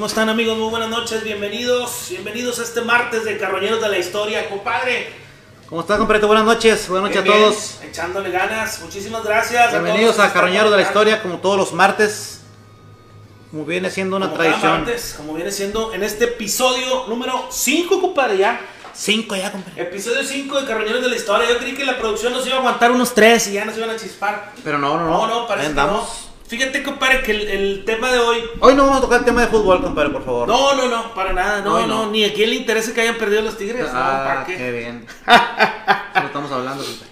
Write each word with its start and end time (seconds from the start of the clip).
¿Cómo 0.00 0.06
están 0.06 0.30
amigos? 0.30 0.56
Muy 0.56 0.70
buenas 0.70 0.88
noches. 0.88 1.22
Bienvenidos. 1.22 2.06
Bienvenidos 2.08 2.58
a 2.58 2.62
este 2.62 2.80
martes 2.80 3.22
de 3.26 3.36
Carroñeros 3.36 3.82
de 3.82 3.88
la 3.90 3.98
Historia, 3.98 4.48
compadre. 4.48 5.12
¿Cómo 5.68 5.82
está, 5.82 5.98
compadre? 5.98 6.24
Buenas 6.24 6.46
noches. 6.46 6.88
Buenas 6.88 7.10
noches 7.10 7.22
Bien, 7.22 7.34
a 7.34 7.38
bien. 7.38 7.50
todos. 7.50 7.78
Echándole 7.82 8.30
ganas. 8.30 8.80
Muchísimas 8.80 9.22
gracias. 9.22 9.70
Bienvenidos 9.72 10.16
todos 10.16 10.30
a 10.30 10.32
Carroñeros 10.32 10.70
de 10.70 10.76
la 10.78 10.82
Historia, 10.84 11.20
como 11.20 11.36
todos 11.40 11.58
los 11.58 11.74
martes. 11.74 12.40
Como 13.50 13.66
viene 13.66 13.90
siendo 13.90 14.16
una 14.16 14.30
Como 14.30 14.38
tradición. 14.38 14.72
martes, 14.72 15.12
como 15.18 15.34
viene 15.34 15.50
siendo 15.52 15.92
en 15.92 16.02
este 16.02 16.24
episodio 16.24 17.04
número 17.06 17.48
5, 17.50 18.00
compadre, 18.00 18.38
ya. 18.38 18.58
Cinco 18.94 19.36
ya, 19.36 19.52
compadre. 19.52 19.82
Episodio 19.82 20.24
5 20.24 20.62
de 20.62 20.66
Carroñeros 20.66 21.02
de 21.02 21.10
la 21.10 21.16
Historia. 21.16 21.46
Yo 21.46 21.58
creí 21.58 21.74
que 21.74 21.84
la 21.84 21.98
producción 21.98 22.32
nos 22.32 22.46
iba 22.46 22.56
a 22.56 22.60
aguantar 22.60 22.90
unos 22.90 23.12
3 23.12 23.48
y 23.48 23.52
ya 23.52 23.66
nos 23.66 23.76
iban 23.76 23.90
a 23.90 23.96
chispar. 23.96 24.52
Pero 24.64 24.78
no, 24.78 24.96
no, 24.96 25.04
No, 25.04 25.26
no. 25.26 25.40
no, 25.42 25.46
parece 25.46 25.66
Ahí 25.68 25.74
que 25.74 25.80
no. 25.82 26.29
Fíjate, 26.50 26.82
compadre, 26.82 27.22
que 27.22 27.30
el, 27.30 27.48
el 27.48 27.84
tema 27.84 28.10
de 28.10 28.18
hoy 28.18 28.42
Hoy 28.58 28.74
no 28.74 28.82
vamos 28.82 28.98
a 28.98 29.00
tocar 29.02 29.20
el 29.20 29.24
tema 29.24 29.42
de 29.42 29.46
fútbol, 29.46 29.80
compadre, 29.82 30.10
por 30.10 30.24
favor. 30.24 30.48
No, 30.48 30.74
no, 30.74 30.88
no, 30.88 31.14
para 31.14 31.32
nada, 31.32 31.60
no, 31.60 31.78
no, 31.86 31.86
no. 31.86 32.10
ni 32.10 32.24
a 32.24 32.34
quién 32.34 32.50
le 32.50 32.56
interesa 32.56 32.92
que 32.92 33.02
hayan 33.02 33.14
perdido 33.14 33.40
los 33.42 33.56
Tigres, 33.56 33.82
no, 33.92 33.98
Ah, 33.98 34.24
¿para 34.26 34.44
qué? 34.46 34.56
qué 34.56 34.72
bien. 34.72 35.06
Eso 35.28 36.26
estamos 36.26 36.50
hablando, 36.50 36.82
compadre. 36.84 37.10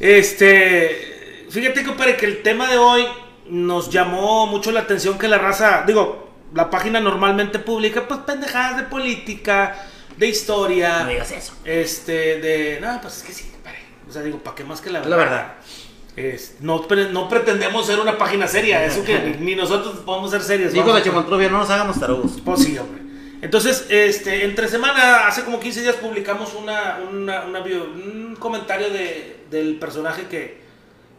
Este, 0.00 1.46
fíjate, 1.50 1.84
compadre, 1.84 2.16
que 2.16 2.24
el 2.26 2.42
tema 2.42 2.68
de 2.70 2.78
hoy 2.78 3.06
nos 3.50 3.90
llamó 3.90 4.46
mucho 4.46 4.70
la 4.72 4.80
atención 4.80 5.18
que 5.18 5.28
la 5.28 5.36
raza, 5.38 5.84
digo, 5.86 6.30
la 6.54 6.70
página 6.70 6.98
normalmente 6.98 7.58
publica, 7.58 8.08
pues, 8.08 8.20
pendejadas 8.20 8.78
de 8.78 8.82
política, 8.84 9.86
de 10.16 10.26
historia, 10.28 11.00
No 11.04 11.10
digas 11.10 11.30
eso. 11.32 11.52
este, 11.64 12.40
de, 12.40 12.78
no, 12.80 13.00
pues 13.02 13.18
es 13.18 13.22
que 13.22 13.32
sí, 13.32 13.50
compadre, 13.52 13.80
o 14.08 14.12
sea, 14.12 14.22
digo, 14.22 14.38
¿para 14.38 14.56
qué 14.56 14.64
más 14.64 14.80
que 14.80 14.88
la 14.90 15.00
verdad? 15.00 15.10
la 15.10 15.16
verdad. 15.16 15.52
Es- 16.18 16.56
no, 16.60 16.84
no 17.12 17.28
pretendemos 17.28 17.86
ser 17.86 18.00
una 18.00 18.18
página 18.18 18.46
seria, 18.48 18.84
eso 18.84 19.04
que 19.04 19.36
ni, 19.40 19.54
nosotros 19.54 19.96
podemos 20.04 20.30
ser 20.30 20.42
serios. 20.42 20.72
Dijo 20.72 20.86
vamos 20.86 20.94
la 20.96 21.00
a- 21.00 21.04
Chimontruvia, 21.04 21.48
no 21.48 21.58
nos 21.58 21.70
hagamos 21.70 21.98
tarugos. 22.00 22.32
Pues 22.44 22.62
sí, 22.64 22.76
hombre. 22.78 23.02
Entonces, 23.40 23.86
este, 23.88 24.44
entre 24.44 24.66
semana, 24.66 25.28
hace 25.28 25.44
como 25.44 25.60
15 25.60 25.82
días 25.82 25.94
publicamos 25.96 26.54
una, 26.54 26.98
una- 27.10 27.42
una 27.44 27.60
un 27.60 28.36
comentario 28.38 28.90
de, 28.90 29.44
del 29.50 29.78
personaje 29.78 30.24
que, 30.28 30.58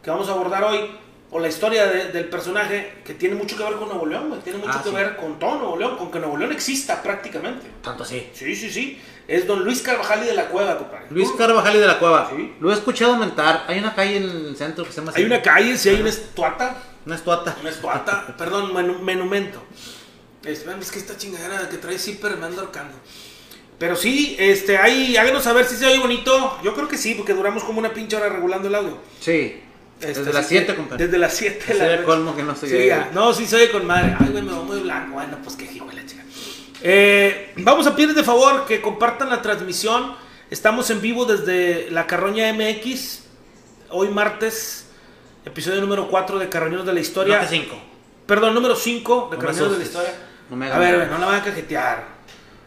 que 0.02 0.10
vamos 0.10 0.28
a 0.28 0.32
abordar 0.32 0.64
hoy, 0.64 0.80
o 1.32 1.38
la 1.38 1.48
historia 1.48 1.86
de- 1.86 2.08
del 2.12 2.24
personaje 2.28 2.94
que 3.04 3.14
tiene 3.14 3.34
mucho 3.36 3.56
que 3.56 3.62
ver 3.62 3.74
con 3.74 3.88
Nuevo 3.88 4.04
León, 4.06 4.28
güey, 4.30 4.40
tiene 4.40 4.58
mucho 4.58 4.72
Ah, 4.74 4.82
que 4.82 4.88
sí. 4.90 4.94
ver 4.94 5.16
con 5.16 5.38
todo 5.38 5.58
Nuevo 5.58 5.76
León, 5.76 5.96
con 5.96 6.10
que 6.10 6.18
Nuevo 6.18 6.36
León 6.36 6.50
exista 6.52 7.02
prácticamente. 7.02 7.66
Tanto 7.82 8.02
así. 8.02 8.28
Sí, 8.32 8.54
sí, 8.56 8.70
sí. 8.70 9.00
Es 9.28 9.46
don 9.46 9.62
Luis 9.64 9.80
Carvajal 9.80 10.24
y 10.24 10.26
de 10.26 10.34
la 10.34 10.46
Cueva, 10.48 10.76
compadre. 10.76 11.06
Luis 11.10 11.30
Carvajal 11.38 11.76
y 11.76 11.78
de 11.78 11.86
la 11.86 11.98
Cueva. 12.00 12.30
Sí. 12.34 12.54
Lo 12.58 12.70
he 12.70 12.74
escuchado 12.74 13.16
mentar. 13.16 13.64
Hay 13.68 13.78
una 13.78 13.94
calle 13.94 14.16
en 14.16 14.24
el 14.24 14.56
centro 14.56 14.84
que 14.84 14.90
se 14.90 15.00
llama. 15.00 15.12
Hay 15.14 15.24
una 15.24 15.40
calle, 15.40 15.76
si 15.78 15.88
hay 15.88 16.00
una 16.00 16.10
estuata, 16.10 16.76
Una 17.06 17.14
estuata. 17.14 17.56
una 17.60 17.70
estuata, 17.70 18.34
perdón, 18.38 18.72
menu- 18.74 18.98
monumento. 18.98 19.62
Es, 20.44 20.66
es 20.66 20.90
que 20.90 20.98
esta 20.98 21.16
chingadera 21.16 21.68
que 21.68 21.76
trae 21.76 21.96
zipper 21.98 22.36
me 22.38 22.46
anda 22.46 22.62
ahorcando. 22.62 22.96
Pero 23.78 23.94
sí, 23.94 24.36
este, 24.38 24.76
ahí, 24.78 25.16
háganos 25.16 25.44
saber 25.44 25.64
si 25.64 25.76
se 25.76 25.86
oye 25.86 25.98
bonito. 25.98 26.58
Yo 26.64 26.74
creo 26.74 26.88
que 26.88 26.98
sí, 26.98 27.14
porque 27.14 27.32
duramos 27.32 27.62
como 27.62 27.78
una 27.78 27.94
pinche 27.94 28.16
hora 28.16 28.28
regulando 28.28 28.66
el 28.68 28.74
audio. 28.74 28.98
Sí. 29.20 29.62
Este, 30.00 30.20
Desde 30.20 30.32
las 30.32 30.44
así 30.46 30.54
que- 30.54 30.60
7, 30.60 30.74
compadre. 30.76 31.04
Desde 31.04 31.18
las 31.18 31.34
7 31.34 31.72
de 31.74 31.78
la 31.78 31.86
noche. 31.92 32.04
colmo 32.04 32.34
que 32.36 32.42
no 32.42 32.56
se 32.56 32.68
Sí, 32.68 32.86
ya. 32.86 33.10
No, 33.12 33.32
sí 33.34 33.46
se 33.46 33.56
oye 33.56 33.70
con 33.70 33.86
madre. 33.86 34.16
Ay, 34.18 34.28
güey, 34.30 34.42
me 34.42 34.52
va 34.52 34.62
muy 34.62 34.80
blanco. 34.80 35.12
Bueno, 35.14 35.38
pues 35.42 35.56
qué 35.56 35.64
hijo 35.70 35.86
la 35.92 36.04
chica. 36.06 36.22
Eh, 36.82 37.52
vamos 37.56 37.86
a 37.86 37.94
pedirles 37.94 38.16
de 38.16 38.24
favor 38.24 38.64
que 38.66 38.80
compartan 38.80 39.28
la 39.28 39.42
transmisión. 39.42 40.14
Estamos 40.50 40.88
en 40.90 41.00
vivo 41.02 41.26
desde 41.26 41.90
la 41.90 42.06
Carroña 42.06 42.48
MX. 42.52 43.24
Hoy 43.90 44.08
martes, 44.08 44.86
episodio 45.44 45.80
número 45.80 46.08
4 46.08 46.38
de 46.38 46.48
Carroñeros 46.48 46.86
de 46.86 46.94
la 46.94 47.00
Historia. 47.00 47.36
No, 47.36 47.42
que 47.42 47.48
cinco. 47.48 47.78
Perdón, 48.26 48.54
número 48.54 48.76
5 48.76 49.28
de 49.30 49.36
No 49.36 49.40
Carroñeros 49.42 49.72
de 49.72 49.78
la. 49.78 49.84
Historia. 49.84 50.14
No 50.48 50.56
me 50.56 50.70
a 50.70 50.78
ver, 50.78 51.08
no 51.10 51.18
la 51.18 51.26
van 51.26 51.40
a 51.40 51.44
cajetear. 51.44 52.20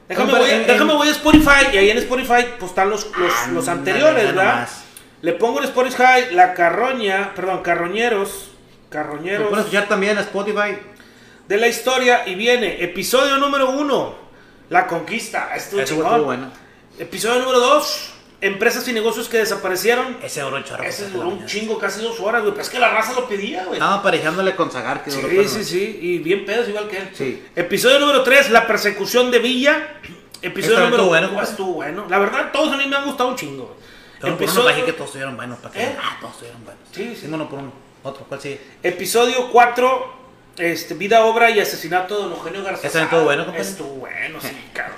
Déjame, 0.07 0.33
voy, 0.37 0.49
en- 0.49 0.67
déjame 0.67 0.91
en- 0.91 0.97
voy 0.97 1.07
a 1.07 1.11
Spotify 1.11 1.67
y 1.73 1.77
ahí 1.77 1.89
en 1.89 1.97
Spotify 1.97 2.45
pues 2.59 2.71
están 2.71 2.89
los, 2.89 3.05
los, 3.17 3.31
los 3.51 3.67
Ándale, 3.67 3.71
anteriores, 3.99 4.25
¿verdad? 4.25 4.53
nomás. 4.55 4.82
Le 5.23 5.33
pongo 5.33 5.59
en 5.59 5.65
Spotify 5.65 6.33
la 6.33 6.53
carroña, 6.53 7.33
perdón, 7.35 7.61
carroñeros, 7.63 8.49
Lo 8.83 8.89
carroñeros 8.89 9.47
pueden 9.47 9.59
escuchar 9.65 9.87
también 9.87 10.13
en 10.13 10.19
Spotify. 10.19 10.77
de 11.47 11.57
la 11.57 11.67
historia 11.67 12.27
y 12.27 12.35
viene 12.35 12.83
episodio 12.83 13.37
número 13.37 13.69
1, 13.71 14.15
la 14.69 14.85
conquista. 14.85 15.49
Estuvo 15.55 15.79
Eso 15.81 15.93
chingón. 15.95 16.07
estuvo 16.11 16.25
bueno. 16.25 16.51
Episodio 16.99 17.39
número 17.39 17.59
2, 17.59 18.13
empresas 18.41 18.85
y 18.89 18.91
negocios 18.93 19.29
que 19.29 19.37
desaparecieron. 19.37 20.17
Ese 20.21 20.41
duró 20.41 20.57
un 20.57 20.63
chorro. 20.65 20.83
Ese 20.83 21.09
duró 21.09 21.29
un 21.29 21.45
chingo, 21.45 21.77
casi 21.79 22.01
dos 22.01 22.19
horas, 22.19 22.41
güey. 22.41 22.51
Pero 22.53 22.63
es 22.63 22.69
que 22.69 22.79
la 22.79 22.89
raza 22.89 23.13
lo 23.13 23.25
pedía, 23.27 23.63
güey. 23.63 23.75
Estaba 23.75 23.95
aparejándole 23.95 24.55
con 24.57 24.71
Zagar, 24.71 25.03
que 25.05 25.11
duró 25.11 25.29
Sí, 25.29 25.47
sí, 25.47 25.57
no. 25.57 25.63
sí. 25.63 25.99
Y 26.01 26.17
bien 26.19 26.45
pedos, 26.45 26.67
igual 26.67 26.89
que 26.89 26.97
él. 26.97 27.09
Sí. 27.13 27.43
Episodio 27.55 27.99
número 27.99 28.23
3, 28.23 28.49
la 28.51 28.67
persecución 28.67 29.31
de 29.31 29.39
Villa. 29.39 29.87
Episodio 30.41 30.73
Esta 30.79 30.89
número 30.89 31.03
estuvo 31.03 31.07
bueno, 31.29 31.41
estuvo 31.41 31.73
bueno. 31.75 32.05
La 32.09 32.19
verdad, 32.19 32.51
todos 32.51 32.73
a 32.73 32.77
mí 32.77 32.85
me 32.87 32.97
han 32.97 33.05
gustado 33.05 33.29
un 33.29 33.35
chingo. 33.37 33.63
güey. 33.67 33.92
Pero 34.23 34.37
por 34.37 34.43
uno 34.43 34.51
Episodio, 34.51 34.73
para 34.73 34.85
que 34.85 34.93
todos 34.93 35.07
estuvieron 35.07 35.35
buenos. 35.35 35.59
Para 35.59 35.73
que... 35.73 35.83
¿Eh? 35.83 35.97
Ah, 36.01 36.17
todos 36.21 36.33
estuvieron 36.35 36.63
buenos. 36.63 36.83
Sí, 36.93 37.17
sí. 37.19 37.27
uno 37.29 37.49
por 37.49 37.59
uno. 37.59 37.73
Otro, 38.03 38.25
¿cuál 38.25 38.39
sigue? 38.39 38.61
episodio 38.81 39.49
4, 39.51 40.13
este, 40.57 40.93
vida, 40.93 41.25
obra 41.25 41.49
y 41.49 41.59
asesinato 41.59 42.15
de 42.15 42.23
don 42.23 42.31
Eugenio 42.31 42.63
García. 42.63 42.89
Ese 42.89 43.03
estuvo 43.03 43.23
bueno, 43.23 43.43
compadre. 43.45 43.67
Estuvo 43.67 43.89
bueno, 43.95 44.39
sí, 44.41 44.69
cabrón. 44.73 44.95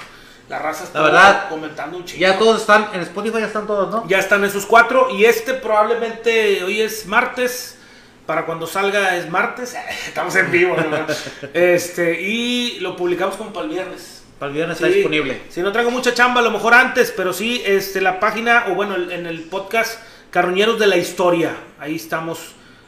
La 0.48 0.60
raza 0.60 0.84
estuvo 0.84 1.04
verdad, 1.04 1.50
comentando 1.50 1.98
un 1.98 2.06
chingo. 2.06 2.22
Ya 2.22 2.38
todos 2.38 2.62
están, 2.62 2.90
en 2.94 3.02
Spotify 3.02 3.40
ya 3.40 3.48
están 3.48 3.66
todos, 3.66 3.90
¿no? 3.92 4.08
Ya 4.08 4.20
están 4.20 4.44
esos 4.44 4.68
cuatro 4.68 5.10
y 5.10 5.26
este 5.26 5.56
probablemente 5.56 6.64
hoy 6.64 6.82
es 6.82 7.08
martes. 7.08 7.80
Para 8.28 8.46
cuando 8.46 8.68
salga 8.68 9.18
es 9.18 9.30
martes. 9.30 9.76
Estamos 10.08 10.36
en 10.36 10.52
vivo, 10.52 10.76
¿verdad? 10.76 11.08
este, 11.54 12.22
y 12.22 12.80
lo 12.80 12.96
publicamos 12.96 13.38
como 13.38 13.52
para 13.54 13.66
el 13.66 13.72
viernes. 13.72 14.24
Para 14.40 14.50
el 14.50 14.56
viernes 14.56 14.78
Sí. 14.78 14.84
está 14.84 14.96
disponible. 14.96 15.42
Si 15.50 15.62
no 15.62 15.72
traigo 15.72 15.92
mucha 15.92 16.14
chamba, 16.14 16.42
a 16.42 16.44
lo 16.44 16.52
mejor 16.52 16.74
antes, 16.74 17.14
pero 17.16 17.32
sí, 17.34 17.62
este, 17.66 18.02
la 18.02 18.20
página, 18.20 18.66
o 18.70 18.76
bueno, 18.76 18.96
en 18.96 19.26
el 19.26 19.42
podcast 19.44 20.00
Carroñeros 20.30 20.78
de 20.80 20.88
la 20.88 20.98
Historia. 20.98 21.56
Ahí 21.80 21.96
estamos, 21.96 22.40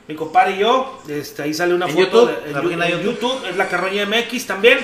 mi 0.08 0.16
compadre 0.16 0.56
y 0.56 0.60
yo. 0.60 1.02
Este, 1.08 1.44
ahí 1.44 1.54
sale 1.54 1.74
una 1.74 1.86
En 1.88 1.94
foto 1.96 2.30
YouTube, 2.30 2.44
de, 2.44 2.74
en 2.74 3.02
YouTube. 3.02 3.04
YouTube. 3.04 3.50
Es 3.50 3.56
la 3.56 3.68
Carroña 3.70 4.06
MX 4.06 4.46
también. 4.48 4.80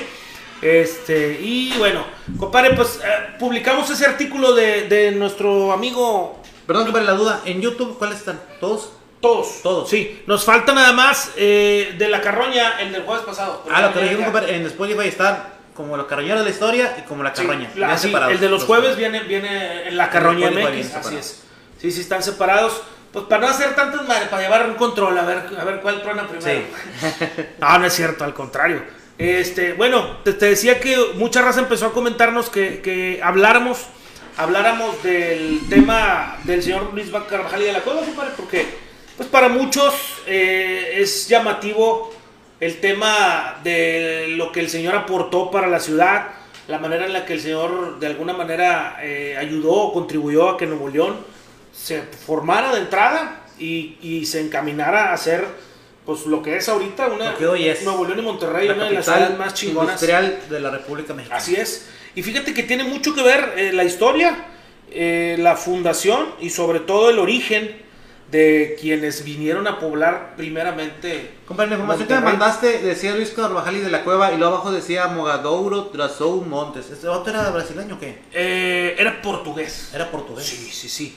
Este, 0.62 1.40
y 1.42 1.74
bueno, 1.78 2.06
compadre, 2.40 2.74
pues 2.74 3.02
eh, 3.04 3.36
publicamos 3.38 3.90
ese 3.90 4.06
artículo 4.06 4.54
de, 4.54 4.88
de 4.88 5.12
nuestro 5.12 5.74
amigo. 5.74 6.42
Perdón, 6.66 6.86
compadre, 6.86 7.06
la 7.06 7.14
duda. 7.14 7.42
¿En 7.44 7.62
YouTube 7.62 7.98
cuáles 7.98 8.20
están? 8.20 8.40
¿Todos? 8.62 8.94
Todos. 9.20 9.62
Todos. 9.62 9.90
Sí, 9.90 10.22
nos 10.26 10.46
falta 10.46 10.74
nada 10.74 10.94
más 10.94 11.32
eh, 11.36 11.96
de 11.98 12.08
la 12.08 12.22
Carroña, 12.22 12.80
el 12.80 12.94
del 12.94 13.04
jueves 13.04 13.26
pasado. 13.26 13.64
Ah, 13.70 13.82
lo 13.82 13.94
que 13.94 14.00
le 14.00 14.04
dijimos, 14.06 14.26
compadre, 14.26 14.56
en 14.56 14.66
Spotify 14.68 15.08
están 15.10 15.53
como 15.76 15.98
los 15.98 16.06
carroñeros 16.08 16.40
de 16.40 16.46
la 16.46 16.52
historia 16.52 16.96
y 17.00 17.02
como 17.04 17.24
la 17.24 17.36
Sí, 17.36 17.42
carroña. 17.44 17.70
la- 17.76 17.88
bien 17.88 18.00
sí, 18.00 18.14
el 18.30 18.40
de 18.40 18.50
los 18.50 18.64
jueves 18.64 18.96
viene, 18.96 19.22
viene 19.22 19.88
en 19.88 19.98
la 19.98 20.10
carroña 20.10 20.50
MX, 20.52 20.66
así 20.68 20.84
separados. 20.84 21.14
es. 21.14 21.44
Sí, 21.80 21.92
sí, 21.92 22.02
están 22.02 22.24
separados. 22.24 22.82
Pues 23.12 23.26
para 23.26 23.42
no 23.42 23.48
hacer 23.48 23.76
tantas 23.76 24.08
madres, 24.08 24.28
para 24.30 24.42
llevar 24.42 24.68
un 24.68 24.74
control, 24.76 25.16
a 25.18 25.24
ver, 25.24 25.44
a 25.60 25.64
ver 25.64 25.82
cuál 25.82 26.02
trona 26.02 26.28
primero. 26.28 26.62
no, 27.60 27.80
no 27.80 27.86
es 27.86 27.94
cierto, 27.94 28.24
al 28.24 28.34
contrario. 28.34 28.84
Este, 29.20 29.74
bueno, 29.74 30.18
te, 30.24 30.34
te 30.34 30.48
decía 30.48 30.80
que 30.80 30.98
mucha 31.16 31.42
raza 31.44 31.60
empezó 31.60 31.86
a 31.88 31.94
comentarnos 31.94 32.50
que, 32.50 32.82
que 32.82 33.20
habláramos, 33.24 33.80
habláramos 34.38 35.02
del 35.04 35.60
tema 35.70 36.38
del 36.44 36.64
señor 36.64 36.92
Luis 36.94 37.08
Carvajal 37.30 37.62
y 37.62 37.66
de 37.66 37.74
la 37.74 37.82
Cueva, 37.82 38.02
porque 38.36 38.68
pues 39.16 39.30
para 39.30 39.48
muchos 39.50 39.94
eh, 40.26 40.96
es 40.98 41.28
llamativo 41.28 42.13
el 42.66 42.80
tema 42.80 43.60
de 43.64 44.28
lo 44.30 44.52
que 44.52 44.60
el 44.62 44.70
señor 44.70 44.96
aportó 44.96 45.52
para 45.52 45.68
la 45.68 45.80
ciudad, 45.80 46.28
la 46.68 46.80
manera 46.80 47.06
en 47.06 47.14
la 47.14 47.26
que 47.26 47.34
el 47.34 47.42
señor 47.42 48.00
de 48.00 48.08
alguna 48.08 48.34
manera 48.34 48.98
eh, 49.02 49.36
ayudó 49.38 49.72
o 49.74 49.94
contribuyó 49.94 50.50
a 50.50 50.58
que 50.58 50.66
Nuevo 50.66 50.88
León 50.88 51.18
se 51.74 52.02
formara 52.04 52.74
de 52.74 52.80
entrada 52.80 53.42
y, 53.60 53.98
y 54.02 54.26
se 54.26 54.40
encaminara 54.40 55.12
a 55.12 55.18
ser 55.18 55.46
pues 56.06 56.26
lo 56.26 56.42
que 56.42 56.58
es 56.58 56.68
ahorita 56.68 57.08
una 57.08 57.36
hoy 57.50 57.68
es. 57.68 57.84
Nuevo 57.84 58.06
León 58.06 58.20
y 58.20 58.22
Monterrey, 58.22 58.68
La 58.68 58.74
una 58.76 58.86
de 58.86 58.92
las 58.92 59.06
capital 59.06 59.28
ciudades 59.28 59.40
más 59.40 59.54
chingonas. 59.54 59.90
industrial 60.02 60.40
de 60.50 60.60
la 60.60 60.70
República 60.70 61.14
Mexicana. 61.14 61.40
Así 61.40 61.56
es. 61.56 61.90
Y 62.16 62.24
fíjate 62.24 62.54
que 62.54 62.64
tiene 62.64 62.84
mucho 62.84 63.16
que 63.16 63.24
ver 63.24 63.54
eh, 63.58 63.72
la 63.74 63.84
historia, 63.84 64.46
eh, 64.92 65.38
la 65.40 65.56
fundación 65.56 66.28
y 66.40 66.50
sobre 66.50 66.80
todo 66.82 67.10
el 67.10 67.20
origen 67.20 67.76
de 68.34 68.76
quienes 68.82 69.24
vinieron 69.24 69.68
a 69.68 69.80
poblar 69.80 70.34
primeramente. 70.36 71.36
Compadre, 71.48 71.70
la 71.70 71.76
información 71.76 72.08
que 72.08 72.16
me 72.16 72.22
mandaste 72.22 72.80
decía 72.80 73.14
Luis 73.16 73.30
Carvajal 73.30 73.78
y 73.78 73.80
de 73.80 73.92
la 73.92 74.04
Cueva 74.04 74.34
y 74.34 74.38
luego 74.38 74.56
abajo 74.56 74.72
decía 74.72 75.08
Mogadouro 75.08 75.86
Trasou 75.86 76.42
Montes. 76.44 76.90
¿Este 76.90 77.08
otro 77.08 77.32
era 77.32 77.50
brasileño 77.52 77.96
o 77.96 78.00
qué? 78.00 78.24
Eh, 78.34 78.96
era 78.98 79.22
portugués. 79.22 79.92
Era 79.94 80.10
portugués. 80.10 80.46
Sí, 80.46 80.58
sí, 80.72 80.90
sí. 80.90 81.16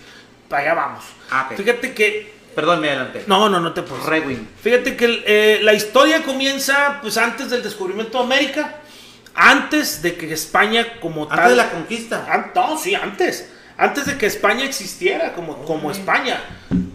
Para 0.49 0.63
allá 0.63 0.75
vamos. 0.75 1.05
Ah, 1.31 1.49
ok. 1.51 1.57
Fíjate 1.57 1.95
que. 1.95 2.37
Perdón, 2.55 2.81
me 2.81 2.89
adelanté. 2.91 3.25
No, 3.27 3.49
no, 3.49 3.61
no 3.61 3.73
te 3.73 3.83
puedo. 3.83 4.05
Rewin. 4.07 4.49
Fíjate 4.63 4.95
que 4.97 5.23
eh, 5.27 5.61
la 5.63 5.73
historia 5.73 6.23
comienza 6.23 6.99
pues 7.01 7.17
antes 7.17 7.49
del 7.51 7.63
descubrimiento 7.63 8.19
de 8.19 8.25
América, 8.25 8.77
antes 9.35 10.03
de 10.03 10.17
que 10.17 10.33
España 10.33 11.01
como 11.01 11.23
Antes 11.25 11.37
tal. 11.39 11.51
de 11.51 11.57
la 11.57 11.71
conquista. 11.71 12.27
An- 12.31 12.53
no, 12.55 12.79
sí, 12.79 12.95
antes. 12.95 13.53
Antes 13.79 14.07
de 14.07 14.17
que 14.17 14.27
España 14.27 14.65
existiera 14.65 15.33
como, 15.33 15.65
como 15.65 15.91
España. 15.91 16.41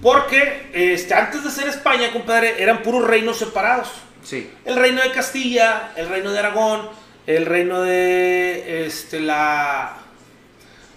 Porque 0.02 0.70
este, 0.74 1.14
antes 1.14 1.44
de 1.44 1.52
ser 1.52 1.68
España, 1.68 2.12
compadre, 2.12 2.62
eran 2.62 2.82
puros 2.82 3.06
reinos 3.06 3.38
separados. 3.38 3.90
Sí. 4.24 4.52
El 4.66 4.76
reino 4.76 5.02
de 5.02 5.12
Castilla, 5.12 5.92
el 5.96 6.10
reino 6.10 6.32
de 6.32 6.40
Aragón, 6.40 6.90
el 7.28 7.46
reino 7.46 7.82
de 7.82 8.86
este, 8.86 9.20
la 9.20 9.98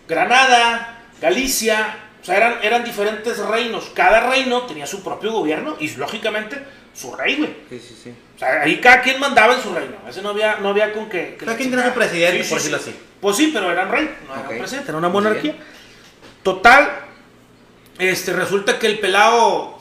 Granada, 0.09 0.99
Galicia, 1.21 1.97
o 2.21 2.25
sea, 2.25 2.37
eran, 2.37 2.55
eran 2.63 2.85
diferentes 2.85 3.39
reinos. 3.39 3.91
Cada 3.95 4.29
reino 4.31 4.63
tenía 4.63 4.87
su 4.87 5.03
propio 5.03 5.33
gobierno 5.33 5.77
y, 5.79 5.91
lógicamente, 5.97 6.63
su 6.95 7.15
rey, 7.15 7.37
güey. 7.37 7.55
Sí, 7.69 7.79
sí, 7.79 7.99
sí. 8.05 8.15
O 8.37 8.39
sea, 8.39 8.63
ahí 8.63 8.79
cada 8.81 9.01
quien 9.03 9.21
mandaba 9.21 9.55
en 9.55 9.63
su 9.63 9.73
reino. 9.75 9.97
Ese 10.09 10.23
no 10.23 10.31
había, 10.31 10.57
no 10.57 10.71
había 10.71 10.93
con 10.93 11.09
que... 11.09 11.37
que 11.39 11.45
Cada 11.45 11.57
quien 11.57 11.71
tenía 11.71 11.87
su 11.89 11.93
presidente, 11.95 12.43
Sí, 12.45 12.51
por 12.51 12.59
sí, 12.61 12.69
decirlo 12.71 12.79
sí. 12.85 12.91
así. 12.91 13.01
Pues 13.21 13.37
sí, 13.37 13.51
pero 13.53 13.71
eran 13.71 13.91
rey, 13.91 14.11
no 14.27 14.35
eran 14.35 14.47
Ok. 14.47 14.59
presidente, 14.59 14.91
era 14.91 14.99
una 14.99 15.09
monarquía. 15.09 15.55
Total, 16.45 16.89
este, 17.99 18.33
resulta 18.33 18.79
que 18.79 18.87
el 18.87 19.01
pelado, 19.01 19.77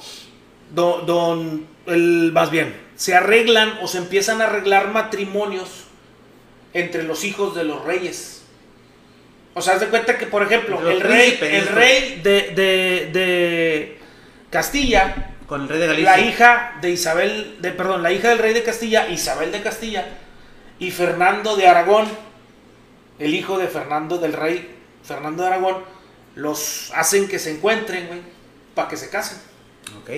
don, 0.73 1.05
don- 1.05 1.67
el, 1.85 2.31
más 2.33 2.49
bien, 2.49 2.75
se 2.95 3.13
arreglan 3.13 3.77
o 3.81 3.87
se 3.87 3.99
empiezan 3.99 4.41
a 4.41 4.45
arreglar 4.45 4.87
matrimonios 4.89 5.83
entre 6.73 7.03
los 7.03 7.23
hijos 7.23 7.53
de 7.53 7.65
los 7.65 7.83
reyes. 7.83 8.45
O 9.53 9.61
sea, 9.61 9.73
haz 9.75 9.81
de 9.81 9.87
cuenta 9.87 10.17
que, 10.17 10.25
por 10.25 10.41
ejemplo, 10.41 10.81
los 10.81 10.93
el 10.93 11.01
rey, 11.01 11.37
el 11.41 11.67
rey 11.67 12.21
de, 12.23 12.31
de, 12.55 13.09
de 13.13 13.99
Castilla 14.49 15.35
Con 15.45 15.61
el 15.63 15.69
rey 15.69 15.79
de 15.79 15.87
Galicia. 15.87 16.11
la 16.17 16.21
hija 16.21 16.77
de 16.81 16.89
Isabel, 16.89 17.57
de, 17.61 17.71
perdón, 17.71 18.01
la 18.01 18.11
hija 18.11 18.29
del 18.29 18.39
rey 18.39 18.53
de 18.53 18.63
Castilla, 18.63 19.07
Isabel 19.09 19.51
de 19.51 19.61
Castilla, 19.61 20.07
y 20.79 20.89
Fernando 20.89 21.55
de 21.55 21.67
Aragón, 21.67 22.07
el 23.19 23.35
hijo 23.35 23.59
de 23.59 23.67
Fernando 23.67 24.17
del 24.17 24.33
rey 24.33 24.75
Fernando 25.03 25.43
de 25.43 25.49
Aragón, 25.49 25.83
los 26.35 26.91
hacen 26.95 27.27
que 27.27 27.39
se 27.39 27.51
encuentren, 27.51 28.07
güey, 28.07 28.21
para 28.75 28.87
que 28.87 28.97
se 28.97 29.09
casen. 29.09 29.37
Ok. 30.01 30.09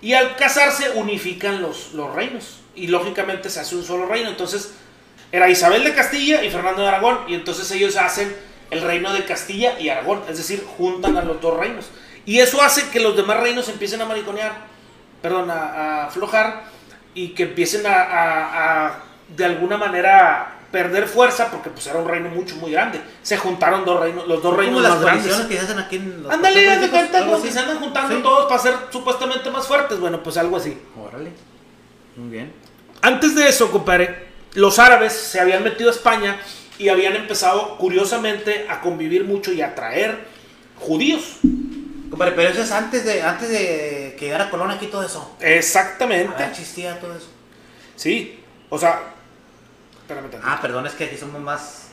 Y 0.00 0.14
al 0.14 0.36
casarse 0.36 0.90
unifican 0.90 1.62
los, 1.62 1.92
los 1.92 2.14
reinos. 2.14 2.60
Y 2.74 2.88
lógicamente 2.88 3.48
se 3.50 3.60
hace 3.60 3.76
un 3.76 3.84
solo 3.84 4.06
reino. 4.06 4.28
Entonces 4.28 4.72
era 5.32 5.48
Isabel 5.48 5.84
de 5.84 5.94
Castilla 5.94 6.42
y 6.44 6.50
Fernando 6.50 6.82
de 6.82 6.88
Aragón. 6.88 7.20
Y 7.28 7.34
entonces 7.34 7.70
ellos 7.70 7.96
hacen 7.96 8.34
el 8.70 8.82
reino 8.82 9.12
de 9.12 9.24
Castilla 9.24 9.78
y 9.78 9.88
Aragón. 9.88 10.22
Es 10.28 10.36
decir, 10.38 10.64
juntan 10.76 11.16
a 11.16 11.22
los 11.22 11.40
dos 11.40 11.58
reinos. 11.58 11.86
Y 12.26 12.40
eso 12.40 12.62
hace 12.62 12.88
que 12.90 13.00
los 13.00 13.16
demás 13.16 13.40
reinos 13.40 13.68
empiecen 13.68 14.00
a 14.02 14.06
mariconear. 14.06 14.52
Perdón, 15.22 15.50
a, 15.50 15.54
a 15.54 16.06
aflojar. 16.06 16.64
Y 17.14 17.28
que 17.28 17.44
empiecen 17.44 17.86
a, 17.86 17.94
a- 17.94 18.86
a, 18.88 19.04
de 19.36 19.44
alguna 19.44 19.76
manera 19.78 20.53
perder 20.74 21.06
fuerza. 21.06 21.50
Porque 21.50 21.70
pues 21.70 21.86
era 21.86 21.98
un 22.00 22.08
reino 22.08 22.28
mucho, 22.30 22.56
muy 22.56 22.72
grande. 22.72 23.00
Se 23.22 23.36
juntaron 23.38 23.84
dos 23.84 24.00
reinos, 24.00 24.26
los 24.26 24.42
dos 24.42 24.56
reinos 24.56 24.74
como 24.74 24.82
las 24.82 24.94
más 24.96 25.02
grandes. 25.02 25.22
coaliciones 25.26 25.46
que 25.48 25.54
se 25.58 25.64
hacen 25.72 25.78
aquí 25.84 25.96
en 25.96 26.22
los 26.24 26.32
Ándale, 26.32 26.78
de 26.78 26.90
cuenta 26.90 27.20
como 27.20 27.36
así. 27.36 27.50
se 27.52 27.58
andan 27.60 27.78
juntando 27.78 28.16
Sí. 28.16 28.22
todos 28.22 28.46
para 28.46 28.60
ser 28.60 28.74
supuestamente 28.90 29.50
más 29.50 29.66
fuertes. 29.66 29.98
Bueno, 30.00 30.22
pues 30.22 30.36
algo 30.36 30.56
así. 30.56 30.76
Órale. 31.00 31.30
Muy 32.16 32.28
bien. 32.30 32.52
Antes 33.00 33.34
de 33.36 33.48
eso, 33.48 33.70
compadre, 33.70 34.26
los 34.54 34.78
árabes 34.78 35.12
se 35.12 35.40
habían 35.40 35.62
metido 35.62 35.90
a 35.90 35.92
España 35.92 36.38
y 36.78 36.88
habían 36.88 37.14
empezado, 37.16 37.78
curiosamente, 37.78 38.66
a 38.68 38.80
convivir 38.80 39.24
mucho 39.24 39.52
y 39.52 39.62
a 39.62 39.74
traer 39.74 40.26
judíos. 40.80 41.36
Compadre, 42.10 42.32
pero 42.32 42.48
eso 42.50 42.62
es 42.62 42.70
antes 42.72 43.04
de, 43.04 43.22
antes 43.22 43.48
de 43.48 44.16
que 44.18 44.26
llegara 44.26 44.50
Colón 44.50 44.70
aquí 44.70 44.86
todo 44.86 45.02
eso. 45.04 45.36
Exactamente. 45.40 46.34
Ah, 46.42 46.46
existía 46.48 46.98
todo 47.00 47.16
eso. 47.16 47.26
Sí, 47.96 48.40
o 48.70 48.78
sea, 48.78 49.13
espérame 50.04 50.30
tantito. 50.30 50.42
Ah, 50.44 50.58
perdón, 50.60 50.86
es 50.86 50.92
que 50.92 51.04
aquí 51.04 51.16
somos 51.16 51.40
más. 51.40 51.88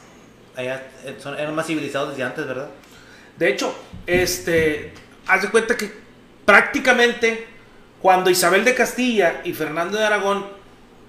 Allá 0.55 0.83
eh, 1.05 1.17
son, 1.19 1.37
eran 1.39 1.55
más 1.55 1.65
civilizados 1.65 2.09
desde 2.09 2.23
antes, 2.23 2.45
¿verdad? 2.45 2.69
De 3.37 3.49
hecho, 3.49 3.73
este, 4.05 4.93
haz 5.27 5.41
de 5.41 5.49
cuenta 5.49 5.77
que 5.77 5.91
prácticamente 6.45 7.47
cuando 8.01 8.29
Isabel 8.29 8.65
de 8.65 8.75
Castilla 8.75 9.41
y 9.43 9.53
Fernando 9.53 9.97
de 9.97 10.05
Aragón 10.05 10.45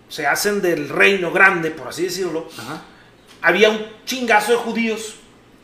se 0.09 0.27
hacen 0.27 0.63
del 0.63 0.89
reino 0.89 1.33
grande, 1.33 1.71
por 1.71 1.89
así 1.89 2.05
decirlo, 2.05 2.49
Ajá. 2.59 2.83
había 3.41 3.71
un 3.71 3.85
chingazo 4.05 4.53
de 4.53 4.59
judíos, 4.59 5.17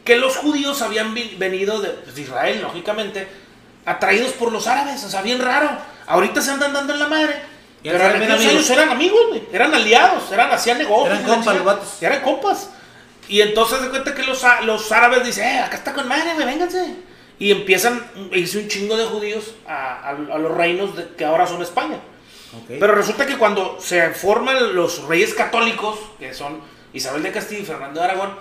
que 0.05 0.17
los 0.17 0.37
judíos 0.37 0.81
habían 0.81 1.15
venido 1.15 1.81
de, 1.81 1.91
pues, 1.91 2.15
de 2.15 2.23
Israel, 2.23 2.63
lógicamente, 2.63 3.29
atraídos 3.85 4.33
por 4.33 4.51
los 4.51 4.67
árabes, 4.67 5.05
o 5.05 5.09
sea, 5.11 5.23
bien 5.23 5.41
raro. 5.41 5.71
Ahorita 6.07 6.41
se 6.41 6.51
andan 6.51 6.73
dando 6.73 6.95
en 6.95 6.99
la 6.99 7.09
madre. 7.09 7.35
Y 7.83 7.91
Pero 7.91 8.05
eran 8.05 8.17
amigos. 8.23 8.41
años 8.47 8.71
eran 8.71 8.89
amigos, 8.91 9.21
güey, 9.29 9.43
eran 9.53 9.75
aliados, 9.75 10.33
eran, 10.33 10.51
hacían 10.51 10.79
negocios. 10.79 11.19
Eran 11.19 11.31
compas 11.35 11.55
los 11.57 11.65
vatos. 11.65 12.03
Eran 12.03 12.21
compas. 12.23 12.71
Y 13.29 13.41
entonces 13.41 13.83
de 13.83 13.89
cuenta 13.91 14.15
que 14.15 14.23
los, 14.25 14.43
los 14.65 14.91
árabes 14.93 15.25
dicen, 15.25 15.45
eh, 15.47 15.61
acá 15.61 15.77
está 15.77 15.93
con 15.93 16.09
madre, 16.09 16.35
güey, 16.35 16.47
vénganse. 16.47 16.97
Y 17.39 17.53
empiezan 17.53 18.05
irse 18.33 18.59
un 18.59 18.69
chingo 18.69 18.97
de 18.97 19.05
judíos 19.05 19.55
a, 19.67 20.01
a- 20.09 20.11
a 20.11 20.39
los 20.39 20.51
reinos 20.57 20.97
de- 20.97 21.09
que 21.15 21.25
ahora 21.25 21.47
son 21.47 21.63
España. 21.63 21.97
Ok. 22.57 22.77
Pero 22.81 22.95
resulta 22.95 23.27
que 23.27 23.37
cuando 23.37 23.79
se 23.81 24.11
forman 24.11 24.75
los 24.75 25.05
reyes 25.05 25.35
católicos, 25.35 25.99
que 26.19 26.35
son 26.35 26.61
Isabel 26.93 27.23
de 27.23 27.31
Castilla 27.31 27.61
y 27.61 27.65
Fernando 27.67 28.01
de 28.01 28.07
Aragón, 28.07 28.35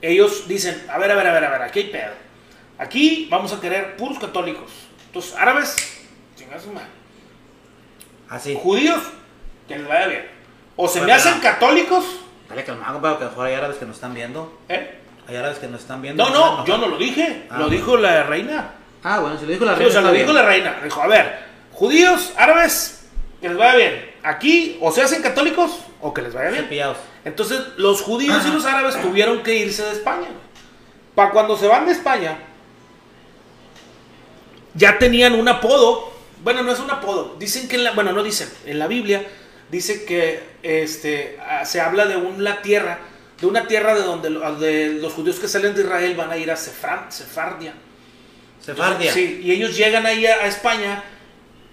ellos 0.00 0.48
dicen, 0.48 0.82
a 0.90 0.96
ver, 0.98 1.10
a 1.10 1.14
ver, 1.14 1.26
a 1.26 1.32
ver, 1.32 1.44
a 1.44 1.50
ver, 1.50 1.62
aquí 1.62 1.80
hay 1.80 1.88
pedo. 1.90 2.12
Aquí 2.78 3.26
vamos 3.30 3.52
a 3.52 3.60
querer 3.60 3.96
puros 3.96 4.18
católicos. 4.18 4.70
Entonces, 5.06 5.34
árabes, 5.36 5.76
chingados, 6.36 6.66
madre. 6.68 6.88
Así. 8.32 8.58
Judíos, 8.60 9.00
que 9.68 9.76
les 9.78 9.86
vaya 9.86 10.06
bien. 10.06 10.26
O 10.76 10.88
se 10.88 11.00
me 11.00 11.06
Bueno. 11.06 11.16
hacen 11.18 11.40
católicos, 11.40 12.04
Dale 12.48 12.64
calmado, 12.64 12.94
compadre, 12.94 13.18
que 13.18 13.24
mejor 13.26 13.46
hay 13.46 13.54
árabes 13.54 13.76
que 13.76 13.84
nos 13.86 13.94
están 13.96 14.14
viendo. 14.14 14.58
¿eh? 14.68 14.98
Hay 15.28 15.36
árabes 15.36 15.58
que 15.58 15.66
nos 15.68 15.80
están 15.82 16.02
viendo. 16.02 16.22
No, 16.24 16.30
no, 16.58 16.64
yo 16.66 16.76
no 16.78 16.86
lo 16.88 16.96
dije, 16.98 17.46
Ah, 17.48 17.54
lo 17.58 17.64
bueno. 17.66 17.70
dijo 17.78 17.96
la 17.96 18.22
reina. 18.24 18.70
Ah, 19.04 19.20
bueno, 19.20 19.38
si 19.38 19.46
lo 19.46 19.52
dijo 19.52 19.64
la 19.64 19.72
Sí, 19.72 19.78
reina. 19.78 19.88
o 19.88 19.92
sea, 19.92 20.00
lo 20.02 20.12
dijo 20.12 20.32
la 20.32 20.42
reina. 20.42 20.80
Dijo, 20.84 21.02
a 21.02 21.06
ver, 21.06 21.38
judíos, 21.72 22.32
árabes, 22.36 23.06
que 23.40 23.48
les 23.48 23.56
vaya 23.58 23.76
bien. 23.76 24.10
Aquí 24.22 24.78
o 24.80 24.90
se 24.92 25.02
hacen 25.02 25.22
católicos 25.22 25.70
o 26.00 26.12
que 26.14 26.22
les 26.22 26.32
vaya 26.34 26.50
bien. 26.50 26.64
Cepillados. 26.64 26.98
Entonces, 27.24 27.60
los 27.76 28.02
judíos 28.02 28.44
y 28.46 28.50
los 28.50 28.64
árabes 28.66 29.00
tuvieron 29.00 29.42
que 29.42 29.54
irse 29.56 29.82
de 29.84 29.92
España. 29.92 30.28
Para 31.14 31.30
cuando 31.30 31.56
se 31.56 31.66
van 31.68 31.86
de 31.86 31.92
España, 31.92 32.36
ya 34.74 34.98
tenían 34.98 35.34
un 35.34 35.48
apodo. 35.48 36.11
Bueno, 36.42 36.62
no 36.62 36.72
es 36.72 36.78
un 36.80 36.90
apodo. 36.90 37.36
Dicen 37.38 37.68
que, 37.68 37.76
en 37.76 37.84
la, 37.84 37.92
bueno, 37.92 38.12
no 38.12 38.22
dicen. 38.22 38.48
En 38.66 38.78
la 38.78 38.86
Biblia 38.86 39.24
dice 39.70 40.04
que 40.04 40.40
este, 40.62 41.38
ah, 41.48 41.64
se 41.64 41.80
habla 41.80 42.06
de 42.06 42.16
una 42.16 42.62
tierra, 42.62 42.98
de 43.40 43.46
una 43.46 43.66
tierra 43.66 43.94
de 43.94 44.02
donde 44.02 44.30
lo- 44.30 44.56
de 44.56 44.94
los 44.94 45.12
judíos 45.12 45.38
que 45.38 45.48
salen 45.48 45.74
de 45.74 45.82
Israel 45.82 46.14
van 46.16 46.30
a 46.30 46.36
ir 46.36 46.50
a 46.50 46.56
Sefran- 46.56 47.10
Sefardia. 47.10 47.74
Sefardia. 48.64 49.12
Sí, 49.12 49.40
y 49.42 49.52
ellos 49.52 49.76
llegan 49.76 50.06
ahí 50.06 50.26
a, 50.26 50.34
a 50.36 50.46
España 50.46 51.02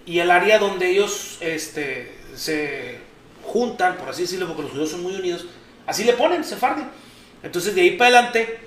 y 0.06 0.18
el 0.18 0.30
área 0.30 0.58
donde 0.58 0.90
ellos 0.90 1.36
este, 1.40 2.16
se 2.34 2.98
juntan, 3.44 3.96
por 3.96 4.08
así 4.08 4.22
decirlo, 4.22 4.46
porque 4.46 4.62
los 4.62 4.70
judíos 4.72 4.90
son 4.90 5.02
muy 5.02 5.14
unidos, 5.14 5.46
así 5.86 6.04
le 6.04 6.12
ponen 6.14 6.42
Sefardia. 6.44 6.88
Entonces 7.42 7.74
de 7.74 7.82
ahí 7.82 7.90
para 7.96 8.18
adelante, 8.18 8.58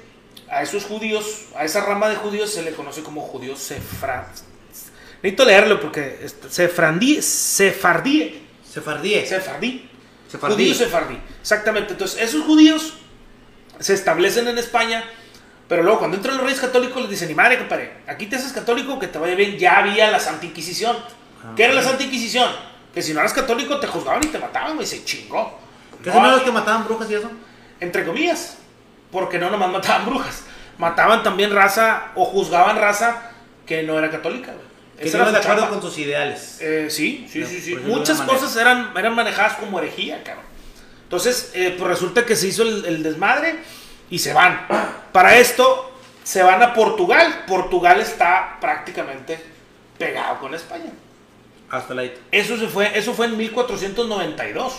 a 0.49 0.63
esos 0.63 0.83
judíos, 0.85 1.45
a 1.55 1.65
esa 1.65 1.85
rama 1.85 2.09
de 2.09 2.15
judíos 2.15 2.49
se 2.51 2.61
le 2.61 2.71
conoce 2.71 3.03
como 3.03 3.21
judíos 3.21 3.59
sefra. 3.59 4.29
Necesito 5.23 5.45
leerlo 5.45 5.79
porque 5.79 6.27
sefrandí, 6.49 7.21
sefardí, 7.21 8.45
Sefardíe. 8.69 9.25
sefardí. 9.25 9.89
Sefardí. 10.29 10.53
Judío 10.55 10.73
sefardí. 10.75 11.17
Exactamente. 11.41 11.93
Entonces, 11.93 12.21
esos 12.21 12.43
judíos 12.43 12.95
se 13.79 13.93
establecen 13.93 14.47
en 14.47 14.57
España, 14.57 15.03
pero 15.69 15.81
luego 15.83 15.99
cuando 15.99 16.17
entran 16.17 16.35
los 16.35 16.43
reyes 16.45 16.59
católicos 16.59 17.01
les 17.01 17.09
dicen, 17.11 17.29
ni 17.29 17.35
madre, 17.35 17.57
compadre, 17.57 17.93
aquí 18.07 18.25
te 18.25 18.35
haces 18.35 18.51
católico, 18.51 18.99
que 18.99 19.07
te 19.07 19.17
vaya 19.17 19.35
bien. 19.35 19.57
Ya 19.57 19.77
había 19.77 20.11
la 20.11 20.19
Santa 20.19 20.45
Inquisición. 20.45 20.97
Ah, 21.43 21.53
¿Qué 21.55 21.63
era 21.65 21.73
la. 21.73 21.83
Santa 21.83 22.03
Inquisición? 22.03 22.49
Que 22.93 23.01
si 23.01 23.13
no 23.13 23.21
eras 23.21 23.33
católico 23.33 23.79
te 23.79 23.87
juzgaban 23.87 24.21
y 24.23 24.27
te 24.27 24.39
mataban, 24.39 24.75
güey, 24.75 24.85
se 24.85 25.03
chingó. 25.05 25.57
¿Qué 26.03 26.09
No, 26.09 26.15
son 26.15 26.31
los 26.31 26.41
que 26.41 26.51
mataban 26.51 26.83
brujas 26.85 27.09
y 27.09 27.15
eso? 27.15 27.31
entre 27.79 28.05
comillas, 28.05 28.57
porque 29.11 29.37
no 29.39 29.49
nomás 29.49 29.69
mataban 29.71 30.05
brujas, 30.05 30.43
mataban 30.77 31.21
también 31.23 31.51
raza 31.53 32.11
o 32.15 32.23
juzgaban 32.25 32.77
raza 32.77 33.31
que 33.65 33.83
no 33.83 33.97
era 33.97 34.09
católica. 34.11 34.51
güey. 34.51 34.72
Que 34.97 35.07
Esa 35.07 35.17
no 35.17 35.23
era 35.23 35.31
de 35.33 35.37
acuerdo 35.39 35.69
con 35.69 35.81
sus 35.81 35.97
ideales. 35.97 36.57
Eh, 36.61 36.87
sí, 36.89 37.27
sí, 37.29 37.39
No, 37.39 37.47
sí, 37.47 37.61
sí. 37.61 37.75
Muchas 37.75 38.21
cosas 38.21 38.55
eran, 38.55 38.91
eran 38.95 39.15
manejadas 39.15 39.57
como 39.57 39.79
herejía, 39.79 40.23
cabrón. 40.23 40.45
Entonces, 41.03 41.51
eh, 41.53 41.75
pues 41.77 41.89
resulta 41.89 42.25
que 42.25 42.35
se 42.35 42.47
hizo 42.47 42.63
el, 42.63 42.85
el 42.85 43.03
desmadre 43.03 43.55
y 44.09 44.19
se 44.19 44.33
van. 44.33 44.67
Para 45.11 45.37
esto, 45.37 45.91
se 46.23 46.43
van 46.43 46.61
a 46.61 46.73
Portugal. 46.73 47.45
Portugal 47.47 47.99
está 48.01 48.57
prácticamente 48.61 49.39
pegado 49.97 50.39
con 50.39 50.53
España. 50.53 50.91
Hasta 51.69 51.93
la 51.93 52.03
Eso, 52.31 52.57
se 52.57 52.67
fue, 52.67 52.97
eso 52.97 53.13
fue 53.13 53.25
en 53.25 53.37
1492. 53.37 54.73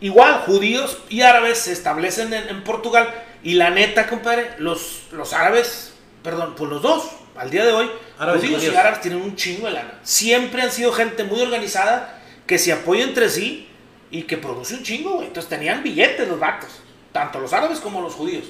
Igual, 0.00 0.42
judíos 0.46 0.98
y 1.08 1.22
árabes 1.22 1.58
se 1.58 1.72
establecen 1.72 2.32
en, 2.34 2.48
en 2.48 2.64
Portugal. 2.64 3.12
Y 3.42 3.54
la 3.54 3.70
neta, 3.70 4.06
compadre, 4.06 4.50
los, 4.58 5.04
los 5.12 5.32
árabes, 5.32 5.94
perdón, 6.22 6.54
pues 6.56 6.70
los 6.70 6.82
dos, 6.82 7.04
al 7.36 7.50
día 7.50 7.64
de 7.64 7.72
hoy, 7.72 7.90
Árabes 8.18 8.42
judíos 8.42 8.64
y, 8.64 8.76
árabes 8.76 9.00
tienen 9.00 9.20
un 9.20 9.34
chingo 9.36 9.66
de 9.66 9.72
lana. 9.72 9.98
Siempre 10.02 10.62
han 10.62 10.70
sido 10.70 10.92
gente 10.92 11.24
muy 11.24 11.40
organizada, 11.40 12.20
que 12.46 12.58
se 12.58 12.72
apoya 12.72 13.04
entre 13.04 13.28
sí 13.28 13.68
y 14.10 14.22
que 14.22 14.36
produce 14.36 14.74
un 14.74 14.82
chingo, 14.82 15.14
güey. 15.14 15.28
Entonces 15.28 15.48
tenían 15.48 15.82
billetes 15.82 16.28
los 16.28 16.38
vatos, 16.38 16.70
tanto 17.12 17.40
los 17.40 17.52
árabes 17.52 17.80
como 17.80 18.00
los 18.00 18.14
judíos. 18.14 18.44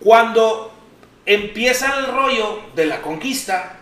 Cuando 0.00 0.72
empieza 1.24 1.98
el 1.98 2.06
rollo 2.06 2.60
de 2.74 2.86
la 2.86 3.00
conquista, 3.00 3.78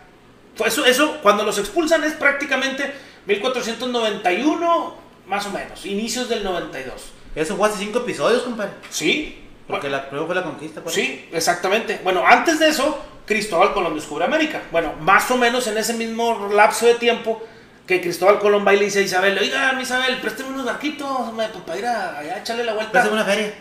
eso, 0.64 0.85
eso, 0.85 1.19
cuando 1.23 1.45
los 1.45 1.59
expulsan 1.59 2.05
es 2.05 2.12
prácticamente 2.12 2.93
1491, 3.26 4.95
más 5.26 5.47
o 5.47 5.50
menos, 5.50 5.85
inicios 5.87 6.29
del 6.29 6.45
92. 6.45 6.95
Eso 7.35 7.57
fue 7.57 7.69
hace 7.69 7.79
cinco 7.79 8.00
episodios, 8.00 8.43
compadre. 8.43 8.73
Sí. 8.91 9.38
Porque 9.67 9.88
la 9.88 10.02
primero 10.07 10.26
fue 10.26 10.35
la 10.35 10.43
conquista. 10.43 10.83
pues. 10.83 10.95
Sí, 10.95 11.29
exactamente. 11.33 12.00
Bueno, 12.05 12.25
antes 12.26 12.59
de 12.59 12.69
eso, 12.69 13.02
Cristóbal 13.32 13.72
Colón 13.72 13.94
descubre 13.94 14.24
América. 14.24 14.60
Bueno, 14.70 14.92
más 15.00 15.30
o 15.30 15.36
menos 15.36 15.66
en 15.66 15.78
ese 15.78 15.94
mismo 15.94 16.48
lapso 16.52 16.86
de 16.86 16.94
tiempo 16.94 17.42
que 17.86 18.00
Cristóbal 18.00 18.38
Colón 18.38 18.64
va 18.66 18.74
y 18.74 18.78
le 18.78 18.84
dice 18.86 19.00
a 19.00 19.02
Isabel, 19.02 19.38
oiga, 19.38 19.72
mi 19.72 19.82
Isabel, 19.82 20.18
présteme 20.18 20.50
unos 20.50 20.64
barquitos 20.66 21.08
hombre, 21.08 21.48
pues, 21.52 21.64
para 21.64 21.78
ir 21.78 21.86
a, 21.86 22.18
allá 22.18 22.38
echarle 22.38 22.64
la 22.64 22.74
vuelta. 22.74 22.92
Pásame 22.92 23.14
una 23.14 23.24
feria. 23.24 23.52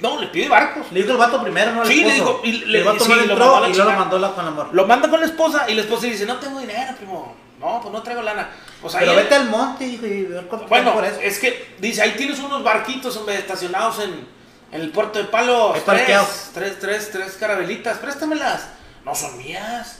No, 0.00 0.18
le 0.20 0.26
pide 0.28 0.48
barcos. 0.48 0.86
Le 0.90 1.00
dijo 1.00 1.12
el 1.12 1.18
vato 1.18 1.40
primero, 1.42 1.72
¿no? 1.72 1.84
Sí, 1.86 2.02
le 2.02 2.12
dijo, 2.14 2.40
y 2.42 2.52
le- 2.64 2.78
el 2.78 2.84
vato 2.84 3.04
sí, 3.04 3.10
no 3.10 3.16
lo 3.16 3.22
entró 3.22 3.38
mandó 3.38 3.60
la 3.60 3.68
y 3.68 3.74
luego 3.74 3.90
lo 3.92 3.96
mandó 3.98 4.18
la, 4.18 4.30
con 4.32 4.46
amor. 4.46 4.68
Lo 4.72 4.86
manda 4.86 5.08
con 5.08 5.20
la 5.20 5.26
esposa 5.26 5.66
y 5.70 5.74
la 5.74 5.82
esposa 5.82 6.06
le 6.06 6.12
dice, 6.12 6.26
no 6.26 6.36
tengo 6.38 6.58
dinero, 6.58 6.94
primo. 6.96 7.36
No, 7.60 7.78
pues 7.80 7.92
no 7.92 8.02
traigo 8.02 8.20
lana. 8.22 8.48
Pues 8.80 8.94
ahí 8.96 9.00
Pero 9.00 9.12
él- 9.12 9.18
vete 9.18 9.34
al 9.36 9.48
monte, 9.48 9.84
hijo, 9.86 10.04
y 10.06 10.22
ver 10.24 10.48
Bueno, 10.68 10.94
por 10.94 11.04
eso. 11.04 11.20
es 11.22 11.38
que 11.38 11.76
dice, 11.78 12.02
ahí 12.02 12.12
tienes 12.16 12.40
unos 12.40 12.64
barquitos 12.64 13.16
hombre, 13.16 13.36
estacionados 13.36 14.00
en, 14.00 14.26
en 14.72 14.80
el 14.80 14.90
puerto 14.90 15.20
de 15.20 15.26
Palos. 15.26 15.78
Tres, 15.84 16.50
tres, 16.52 16.78
tres, 16.80 17.10
tres 17.12 17.36
carabelitas, 17.38 17.98
préstamelas. 17.98 18.70
No 19.04 19.14
son 19.14 19.36
mías. 19.38 19.98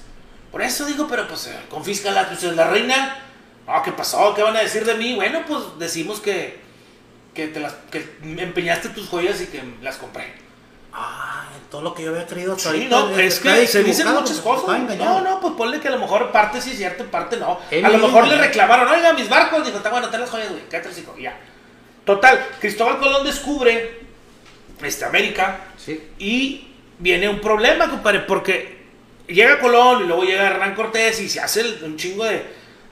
Por 0.51 0.63
eso 0.63 0.85
digo, 0.85 1.07
pero 1.09 1.27
pues 1.27 1.47
eh, 1.47 1.59
confíscalas, 1.71 2.27
pues 2.27 2.43
es 2.45 2.55
la 2.55 2.69
reina. 2.69 3.19
No, 3.67 3.83
¿qué 3.83 3.93
pasó? 3.93 4.35
¿Qué 4.35 4.43
van 4.43 4.57
a 4.57 4.61
decir 4.61 4.85
de 4.85 4.95
mí? 4.95 5.15
Bueno, 5.15 5.43
pues 5.47 5.63
decimos 5.79 6.21
que, 6.21 6.61
que, 7.35 7.49
te 7.49 7.61
las, 7.61 7.75
que 7.91 8.07
empeñaste 8.23 8.91
tus 8.91 9.09
joyas 9.09 9.41
y 9.41 9.47
que 9.47 9.63
las 9.81 9.97
compré. 9.97 10.35
Ah, 10.93 11.47
todo 11.71 11.81
lo 11.81 11.95
que 11.95 12.03
yo 12.03 12.11
había 12.11 12.27
creído 12.27 12.53
hasta 12.53 12.73
Sí, 12.73 12.87
no, 12.91 13.09
es 13.19 13.37
estaba 13.37 13.57
que 13.57 13.67
se 13.67 13.83
dicen 13.83 14.07
muchas 14.13 14.41
cosas. 14.41 14.79
No, 14.99 15.23
no, 15.23 15.41
pues 15.41 15.55
ponle 15.55 15.81
que 15.81 15.89
a 15.89 15.93
lo 15.93 15.99
mejor 15.99 16.31
parte 16.31 16.61
sí 16.61 16.73
es 16.73 16.77
cierto, 16.77 17.05
parte 17.07 17.39
no. 17.39 17.59
A 17.71 17.89
lo 17.89 17.99
mejor 17.99 18.29
le 18.29 18.37
reclamaron, 18.37 18.89
oiga, 18.89 19.15
mis 19.15 19.29
barcos. 19.29 19.65
Dijo, 19.65 19.79
está 19.79 19.89
bueno, 19.89 20.11
te 20.11 20.19
las 20.19 20.29
joyas, 20.29 20.51
güey, 20.51 20.63
cállate 20.69 20.89
el 20.89 20.95
hocico", 20.95 21.15
y 21.19 21.23
ya. 21.23 21.39
Total, 22.05 22.47
Cristóbal 22.61 22.99
Colón 22.99 23.25
descubre 23.25 24.01
este, 24.83 25.05
América 25.05 25.61
Sí. 25.79 26.09
y 26.19 26.69
viene 26.99 27.29
un 27.29 27.41
problema, 27.41 27.89
compadre, 27.89 28.21
porque 28.21 28.82
llega 29.27 29.59
Colón 29.61 30.05
y 30.05 30.07
luego 30.07 30.25
llega 30.25 30.47
Hernán 30.47 30.75
Cortés 30.75 31.21
y 31.21 31.29
se 31.29 31.41
hace 31.41 31.61
el- 31.63 31.81
un 31.85 31.97
chingo 31.97 32.25
de, 32.25 32.43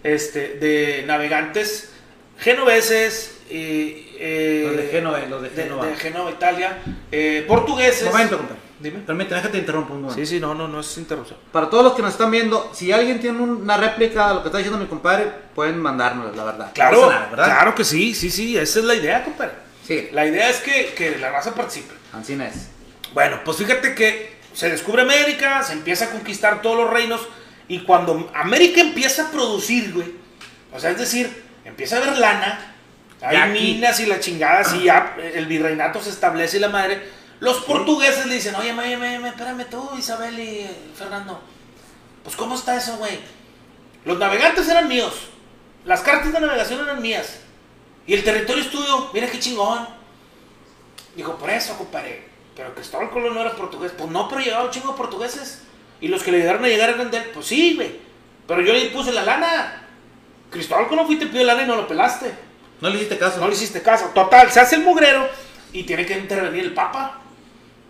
este, 0.02 0.54
de 0.58 1.04
navegantes 1.06 1.90
genoveses. 2.38 3.36
eh, 3.52 4.06
eh, 4.18 4.62
Los 4.66 4.76
de 4.76 4.88
Génova, 4.92 5.18
los 5.28 5.42
de 5.42 5.50
Génova. 5.50 5.86
de 5.86 5.96
Génova, 5.96 6.30
Italia, 6.30 6.78
eh, 7.10 7.44
portugueses. 7.48 8.04
Momento, 8.04 8.36
compadre. 8.38 8.60
Dime. 8.78 9.00
Permíteme, 9.00 9.40
déjate 9.40 9.58
interrumpo 9.58 9.92
un 9.92 10.02
momento. 10.02 10.20
Sí, 10.24 10.26
sí, 10.26 10.40
no, 10.40 10.54
no, 10.54 10.68
no 10.68 10.80
es 10.80 10.96
interrupción. 10.98 11.38
Para 11.52 11.68
todos 11.68 11.82
los 11.84 11.92
que 11.94 12.00
nos 12.02 12.12
están 12.12 12.30
viendo, 12.30 12.70
si 12.72 12.92
alguien 12.92 13.20
tiene 13.20 13.38
una 13.40 13.76
réplica 13.76 14.28
de 14.28 14.34
lo 14.34 14.42
que 14.42 14.48
está 14.48 14.58
diciendo 14.58 14.78
mi 14.78 14.86
compadre, 14.88 15.26
pueden 15.54 15.78
mandárnosla, 15.78 16.34
la 16.36 16.44
verdad. 16.44 16.70
Claro, 16.72 17.00
pasa 17.02 17.12
nada, 17.12 17.26
¿verdad? 17.30 17.44
claro 17.46 17.74
que 17.74 17.84
sí, 17.84 18.14
sí, 18.14 18.30
sí, 18.30 18.56
esa 18.56 18.78
es 18.78 18.84
la 18.84 18.94
idea, 18.94 19.24
compadre. 19.24 19.52
Sí, 19.86 20.08
La 20.12 20.24
idea 20.24 20.48
es 20.48 20.58
que, 20.60 20.94
que 20.96 21.18
la 21.18 21.30
raza 21.32 21.52
participe. 21.54 21.92
Ancina 22.12 22.46
es. 22.46 22.68
Bueno, 23.12 23.40
pues 23.44 23.56
fíjate 23.58 23.94
que 23.94 24.39
se 24.52 24.70
descubre 24.70 25.02
América, 25.02 25.62
se 25.62 25.74
empieza 25.74 26.06
a 26.06 26.10
conquistar 26.10 26.62
todos 26.62 26.76
los 26.76 26.90
reinos 26.90 27.20
y 27.68 27.80
cuando 27.80 28.30
América 28.34 28.80
empieza 28.80 29.28
a 29.28 29.30
producir, 29.30 29.92
güey, 29.92 30.12
o 30.72 30.80
sea, 30.80 30.90
es 30.90 30.98
decir, 30.98 31.44
empieza 31.64 31.96
a 31.96 32.02
haber 32.02 32.18
lana, 32.18 32.74
hay 33.20 33.36
aquí. 33.36 33.60
minas 33.60 34.00
y 34.00 34.06
la 34.06 34.20
chingada, 34.20 34.60
así 34.60 34.84
ya 34.84 35.16
el 35.34 35.46
virreinato 35.46 36.00
se 36.02 36.10
establece 36.10 36.56
y 36.56 36.60
la 36.60 36.68
madre, 36.68 37.02
los 37.40 37.58
portugueses 37.64 38.26
le 38.26 38.34
dicen, 38.34 38.54
oye, 38.54 38.72
oye, 38.72 38.96
oye, 38.96 39.28
espérame 39.28 39.64
tú, 39.70 39.90
Isabel 39.98 40.38
y 40.38 40.60
eh, 40.60 40.76
Fernando, 40.96 41.40
pues 42.24 42.36
¿cómo 42.36 42.54
está 42.54 42.76
eso, 42.76 42.96
güey? 42.96 43.18
Los 44.04 44.18
navegantes 44.18 44.68
eran 44.68 44.88
míos, 44.88 45.14
las 45.84 46.00
cartas 46.00 46.32
de 46.32 46.40
navegación 46.40 46.80
eran 46.80 47.00
mías 47.00 47.40
y 48.06 48.14
el 48.14 48.24
territorio 48.24 48.62
es 48.62 48.70
tuyo, 48.70 49.10
mira 49.12 49.30
qué 49.30 49.38
chingón. 49.38 49.86
Dijo, 51.14 51.36
por 51.36 51.50
eso, 51.50 51.76
compadre. 51.76 52.29
Pero 52.60 52.74
Cristóbal 52.74 53.08
Colón 53.08 53.34
no 53.34 53.40
era 53.40 53.52
portugués. 53.52 53.90
Pues 53.96 54.10
no, 54.10 54.28
pero 54.28 54.42
llegaron 54.42 54.66
un 54.66 54.70
chingo 54.70 54.92
de 54.92 54.98
portugueses. 54.98 55.62
Y 55.98 56.08
los 56.08 56.22
que 56.22 56.30
le 56.30 56.40
llegaron 56.40 56.62
a 56.62 56.68
llegar 56.68 56.90
eran 56.90 57.10
de 57.10 57.16
él. 57.16 57.24
Pues 57.32 57.46
sí, 57.46 57.74
güey. 57.74 57.92
Pero 58.46 58.60
yo 58.60 58.74
le 58.74 58.90
puse 58.90 59.12
la 59.12 59.22
lana. 59.22 59.82
Cristóbal 60.50 60.86
Colón 60.86 61.06
fue 61.06 61.14
y 61.14 61.18
te 61.18 61.26
pidió 61.26 61.42
lana 61.44 61.62
y 61.62 61.66
no 61.66 61.76
lo 61.76 61.88
pelaste. 61.88 62.34
No 62.82 62.90
le 62.90 62.96
hiciste 62.96 63.16
caso. 63.16 63.40
No 63.40 63.48
le 63.48 63.54
hiciste 63.54 63.80
caso. 63.80 64.10
Total, 64.14 64.50
se 64.50 64.60
hace 64.60 64.76
el 64.76 64.82
mugrero 64.82 65.26
y 65.72 65.84
tiene 65.84 66.04
que 66.04 66.18
intervenir 66.18 66.64
el 66.64 66.74
Papa. 66.74 67.22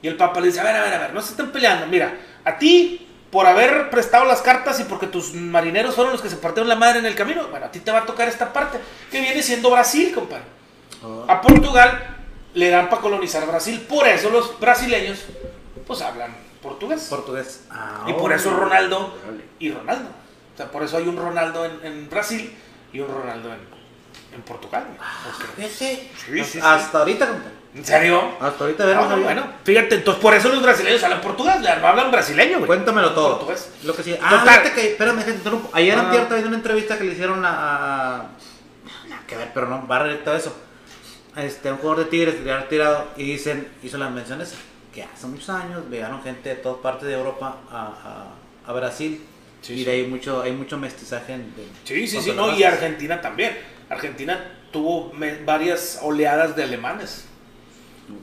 Y 0.03 0.07
el 0.07 0.17
Papa 0.17 0.39
le 0.39 0.47
dice, 0.47 0.61
a 0.61 0.62
ver, 0.62 0.77
a 0.77 0.83
ver, 0.85 0.95
a 0.95 0.99
ver, 0.99 1.15
no 1.15 1.21
se 1.21 1.33
estén 1.33 1.50
peleando. 1.50 1.89
Mira, 1.89 2.17
a 2.45 2.57
ti, 2.57 3.09
por 3.33 3.47
haber 3.49 3.91
prestado 3.91 4.25
las 4.25 4.41
cartas 4.41 4.79
y 4.79 4.85
porque 4.85 5.09
tus 5.09 5.35
marineros 5.35 5.97
fueron 5.97 6.12
los 6.12 6.23
que 6.23 6.31
se 6.31 6.37
partieron 6.37 6.69
la 6.69 6.77
madre 6.77 7.00
en 7.00 7.07
el 7.07 7.17
camino, 7.17 7.49
bueno, 7.49 7.67
a 7.67 7.73
ti 7.73 7.81
te 7.81 7.91
va 7.91 7.99
a 7.99 8.07
tocar 8.07 8.29
esta 8.29 8.53
parte, 8.53 8.79
que 9.11 9.21
viene 9.21 9.43
siendo 9.43 9.71
Brasil, 9.71 10.12
compadre. 10.15 10.45
Oh. 11.03 11.25
A 11.29 11.41
Portugal 11.41 12.20
le 12.54 12.71
dan 12.71 12.88
para 12.88 13.02
colonizar 13.02 13.47
Brasil. 13.47 13.85
Por 13.88 14.07
eso 14.07 14.30
los 14.30 14.59
brasileños, 14.61 15.25
pues 15.87 16.00
hablan 16.02 16.35
portugués. 16.62 17.07
Portugués. 17.09 17.64
Ah, 17.71 18.04
y 18.07 18.12
por 18.14 18.33
eso. 18.33 18.50
Ronaldo 18.54 19.16
y 19.59 19.71
Ronaldo. 19.71 20.09
O 20.54 20.57
sea, 20.57 20.71
por 20.71 20.83
eso 20.83 20.97
hay 20.97 21.09
un 21.09 21.16
Ronaldo 21.16 21.64
en, 21.64 21.80
en 21.85 22.11
Brasil 22.11 22.54
y 22.92 23.00
un 23.00 23.09
Ronaldo 23.09 23.49
en, 23.52 23.61
en 24.35 24.42
Portugal. 24.42 24.85
Porque- 25.25 25.64
Ese. 25.66 25.76
Sí, 25.76 26.11
sí, 26.26 26.45
sí. 26.45 26.61
Hasta 26.62 26.99
ahorita. 26.99 27.28
¿En 27.73 27.85
serio? 27.85 28.21
Hasta 28.40 28.64
ahorita, 28.64 28.85
no, 28.95 29.19
bueno, 29.23 29.45
fíjate, 29.62 29.95
entonces 29.95 30.21
por 30.21 30.35
eso 30.35 30.49
los 30.49 30.61
brasileños 30.61 31.04
hablan 31.04 31.21
portugués, 31.21 31.54
no 31.61 31.87
hablan 31.87 32.11
brasileño, 32.11 32.57
güey. 32.57 32.66
Cuéntamelo 32.66 33.12
todo. 33.14 33.37
Portugués. 33.38 33.71
Lo 33.85 33.95
que 33.95 34.02
sí. 34.02 34.19
Ah, 34.21 34.40
fíjate 34.45 34.73
que, 34.73 34.90
espérame, 34.90 35.21
interrumpo. 35.28 35.71
Ayer 35.73 35.97
Ah. 35.97 36.00
antier 36.00 36.23
también 36.26 36.49
una 36.49 36.57
entrevista 36.57 36.99
que 36.99 37.04
le 37.04 37.12
hicieron 37.12 37.45
a, 37.45 37.50
a- 38.16 38.26
Nada 39.09 39.23
que 39.25 39.37
ver, 39.37 39.52
pero 39.54 39.69
no, 39.69 39.87
va 39.87 39.99
a 40.04 40.25
todo 40.25 40.35
eso. 40.35 40.52
Este, 41.37 41.70
un 41.70 41.78
jugador 41.78 42.04
de 42.04 42.10
Tigres 42.10 42.34
que 42.37 42.44
ya 42.44 42.58
retirado 42.60 43.06
y 43.16 43.25
dicen, 43.25 43.68
hizo 43.82 43.99
las 43.99 44.10
menciones 44.10 44.54
que 44.92 45.04
hace 45.04 45.26
muchos 45.28 45.49
años 45.50 45.84
llegaron 45.90 46.22
gente 46.22 46.49
de 46.50 46.54
todas 46.56 46.78
partes 46.80 47.06
de 47.08 47.14
Europa 47.14 47.56
a, 47.70 47.76
a- 48.66 48.70
a 48.70 48.72
Brasil. 48.72 49.25
Sí, 49.62 49.75
y 49.75 49.78
sí. 49.80 49.84
de 49.84 49.90
ahí 49.92 50.06
mucho, 50.06 50.42
hay 50.42 50.52
mucho 50.52 50.76
mestizaje. 50.78 51.34
en- 51.34 51.54
de- 51.54 51.66
Sí, 51.84 52.06
sí, 52.08 52.20
sí, 52.20 52.32
no, 52.32 52.56
y. 52.56 52.62
Argentina 52.64 53.20
también. 53.20 53.56
Argentina 53.88 54.56
tuvo 54.72 55.12
me- 55.12 55.42
varias 55.44 56.00
oleadas 56.02 56.56
de 56.56 56.64
alemanes. 56.64 57.26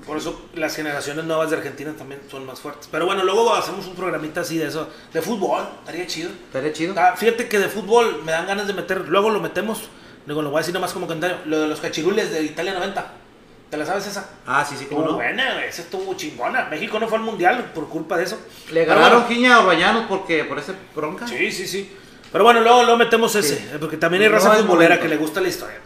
Por 0.05 0.17
eso 0.17 0.41
las 0.55 0.75
generaciones 0.75 1.23
nuevas 1.23 1.49
de 1.49 1.57
Argentina 1.57 1.93
también 1.97 2.19
son 2.29 2.45
más 2.45 2.59
fuertes. 2.59 2.89
Pero 2.91 3.05
bueno, 3.05 3.23
luego 3.23 3.53
hacemos 3.55 3.87
un 3.87 3.95
programita 3.95 4.41
así 4.41 4.57
de 4.57 4.67
eso, 4.67 4.89
de 5.13 5.21
fútbol, 5.21 5.63
estaría 5.79 6.05
chido. 6.07 6.29
Estaría 6.47 6.73
chido. 6.73 6.93
Ah, 6.97 7.13
fíjate 7.15 7.47
que 7.47 7.57
de 7.57 7.69
fútbol 7.69 8.21
me 8.25 8.33
dan 8.33 8.47
ganas 8.47 8.67
de 8.67 8.73
meter, 8.73 9.07
luego 9.07 9.29
lo 9.29 9.39
metemos, 9.39 9.83
digo, 10.27 10.41
lo 10.41 10.50
voy 10.51 10.57
a 10.57 10.62
decir 10.62 10.74
nomás 10.74 10.93
como 10.93 11.07
comentario, 11.07 11.38
lo 11.46 11.62
de 11.62 11.67
los 11.67 11.79
cachirules 11.79 12.31
de 12.31 12.43
Italia 12.43 12.74
90. 12.74 13.05
¿Te 13.69 13.75
la 13.77 13.86
sabes 13.86 14.07
esa? 14.07 14.29
Ah, 14.46 14.63
sí, 14.67 14.75
sí, 14.77 14.86
cómo 14.86 15.01
Estuvo 15.01 15.12
no. 15.12 15.24
buena, 15.24 15.53
güey, 15.55 15.67
esa 15.67 15.81
estuvo 15.81 16.13
chingona. 16.13 16.65
México 16.65 17.00
no 17.00 17.07
fue 17.07 17.17
al 17.17 17.24
mundial 17.25 17.72
por 17.75 17.89
culpa 17.89 18.15
de 18.17 18.24
eso. 18.24 18.39
Le 18.72 18.86
ganaron 18.86 19.24
bueno, 19.24 19.27
Giña 19.27 19.55
a 19.55 19.60
Orbañanos 19.60 20.05
porque 20.07 20.46
por 20.46 20.57
ese 20.60 20.74
bronca. 20.96 21.27
Sí, 21.27 21.51
sí, 21.51 21.67
sí. 21.67 21.93
Pero 22.31 22.43
bueno, 22.46 22.62
luego, 22.62 22.84
luego 22.84 22.98
metemos 22.98 23.36
ese, 23.36 23.57
Sí. 23.57 23.69
eh, 23.74 23.77
porque 23.79 23.98
también 23.98 24.24
hay 24.24 24.29
No 24.29 24.36
raza 24.36 24.53
futbolera 24.53 25.00
que 25.00 25.07
le 25.10 25.17
gusta 25.17 25.41
la 25.41 25.48
historia. 25.50 25.77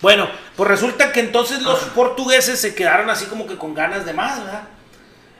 Bueno, 0.00 0.28
pues 0.56 0.68
resulta 0.68 1.10
que 1.12 1.20
entonces 1.20 1.62
los 1.62 1.78
portugueses 1.94 2.60
se 2.60 2.74
quedaron 2.74 3.10
así 3.10 3.26
como 3.26 3.46
que 3.46 3.56
con 3.56 3.74
ganas 3.74 4.04
de 4.04 4.12
más, 4.12 4.38
¿verdad? 4.44 4.62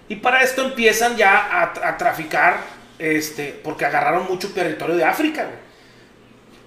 Y 0.08 0.16
para 0.16 0.42
esto 0.42 0.62
empiezan 0.62 1.16
ya 1.16 1.37
a, 1.37 1.88
a 1.88 1.96
traficar, 1.96 2.58
este, 2.99 3.61
porque 3.62 3.84
agarraron 3.84 4.26
mucho 4.28 4.52
territorio 4.52 4.96
de 4.96 5.04
África, 5.04 5.44
güey. 5.44 5.63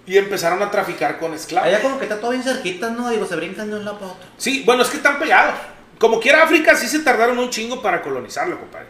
Y 0.08 0.18
empezaron 0.18 0.62
a 0.64 0.72
traficar 0.72 1.20
con 1.20 1.34
esclavos. 1.34 1.68
Allá 1.68 1.82
como 1.82 1.98
que 2.00 2.06
está 2.06 2.20
todo 2.20 2.32
bien 2.32 2.42
cerquita, 2.42 2.90
¿no? 2.90 3.10
Digo, 3.10 3.26
se 3.26 3.36
brincan 3.36 3.70
de 3.70 3.76
un 3.78 3.86
lado 3.86 4.00
para 4.00 4.12
otro. 4.14 4.28
Sí, 4.38 4.64
bueno, 4.66 4.82
es 4.82 4.90
que 4.90 4.98
están 4.98 5.20
pegados. 5.20 5.54
Como 6.00 6.20
quiera 6.20 6.44
África, 6.44 6.76
sí 6.76 6.88
se 6.88 7.00
tardaron 7.00 7.38
un 7.38 7.50
chingo 7.50 7.82
para 7.82 8.02
colonizarlo, 8.02 8.58
compadre. 8.60 8.88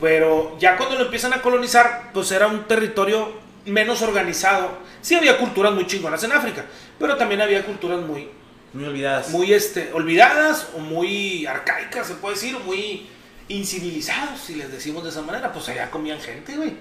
Pero 0.00 0.56
ya 0.58 0.76
cuando 0.76 0.94
lo 0.96 1.04
empiezan 1.06 1.32
a 1.32 1.42
colonizar, 1.42 2.10
pues 2.12 2.30
era 2.30 2.46
un 2.46 2.64
territorio 2.64 3.32
menos 3.64 4.02
organizado. 4.02 4.78
Sí 5.00 5.14
había 5.14 5.36
culturas 5.38 5.72
muy 5.72 5.86
chingonas 5.86 6.22
en 6.22 6.32
África, 6.32 6.64
pero 6.98 7.16
también 7.16 7.40
había 7.40 7.64
culturas 7.64 8.00
muy, 8.00 8.28
Muy 8.72 8.84
olvidadas. 8.84 9.30
muy 9.30 9.52
este, 9.52 9.92
olvidadas 9.94 10.68
o 10.76 10.78
muy 10.78 11.46
arcaicas, 11.46 12.06
se 12.06 12.14
puede 12.14 12.34
decir, 12.34 12.56
muy 12.64 13.08
incivilizados, 13.48 14.40
si 14.40 14.54
les 14.56 14.70
decimos 14.70 15.02
de 15.02 15.10
esa 15.10 15.22
manera. 15.22 15.52
Pues 15.52 15.68
allá 15.70 15.90
comían 15.90 16.20
gente, 16.20 16.54
güey. 16.56 16.74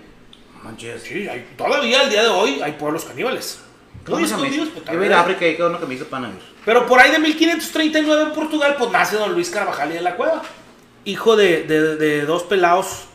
Manches. 0.64 1.04
Sí, 1.04 1.28
hay- 1.28 1.48
todavía 1.58 2.02
al 2.02 2.10
día 2.10 2.24
de 2.24 2.30
hoy 2.30 2.62
hay 2.62 2.74
pueblos 2.74 3.06
caníbales. 3.06 3.60
Muy 4.08 4.24
escondidos, 4.24 4.70
pues, 4.70 4.86
Yo 4.86 4.94
voy 4.94 5.04
a 5.04 5.08
ir 5.08 5.14
a 5.14 5.16
todavía. 5.18 5.20
África 5.22 5.48
y 5.48 5.58
cada 5.58 5.70
uno 5.70 5.80
que 5.80 5.86
me 5.88 5.96
hizo 5.96 6.06
pan 6.06 6.26
a 6.26 6.28
ir. 6.30 6.36
Pero 6.64 6.86
por 6.86 7.00
ahí 7.00 7.12
de 7.12 7.20
1539 7.20 8.24
en 8.24 8.32
Portugal, 8.34 8.76
pues 8.78 8.92
nace 8.92 9.16
don 9.16 9.34
Luis 9.34 9.50
Carvajal 9.50 9.90
y 9.92 9.94
de 9.96 10.02
la 10.02 10.16
Cueva. 10.16 10.42
Hijo 11.06 11.36
de, 11.36 11.64
de- 11.64 11.96
de 11.96 12.22
dos 12.26 12.44
pelados. 12.44 13.06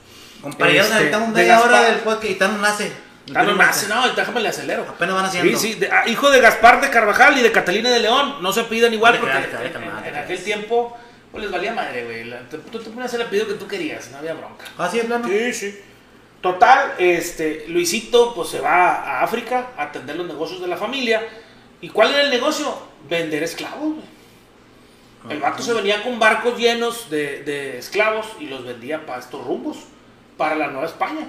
Nos 0.42 0.54
Este, 0.54 0.64
de 0.64 1.18
media 1.28 1.60
hora 1.60 1.70
Gaspar. 1.70 1.84
del 1.92 2.00
podcast 2.00 2.30
y 2.30 2.34
tan 2.36 2.52
no 2.56 2.58
nace. 2.62 2.92
Ah, 3.34 3.42
no 3.44 3.54
nace, 3.54 3.86
no, 3.88 4.08
déjame 4.14 4.40
le 4.40 4.48
acelero. 4.48 4.82
Apenas 4.88 5.14
van 5.14 5.24
haciendo. 5.26 5.56
Sí, 5.58 5.74
sí, 5.74 5.78
de- 5.78 5.90
ah, 5.90 6.08
hijo 6.08 6.30
de 6.30 6.40
Gaspar 6.40 6.80
de 6.80 6.90
Carvajal 6.90 7.38
y 7.38 7.42
de 7.42 7.52
Catalina 7.52 7.90
de 7.90 8.00
León. 8.00 8.36
No 8.42 8.52
se 8.52 8.64
pidan 8.64 8.92
igual 8.92 9.18
porque 9.20 9.34
creas, 9.46 9.74
en, 9.76 10.08
en 10.08 10.16
aquel 10.16 10.42
tiempo 10.42 10.96
pues 11.30 11.42
les 11.44 11.52
valía 11.52 11.72
madre, 11.72 12.04
güey. 12.04 12.28
Tú 12.72 12.78
te 12.80 12.90
ponías 12.90 13.12
el 13.14 13.22
apellido 13.22 13.46
que 13.46 13.54
tú 13.54 13.68
querías, 13.68 14.10
no 14.10 14.18
había 14.18 14.34
bronca. 14.34 14.64
Ah, 14.78 14.88
sí, 14.90 14.98
es 14.98 15.04
plano. 15.04 15.28
Sí, 15.28 15.52
sí. 15.52 15.80
Total, 16.40 16.94
este, 16.98 17.66
Luisito 17.68 18.34
pues 18.34 18.48
se 18.48 18.60
va 18.60 18.94
a 18.94 19.22
África 19.22 19.72
a 19.76 19.84
atender 19.84 20.16
los 20.16 20.26
negocios 20.26 20.60
de 20.60 20.68
la 20.68 20.76
familia. 20.76 21.22
¿Y 21.80 21.88
cuál 21.90 22.10
era 22.10 22.22
el 22.22 22.30
negocio? 22.30 22.88
vender 23.08 23.42
esclavos. 23.42 23.94
El 25.28 25.40
vato 25.40 25.62
se 25.62 25.72
venía 25.72 26.02
con 26.02 26.18
barcos 26.18 26.58
llenos 26.58 27.08
de, 27.10 27.42
de 27.44 27.78
esclavos 27.78 28.26
y 28.38 28.46
los 28.46 28.64
vendía 28.64 29.04
para 29.06 29.20
estos 29.20 29.44
rumbos, 29.44 29.78
para 30.36 30.54
la 30.54 30.68
Nueva 30.68 30.86
España. 30.86 31.26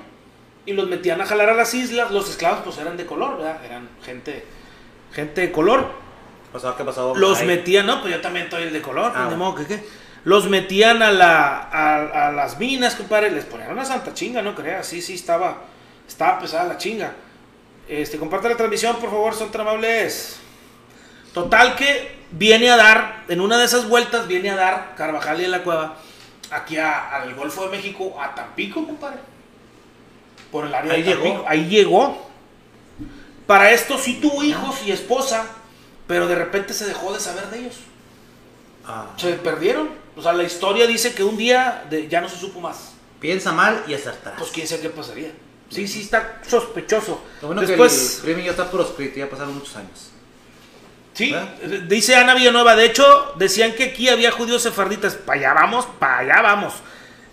Y 0.65 0.73
los 0.73 0.87
metían 0.87 1.19
a 1.21 1.25
jalar 1.25 1.49
a 1.49 1.53
las 1.53 1.73
islas. 1.73 2.11
Los 2.11 2.29
esclavos, 2.29 2.59
pues 2.63 2.77
eran 2.77 2.95
de 2.97 3.05
color, 3.05 3.37
¿verdad? 3.37 3.63
Eran 3.65 3.89
gente, 4.03 4.45
gente 5.13 5.41
de 5.41 5.51
color. 5.51 5.91
O 6.53 6.59
sea, 6.59 6.75
¿qué 6.77 6.83
pasó? 6.83 7.15
Los 7.15 7.43
metían, 7.43 7.85
no, 7.85 8.01
pues 8.01 8.13
yo 8.13 8.21
también 8.21 8.45
estoy 8.45 8.63
el 8.63 8.73
de 8.73 8.81
color, 8.81 9.11
pues, 9.11 9.15
Ah, 9.15 9.29
de 9.29 9.35
bueno. 9.35 9.45
modo 9.45 9.55
que 9.55 9.65
qué. 9.65 9.83
Los 10.23 10.47
metían 10.49 11.01
a, 11.01 11.11
la, 11.11 11.61
a, 11.71 12.27
a 12.27 12.31
las 12.31 12.59
minas, 12.59 12.95
compadre, 12.95 13.31
les 13.31 13.45
ponían 13.45 13.71
una 13.71 13.85
santa 13.85 14.13
chinga, 14.13 14.41
no 14.41 14.53
creas, 14.55 14.85
sí, 14.85 15.01
sí, 15.01 15.15
estaba, 15.15 15.57
estaba 16.07 16.39
pesada 16.39 16.65
la 16.65 16.77
chinga. 16.77 17.13
Este, 17.87 18.17
comparte 18.19 18.47
la 18.47 18.55
transmisión, 18.55 18.97
por 18.97 19.09
favor, 19.09 19.33
son 19.33 19.51
tan 19.51 19.61
amables. 19.61 20.37
Total 21.33 21.75
que 21.75 22.15
viene 22.31 22.69
a 22.69 22.77
dar, 22.77 23.23
en 23.29 23.41
una 23.41 23.57
de 23.57 23.65
esas 23.65 23.87
vueltas, 23.89 24.27
viene 24.27 24.51
a 24.51 24.55
dar 24.55 24.93
Carvajal 24.95 25.39
y 25.39 25.43
de 25.43 25.47
la 25.49 25.63
Cueva, 25.63 25.95
aquí 26.51 26.77
a- 26.77 27.15
al 27.15 27.33
Golfo 27.33 27.63
de 27.67 27.75
México, 27.77 28.15
a 28.21 28.35
Tampico, 28.35 28.85
compadre. 28.85 29.19
Por 30.51 30.65
el 30.67 30.75
área 30.75 30.93
Ahí 30.93 31.01
de 31.01 31.11
Tampico. 31.13 31.33
llegó. 31.35 31.49
Ahí 31.49 31.65
llegó. 31.67 32.27
Para 33.47 33.71
esto 33.71 33.97
sí 33.97 34.19
tuvo 34.21 34.43
hijos 34.43 34.83
y 34.85 34.91
esposa, 34.91 35.45
pero 36.07 36.27
de 36.27 36.35
repente 36.35 36.73
se 36.73 36.85
dejó 36.85 37.11
de 37.13 37.19
saber 37.19 37.47
de 37.49 37.59
ellos. 37.59 37.77
ah, 38.85 39.07
Se 39.17 39.33
perdieron. 39.33 40.00
O 40.15 40.21
sea, 40.21 40.33
la 40.33 40.43
historia 40.43 40.85
dice 40.87 41.13
que 41.13 41.23
un 41.23 41.37
día 41.37 41.85
de- 41.89 42.07
ya 42.07 42.21
no 42.21 42.29
se 42.29 42.37
supo 42.37 42.59
más. 42.59 42.93
piensa 43.19 43.51
mal 43.51 43.83
y 43.87 43.93
acertarás. 43.93 44.39
Pues 44.39 44.51
quién 44.51 44.67
sabe 44.67 44.81
qué 44.81 44.89
pasaría. 44.89 45.31
Sí, 45.69 45.87
sí, 45.87 46.01
está 46.01 46.41
sospechoso. 46.47 47.21
Lo 47.41 47.47
bueno 47.49 47.61
Después, 47.61 47.93
que 47.93 48.15
el 48.17 48.23
crimen 48.23 48.45
ya 48.45 48.51
está 48.51 48.69
proscrito, 48.71 49.19
ya 49.19 49.29
pasaron 49.29 49.53
muchos 49.53 49.75
años. 49.75 50.09
sí, 51.13 51.31
¿verdad? 51.31 51.55
eh, 51.61 51.85
dice 51.87 52.15
Ana 52.15 52.33
Villanueva. 52.33 52.75
De 52.75 52.85
hecho, 52.85 53.33
decían 53.37 53.73
que 53.73 53.83
aquí 53.85 54.09
había 54.09 54.31
judíos 54.31 54.63
sefarditas. 54.63 55.13
Para 55.15 55.39
allá 55.39 55.53
vamos, 55.53 55.85
para 55.99 56.17
allá 56.19 56.41
vamos. 56.41 56.73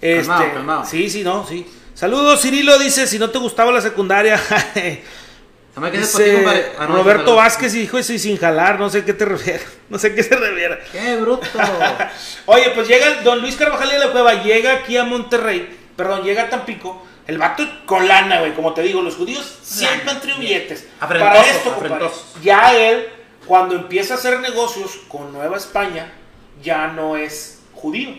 Este, 0.00 0.26
Calmado, 0.26 0.52
calmado. 0.52 0.84
Sí, 0.84 1.08
sí, 1.10 1.24
no, 1.24 1.44
sí. 1.46 1.66
Saludos, 1.94 2.40
Cirilo. 2.42 2.78
Dice: 2.78 3.06
si 3.06 3.18
no 3.18 3.30
te 3.30 3.38
gustaba 3.38 3.72
la 3.72 3.80
secundaria. 3.80 4.38
Ah, 6.78 6.86
no, 6.88 6.96
Roberto. 6.96 7.36
Vázquez 7.36 7.74
y 7.74 7.80
dijo 7.80 7.98
eso 7.98 8.12
y 8.12 8.18
sin 8.18 8.36
jalar. 8.36 8.78
No 8.78 8.90
sé 8.90 9.04
qué 9.04 9.12
te 9.12 9.24
refieres. 9.24 9.66
No 9.88 9.98
sé 9.98 10.14
qué 10.14 10.22
se 10.22 10.36
refiere. 10.36 10.80
¡Qué 10.92 11.16
bruto! 11.16 11.46
Oye, 12.46 12.72
pues 12.74 12.86
llega 12.88 13.22
don 13.22 13.40
Luis 13.40 13.56
Carvajal 13.56 13.88
de 13.88 13.98
la 13.98 14.12
Cueva, 14.12 14.42
llega 14.42 14.74
aquí 14.74 14.98
a 14.98 15.04
Monterrey, 15.04 15.78
perdón, 15.96 16.24
llega 16.24 16.42
a 16.42 16.50
Tampico, 16.50 17.06
el 17.26 17.38
vato 17.38 17.64
con 17.86 18.06
lana, 18.06 18.40
güey, 18.40 18.52
como 18.54 18.74
te 18.74 18.82
digo, 18.82 19.00
los 19.00 19.16
judíos 19.16 19.60
siempre 19.62 20.10
han 20.10 20.20
traído 20.20 20.40
billetes. 20.40 20.86
Afrentosos, 21.00 21.36
Para 21.38 21.50
esto, 21.50 21.74
compadre, 21.74 22.10
ya 22.42 22.76
él, 22.76 23.08
cuando 23.46 23.76
empieza 23.76 24.12
a 24.12 24.16
hacer 24.18 24.40
negocios 24.40 24.98
con 25.08 25.32
Nueva 25.32 25.56
España, 25.56 26.12
ya 26.62 26.88
no 26.88 27.16
es 27.16 27.60
judío, 27.72 28.10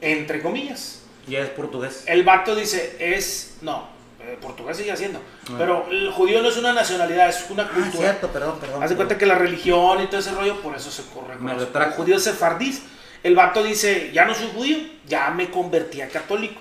entre 0.00 0.40
comillas. 0.40 1.02
ya 1.26 1.40
es 1.40 1.50
portugués. 1.50 2.04
El 2.06 2.22
vato 2.22 2.54
dice, 2.54 2.96
es, 3.00 3.56
no, 3.60 3.88
portugués 4.36 4.76
sigue 4.76 4.92
haciendo, 4.92 5.20
Ah. 5.48 5.54
pero 5.58 5.86
el 5.90 6.10
judío 6.12 6.42
no 6.42 6.48
es 6.48 6.56
una 6.56 6.72
nacionalidad, 6.72 7.28
es 7.28 7.46
una 7.50 7.64
Ah, 7.64 7.70
cultura. 7.74 7.92
cierto, 8.10 8.28
perdón, 8.28 8.58
perdón. 8.60 8.82
Haz 8.82 8.90
de 8.90 8.96
cuenta 8.96 9.16
que 9.18 9.26
la 9.26 9.34
religión 9.36 10.02
y 10.02 10.06
todo 10.06 10.20
ese 10.20 10.32
rollo, 10.32 10.60
por 10.60 10.76
eso 10.76 10.90
se 10.90 11.02
corre 11.06 11.36
Me 11.36 11.52
los 11.52 11.62
retracto. 11.62 11.96
judíos 11.96 12.22
sefardís. 12.22 12.82
El 13.22 13.34
vato 13.34 13.62
dice, 13.64 14.10
ya 14.12 14.24
no 14.24 14.34
soy 14.34 14.48
judío, 14.54 14.78
ya 15.06 15.30
me 15.30 15.50
convertí 15.50 16.00
a 16.02 16.08
católico. 16.08 16.60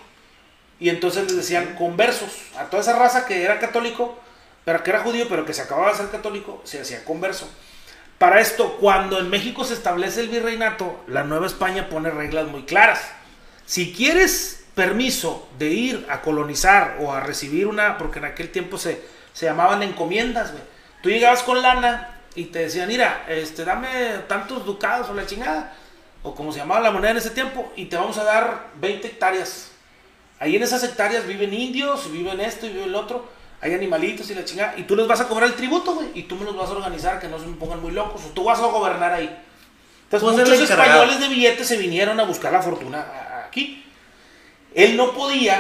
Y 0.80 0.90
entonces 0.90 1.26
les 1.26 1.36
decían 1.36 1.76
conversos. 1.76 2.30
A 2.58 2.66
toda 2.66 2.82
esa 2.82 2.98
raza 2.98 3.26
que 3.26 3.44
era 3.44 3.60
católico, 3.60 4.18
pero 4.66 4.84
que 4.84 4.90
era 4.92 5.00
judío, 5.02 5.28
pero 5.30 5.46
que 5.46 5.54
se 5.54 5.62
acababa 5.62 5.92
de 5.92 5.98
ser 5.98 6.10
católico, 6.10 6.62
se 6.64 6.80
hacía 6.82 7.04
converso. 7.06 7.50
Para 8.18 8.42
esto, 8.42 8.78
cuando 8.80 9.20
en 9.20 9.30
México 9.30 9.64
se 9.64 9.76
establece 9.76 10.22
el 10.22 10.30
virreinato, 10.30 11.00
la 11.08 11.24
Nueva 11.24 11.46
España 11.46 11.88
pone 11.90 12.10
reglas 12.10 12.48
muy 12.48 12.64
claras. 12.64 13.02
Si 13.68 13.94
quieres 13.94 14.57
permiso 14.78 15.50
de 15.58 15.70
ir 15.72 16.06
a 16.08 16.22
colonizar 16.22 16.98
o 17.02 17.12
a 17.12 17.20
recibir 17.20 17.66
una, 17.66 17.98
porque 17.98 18.20
en 18.20 18.26
aquel 18.26 18.52
tiempo 18.52 18.78
se, 18.78 19.02
se 19.34 19.48
llamaban 19.48 19.82
encomiendas, 19.82 20.52
güey. 20.52 20.64
Tú 21.02 21.10
llegabas 21.10 21.42
con 21.42 21.64
lana 21.64 22.22
y 22.36 22.46
te 22.46 22.60
decían, 22.60 22.88
mira, 22.88 23.26
este, 23.28 23.66
dame 23.66 23.90
tantos 24.28 24.68
ducados 24.68 25.10
o 25.10 25.16
la 25.16 25.26
chingada, 25.26 25.74
o 26.22 26.36
como 26.36 26.52
se 26.52 26.60
llamaba 26.60 26.80
la 26.80 26.92
moneda 26.92 27.10
en 27.10 27.18
ese 27.18 27.32
tiempo, 27.32 27.74
y 27.76 27.86
te 27.86 27.96
vamos 27.96 28.20
a 28.20 28.24
dar 28.24 28.68
20 28.80 29.08
hectáreas. 29.08 29.72
Ahí 30.40 30.56
en 30.56 30.62
esas 30.62 30.84
hectáreas 30.84 31.26
viven 31.26 31.56
indios, 31.56 32.12
viven 32.12 32.40
esto 32.40 32.68
y 32.68 32.70
viven 32.70 32.92
lo 32.92 33.00
otro, 33.00 33.28
hay 33.60 33.74
animalitos 33.74 34.30
y 34.30 34.36
la 34.36 34.46
chingada, 34.46 34.76
y 34.78 34.84
tú 34.84 34.96
les 34.96 35.08
vas 35.08 35.22
a 35.22 35.28
cobrar 35.28 35.50
el 35.50 35.56
tributo, 35.56 35.96
güey, 35.96 36.10
y 36.14 36.24
tú 36.24 36.36
me 36.36 36.46
los 36.46 36.56
vas 36.56 36.70
a 36.70 36.74
organizar, 36.74 37.20
que 37.20 37.28
no 37.28 37.40
se 37.40 37.48
me 37.48 37.56
pongan 37.56 37.82
muy 37.82 37.94
locos, 37.94 38.22
o 38.26 38.30
tú 38.30 38.44
vas 38.44 38.60
a 38.60 38.68
gobernar 38.68 39.12
ahí. 39.12 39.36
Entonces 40.04 40.30
Pues 40.30 40.38
es 40.38 40.50
muchos 40.50 40.70
el 40.70 40.80
españoles 40.80 41.20
de 41.20 41.28
billetes 41.30 41.68
se 41.68 41.78
vinieron 41.78 42.20
a 42.20 42.26
buscar 42.26 42.54
la 42.54 42.62
fortuna 42.62 43.44
aquí. 43.48 43.84
Él 44.76 44.96
no 44.98 45.12
podía 45.14 45.60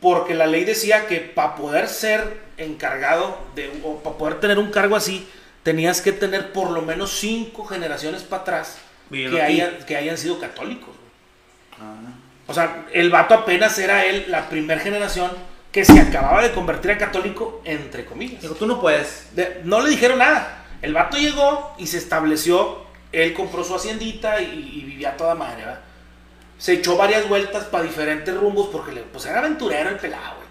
porque 0.00 0.34
la 0.34 0.46
ley 0.46 0.64
decía 0.64 1.06
que 1.06 1.20
para 1.20 1.56
poder 1.56 1.88
ser 1.88 2.38
encargado 2.56 3.38
de, 3.54 3.70
o 3.84 3.98
para 4.02 4.16
poder 4.16 4.40
tener 4.40 4.58
un 4.58 4.70
cargo 4.70 4.96
así, 4.96 5.28
tenías 5.62 6.00
que 6.00 6.12
tener 6.12 6.52
por 6.52 6.70
lo 6.70 6.80
menos 6.82 7.10
cinco 7.18 7.64
generaciones 7.66 8.22
para 8.22 8.42
atrás 8.42 8.78
que, 9.30 9.42
hayan, 9.42 9.78
que 9.86 9.96
hayan 9.96 10.16
sido 10.16 10.38
católicos. 10.38 10.94
Ah, 11.78 11.94
O 12.46 12.54
sea, 12.54 12.86
el 12.92 13.10
vato 13.10 13.34
apenas 13.34 13.78
era 13.78 14.04
él 14.06 14.26
la 14.28 14.48
primera 14.48 14.80
generación 14.80 15.30
que 15.72 15.84
se 15.84 16.00
acababa 16.00 16.42
de 16.42 16.52
convertir 16.52 16.90
a 16.92 16.98
católico, 16.98 17.60
entre 17.64 18.04
comillas. 18.04 18.40
Digo, 18.42 18.54
tú 18.54 18.66
no 18.66 18.80
puedes. 18.80 19.28
De- 19.36 19.60
no 19.64 19.80
le 19.80 19.90
dijeron 19.90 20.18
nada. 20.18 20.64
El 20.82 20.94
vato 20.94 21.16
llegó 21.18 21.74
y 21.78 21.86
se 21.86 21.98
estableció. 21.98 22.78
Él 23.12 23.34
compró 23.34 23.62
su 23.64 23.74
haciendita 23.74 24.40
y, 24.40 24.46
y 24.80 24.84
vivía 24.84 25.16
toda 25.16 25.34
madre, 25.34 25.64
¿verdad? 25.64 25.80
Se 26.60 26.74
echó 26.74 26.96
varias 26.96 27.26
vueltas 27.28 27.64
para 27.64 27.82
diferentes 27.84 28.36
rumbos 28.36 28.68
porque 28.70 28.92
le- 28.92 29.00
pues 29.02 29.24
era 29.26 29.38
aventurero 29.40 29.88
el 29.90 29.96
pelado, 29.96 30.36
güey. 30.36 30.48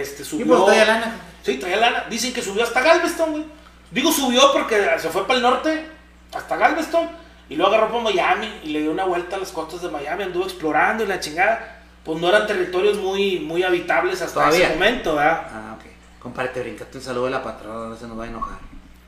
Este, 0.00 0.22
Y 0.22 0.24
subió. 0.24 0.46
pues 0.46 0.64
traía 0.64 0.84
lana. 0.86 1.16
Sí, 1.42 1.58
traía 1.58 1.76
lana. 1.76 2.04
Dicen 2.08 2.32
que 2.32 2.40
subió 2.42 2.62
hasta 2.64 2.80
Galveston, 2.80 3.30
güey. 3.30 3.44
Digo 3.90 4.10
subió 4.10 4.52
porque 4.52 4.82
se 4.98 5.10
fue 5.10 5.26
para 5.26 5.36
el 5.36 5.42
norte, 5.42 5.86
hasta 6.34 6.56
Galveston, 6.56 7.08
y 7.50 7.56
luego 7.56 7.72
agarró 7.74 7.90
para 7.92 8.04
Miami 8.04 8.60
y 8.64 8.70
le 8.70 8.80
dio 8.80 8.90
una 8.90 9.04
vuelta 9.04 9.36
a 9.36 9.38
las 9.38 9.52
costas 9.52 9.82
de 9.82 9.90
Miami, 9.90 10.22
anduvo 10.24 10.44
explorando 10.44 11.04
y 11.04 11.06
la 11.06 11.20
chingada. 11.20 11.82
Pues 12.02 12.18
no 12.18 12.28
eran 12.28 12.46
territorios 12.46 12.96
muy, 12.98 13.38
muy 13.40 13.62
habitables 13.62 14.20
hasta 14.22 14.40
Todavía. 14.40 14.66
ese 14.66 14.74
momento, 14.74 15.14
¿verdad? 15.14 15.42
Ah, 15.52 15.76
ok. 15.78 15.84
Compadre, 16.22 16.48
te 16.48 16.60
brincaste 16.60 16.98
un 16.98 17.04
saludo 17.04 17.26
de 17.26 17.30
la 17.32 17.42
patrona, 17.42 17.88
no 17.90 17.96
se 17.96 18.06
nos 18.06 18.18
va 18.18 18.24
a 18.24 18.28
enojar. 18.28 18.58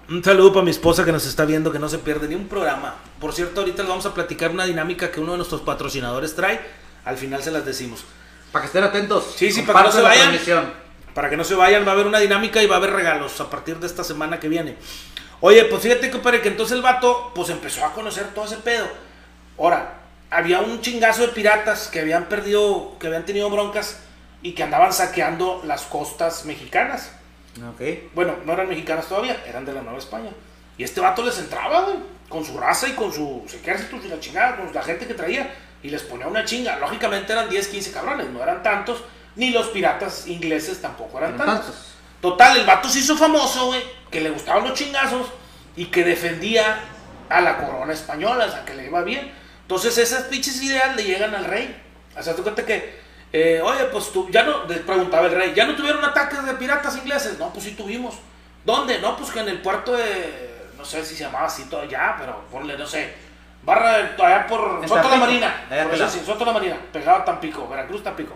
Un 0.08 0.22
saludo 0.22 0.52
para 0.52 0.64
mi 0.64 0.70
esposa 0.70 1.04
que 1.04 1.10
nos 1.10 1.26
está 1.26 1.44
viendo, 1.44 1.72
que 1.72 1.80
no 1.80 1.88
se 1.88 1.98
pierde 1.98 2.28
ni 2.28 2.36
un 2.36 2.46
programa. 2.46 2.94
Por 3.18 3.32
cierto, 3.32 3.60
ahorita 3.60 3.82
les 3.82 3.88
vamos 3.88 4.06
a 4.06 4.14
platicar 4.14 4.52
una 4.52 4.64
dinámica 4.64 5.10
que 5.10 5.18
uno 5.18 5.32
de 5.32 5.38
nuestros 5.38 5.62
patrocinadores 5.62 6.36
trae. 6.36 6.60
Al 7.04 7.16
final 7.16 7.42
se 7.42 7.50
las 7.50 7.66
decimos. 7.66 8.04
Para 8.52 8.62
que 8.62 8.66
estén 8.68 8.84
atentos. 8.84 9.34
Sí, 9.36 9.50
sí, 9.50 9.62
para 9.62 9.80
que 9.80 9.86
no 9.86 9.92
se 9.92 10.02
vayan. 10.02 10.72
Para 11.12 11.28
que 11.28 11.36
no 11.36 11.42
se 11.42 11.56
vayan, 11.56 11.84
va 11.84 11.90
a 11.90 11.94
haber 11.94 12.06
una 12.06 12.20
dinámica 12.20 12.62
y 12.62 12.66
va 12.66 12.76
a 12.76 12.78
haber 12.78 12.92
regalos 12.92 13.40
a 13.40 13.50
partir 13.50 13.80
de 13.80 13.88
esta 13.88 14.04
semana 14.04 14.38
que 14.38 14.48
viene. 14.48 14.76
Oye, 15.40 15.64
pues 15.64 15.82
fíjate 15.82 16.08
que 16.08 16.20
que 16.40 16.48
entonces 16.48 16.76
el 16.76 16.82
vato 16.82 17.32
pues 17.34 17.50
empezó 17.50 17.84
a 17.84 17.92
conocer 17.92 18.28
todo 18.32 18.44
ese 18.44 18.58
pedo. 18.58 18.86
Ahora, 19.58 20.02
había 20.30 20.60
un 20.60 20.80
chingazo 20.82 21.22
de 21.22 21.28
piratas 21.28 21.88
que 21.88 21.98
habían 21.98 22.26
perdido, 22.26 22.96
que 23.00 23.08
habían 23.08 23.24
tenido 23.24 23.50
broncas 23.50 23.98
y 24.40 24.52
que 24.52 24.62
andaban 24.62 24.92
saqueando 24.92 25.62
las 25.64 25.82
costas 25.82 26.44
mexicanas. 26.44 27.10
Ok. 27.56 27.80
Bueno, 28.14 28.36
no 28.44 28.52
eran 28.52 28.68
mexicanas 28.68 29.06
todavía, 29.06 29.42
eran 29.46 29.64
de 29.64 29.72
la 29.72 29.82
Nueva 29.82 29.98
España. 29.98 30.30
Y 30.78 30.84
este 30.84 31.00
vato 31.00 31.24
les 31.24 31.38
entraba, 31.38 31.82
güey, 31.82 31.96
con 32.28 32.44
su 32.44 32.58
raza 32.58 32.88
y 32.88 32.92
con 32.92 33.12
sus 33.12 33.52
ejércitos 33.54 34.04
y 34.04 34.08
la 34.08 34.20
chingada, 34.20 34.56
con 34.56 34.72
la 34.74 34.82
gente 34.82 35.06
que 35.06 35.14
traía. 35.14 35.54
Y 35.82 35.88
les 35.90 36.02
ponía 36.02 36.26
una 36.26 36.44
chinga. 36.44 36.78
Lógicamente 36.78 37.32
eran 37.32 37.48
10, 37.48 37.68
15 37.68 37.92
cabrones, 37.92 38.28
no 38.28 38.42
eran 38.42 38.62
tantos. 38.62 39.02
Ni 39.36 39.50
los 39.50 39.68
piratas 39.68 40.26
ingleses 40.26 40.80
tampoco 40.80 41.18
eran 41.18 41.34
Eran 41.34 41.46
tantos. 41.46 41.66
tantos. 41.66 41.86
Total, 42.20 42.56
el 42.56 42.66
vato 42.66 42.88
se 42.88 43.00
hizo 43.00 43.16
famoso, 43.16 43.66
güey, 43.66 43.82
que 44.10 44.20
le 44.20 44.30
gustaban 44.30 44.64
los 44.64 44.74
chingazos 44.74 45.28
y 45.76 45.86
que 45.86 46.02
defendía 46.04 46.80
a 47.28 47.40
la 47.40 47.58
corona 47.58 47.92
española, 47.92 48.46
o 48.46 48.50
sea, 48.50 48.64
que 48.64 48.74
le 48.74 48.86
iba 48.86 49.02
bien. 49.02 49.30
Entonces 49.62 49.98
esas 49.98 50.24
pinches 50.24 50.60
ideas 50.62 50.96
le 50.96 51.04
llegan 51.04 51.34
al 51.34 51.44
rey. 51.44 51.76
O 52.18 52.22
sea, 52.22 52.34
tú 52.34 52.42
cuenta 52.42 52.64
que, 52.64 52.98
eh, 53.38 53.60
oye, 53.62 53.84
pues 53.92 54.10
tú, 54.12 54.28
ya 54.30 54.42
no, 54.44 54.64
le 54.64 54.76
preguntaba 54.76 55.26
el 55.26 55.32
rey, 55.34 55.52
¿ya 55.54 55.66
no 55.66 55.74
tuvieron 55.76 56.02
ataques 56.04 56.44
de 56.44 56.54
piratas 56.54 56.96
ingleses? 56.96 57.38
No, 57.38 57.52
pues 57.52 57.64
sí 57.64 57.72
tuvimos. 57.72 58.14
¿Dónde? 58.64 58.98
No, 59.00 59.16
pues 59.16 59.30
que 59.30 59.40
en 59.40 59.48
el 59.48 59.60
puerto 59.60 59.92
de, 59.92 60.70
no 60.76 60.84
sé 60.84 61.04
si 61.04 61.14
se 61.14 61.24
llamaba 61.24 61.46
así 61.46 61.64
todo 61.64 61.82
allá, 61.82 62.16
pero 62.18 62.44
ponle, 62.50 62.76
no 62.78 62.86
sé, 62.86 63.14
barra, 63.62 63.98
de- 63.98 64.22
allá 64.24 64.46
por 64.46 64.80
Soto 64.88 65.08
la 65.08 65.16
Marina. 65.16 65.66
Por 65.68 65.94
eso 65.94 66.08
sí, 66.08 66.22
Soto 66.24 66.44
la 66.44 66.52
Marina, 66.52 66.76
pegado 66.92 67.18
a 67.18 67.24
Tampico, 67.24 67.68
Veracruz, 67.68 68.02
Tampico. 68.02 68.34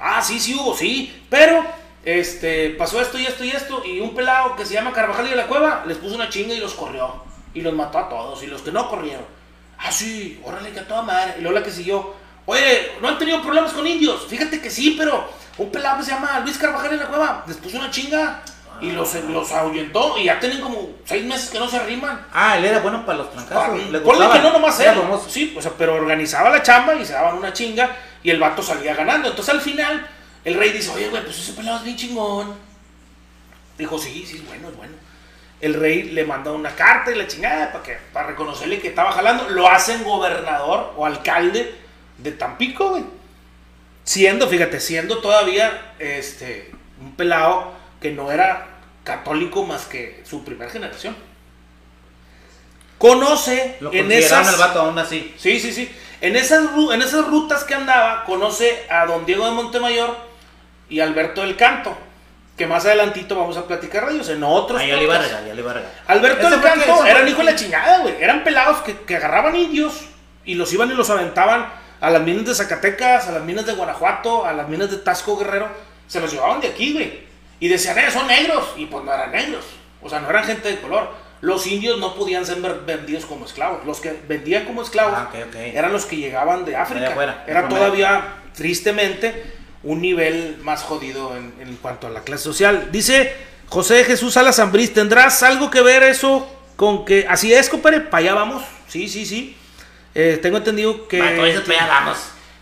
Ah, 0.00 0.22
sí, 0.22 0.38
sí 0.40 0.54
hubo, 0.54 0.74
sí. 0.76 1.24
Pero, 1.30 1.64
este, 2.04 2.70
pasó 2.70 3.00
esto 3.00 3.18
y 3.18 3.26
esto 3.26 3.44
y 3.44 3.50
esto. 3.50 3.84
Y 3.84 4.00
un 4.00 4.14
pelado 4.14 4.56
que 4.56 4.66
se 4.66 4.74
llama 4.74 4.92
Carvajal 4.92 5.26
y 5.26 5.30
de 5.30 5.36
la 5.36 5.46
Cueva 5.46 5.84
les 5.86 5.98
puso 5.98 6.14
una 6.14 6.28
chinga 6.28 6.54
y 6.54 6.58
los 6.60 6.74
corrió. 6.74 7.22
Y 7.54 7.60
los 7.60 7.72
mató 7.74 7.98
a 7.98 8.08
todos. 8.08 8.42
Y 8.42 8.46
los 8.48 8.62
que 8.62 8.72
no 8.72 8.88
corrieron. 8.88 9.24
Ah, 9.78 9.92
sí, 9.92 10.40
órale, 10.44 10.72
que 10.72 10.80
a 10.80 10.88
toda 10.88 11.02
madre. 11.02 11.34
Y 11.38 11.42
luego 11.42 11.58
la 11.58 11.64
que 11.64 11.70
siguió. 11.70 12.14
Oye, 12.46 12.92
¿no 13.00 13.08
han 13.08 13.18
tenido 13.18 13.42
problemas 13.42 13.72
con 13.72 13.86
indios? 13.86 14.26
Fíjate 14.28 14.60
que 14.60 14.70
sí, 14.70 14.94
pero 14.98 15.28
un 15.56 15.70
pelado 15.70 15.98
que 15.98 16.04
se 16.04 16.10
llama 16.10 16.40
Luis 16.40 16.58
Carvajal 16.58 16.90
de 16.90 16.96
la 16.98 17.06
Cueva 17.06 17.44
les 17.46 17.56
puso 17.56 17.78
una 17.78 17.90
chinga. 17.90 18.42
y 18.80 18.90
los, 18.90 19.14
los 19.14 19.52
ahuyentó 19.52 20.18
y 20.18 20.24
ya 20.24 20.38
tienen 20.40 20.60
como 20.60 20.90
seis 21.04 21.24
meses 21.24 21.48
que 21.48 21.58
no 21.58 21.68
se 21.68 21.76
arriman. 21.76 22.26
Ah, 22.32 22.58
él 22.58 22.64
era 22.64 22.80
bueno 22.80 23.06
para 23.06 23.18
los 23.18 23.30
trancazos. 23.32 23.68
Ponle 23.68 23.98
gustaba. 24.00 24.32
que 24.34 24.40
no 24.40 24.52
nomás 24.52 24.78
Era 24.80 24.92
él. 24.92 25.00
Sí, 25.28 25.54
o 25.56 25.62
sea, 25.62 25.72
pero 25.78 25.94
organizaba 25.94 26.50
la 26.50 26.62
chamba 26.62 26.94
y 26.96 27.04
se 27.04 27.12
daban 27.12 27.36
una 27.38 27.52
chinga 27.52 27.96
y 28.22 28.30
el 28.30 28.38
vato 28.38 28.62
salía 28.62 28.94
ganando. 28.94 29.28
Entonces 29.28 29.54
al 29.54 29.60
final 29.60 30.06
el 30.44 30.54
rey 30.54 30.70
dice, 30.70 30.90
oye, 30.90 31.08
güey, 31.08 31.22
pues 31.24 31.38
ese 31.38 31.52
pelado 31.54 31.78
es 31.78 31.84
bien 31.84 31.96
chingón. 31.96 32.54
Dijo, 33.78 33.98
sí, 33.98 34.24
sí, 34.26 34.36
es 34.36 34.46
bueno, 34.46 34.68
es 34.68 34.76
bueno. 34.76 34.94
El 35.60 35.74
rey 35.74 36.10
le 36.10 36.24
manda 36.24 36.52
una 36.52 36.74
carta 36.74 37.10
y 37.10 37.14
la 37.14 37.26
chingada 37.26 37.72
para, 37.72 37.82
que, 37.82 37.96
para 38.12 38.26
reconocerle 38.26 38.80
que 38.80 38.88
estaba 38.88 39.12
jalando. 39.12 39.48
Lo 39.48 39.66
hacen 39.68 40.04
gobernador 40.04 40.92
o 40.96 41.06
alcalde 41.06 41.83
de 42.18 42.32
Tampico, 42.32 42.90
güey. 42.90 43.04
Siendo, 44.04 44.48
fíjate, 44.48 44.80
siendo 44.80 45.18
todavía 45.18 45.94
este, 45.98 46.70
un 47.00 47.14
pelado 47.16 47.72
que 48.00 48.10
no 48.10 48.30
era 48.30 48.66
católico 49.02 49.64
más 49.64 49.86
que 49.86 50.22
su 50.24 50.44
primera 50.44 50.70
generación. 50.70 51.16
Conoce 52.98 53.76
Lo 53.80 53.92
en 53.92 54.10
esas... 54.12 54.48
el 54.52 54.58
vato 54.58 54.80
aún 54.80 54.98
así. 54.98 55.34
Sí, 55.38 55.58
sí, 55.60 55.72
sí. 55.72 55.90
En 56.20 56.36
esas, 56.36 56.64
en 56.92 57.02
esas 57.02 57.26
rutas 57.26 57.64
que 57.64 57.74
andaba, 57.74 58.24
conoce 58.24 58.86
a 58.90 59.04
don 59.06 59.26
Diego 59.26 59.44
de 59.44 59.50
Montemayor 59.52 60.16
y 60.88 61.00
Alberto 61.00 61.42
del 61.42 61.56
Canto, 61.56 61.96
que 62.56 62.66
más 62.66 62.86
adelantito 62.86 63.36
vamos 63.36 63.56
a 63.58 63.66
platicar 63.66 64.06
de 64.06 64.14
ellos 64.14 64.28
en 64.30 64.42
otros 64.42 64.80
Ahí 64.80 64.88
ya 64.88 64.96
le 64.96 65.02
iba 65.04 65.14
a 65.14 65.18
podcasts. 65.18 65.34
regar, 65.40 65.48
ya 65.48 65.54
le 65.54 65.60
iba 65.60 65.70
a 65.70 65.74
regar. 65.74 65.92
Alberto 66.06 66.50
del 66.50 66.60
Canto 66.62 66.84
ese 66.84 66.92
fue 66.94 67.10
era 67.10 67.18
un 67.20 67.24
que- 67.26 67.30
hijo 67.32 67.38
de 67.40 67.44
la 67.44 67.56
chingada, 67.56 67.98
güey. 67.98 68.14
Eran 68.22 68.44
pelados 68.44 68.78
que, 68.82 68.96
que 69.00 69.16
agarraban 69.16 69.56
indios 69.56 70.00
y 70.46 70.54
los 70.54 70.72
iban 70.72 70.90
y 70.90 70.94
los 70.94 71.10
aventaban 71.10 71.66
a 72.04 72.10
las 72.10 72.20
minas 72.20 72.44
de 72.44 72.54
Zacatecas, 72.54 73.28
a 73.28 73.32
las 73.32 73.42
minas 73.42 73.64
de 73.64 73.72
Guanajuato, 73.72 74.44
a 74.44 74.52
las 74.52 74.68
minas 74.68 74.90
de 74.90 74.98
Tasco 74.98 75.38
Guerrero. 75.38 75.68
Se 76.06 76.20
los 76.20 76.30
llevaban 76.30 76.60
de 76.60 76.68
aquí, 76.68 76.92
güey. 76.92 77.20
Y 77.60 77.68
decían, 77.68 77.98
eh, 77.98 78.10
son 78.10 78.26
negros. 78.26 78.74
Y 78.76 78.84
pues 78.84 79.02
no 79.04 79.14
eran 79.14 79.32
negros. 79.32 79.64
O 80.02 80.10
sea, 80.10 80.20
no 80.20 80.28
eran 80.28 80.44
gente 80.44 80.68
de 80.68 80.80
color. 80.80 81.08
Los 81.40 81.66
indios 81.66 81.98
no 81.98 82.14
podían 82.14 82.44
ser 82.44 82.58
vendidos 82.86 83.24
como 83.24 83.46
esclavos. 83.46 83.86
Los 83.86 84.00
que 84.00 84.20
vendían 84.28 84.66
como 84.66 84.82
esclavos 84.82 85.14
Ah, 85.16 85.30
eran 85.56 85.92
los 85.94 86.04
que 86.04 86.16
llegaban 86.16 86.66
de 86.66 86.76
África. 86.76 87.08
de 87.08 87.50
Era 87.50 87.68
todavía, 87.70 88.34
tristemente, 88.54 89.42
un 89.82 90.02
nivel 90.02 90.58
más 90.60 90.82
jodido 90.82 91.34
en, 91.34 91.54
en 91.58 91.74
cuanto 91.76 92.06
a 92.06 92.10
la 92.10 92.20
clase 92.20 92.44
social. 92.44 92.90
Dice 92.92 93.32
José 93.68 94.04
Jesús 94.04 94.34
Salas 94.34 94.56
Zambriz, 94.56 94.92
¿tendrás 94.92 95.42
algo 95.42 95.70
que 95.70 95.80
ver 95.80 96.02
eso 96.02 96.46
con 96.76 97.06
que... 97.06 97.24
Así 97.26 97.54
es, 97.54 97.70
compadre, 97.70 98.00
para 98.00 98.18
allá 98.18 98.34
vamos. 98.34 98.62
Sí, 98.88 99.08
sí, 99.08 99.24
sí. 99.24 99.56
Eh, 100.14 100.38
tengo 100.40 100.58
entendido 100.58 101.08
que... 101.08 101.20
Va, 101.20 101.30
entonces 101.30 101.66
ya 101.66 101.86
vamos. 101.86 102.18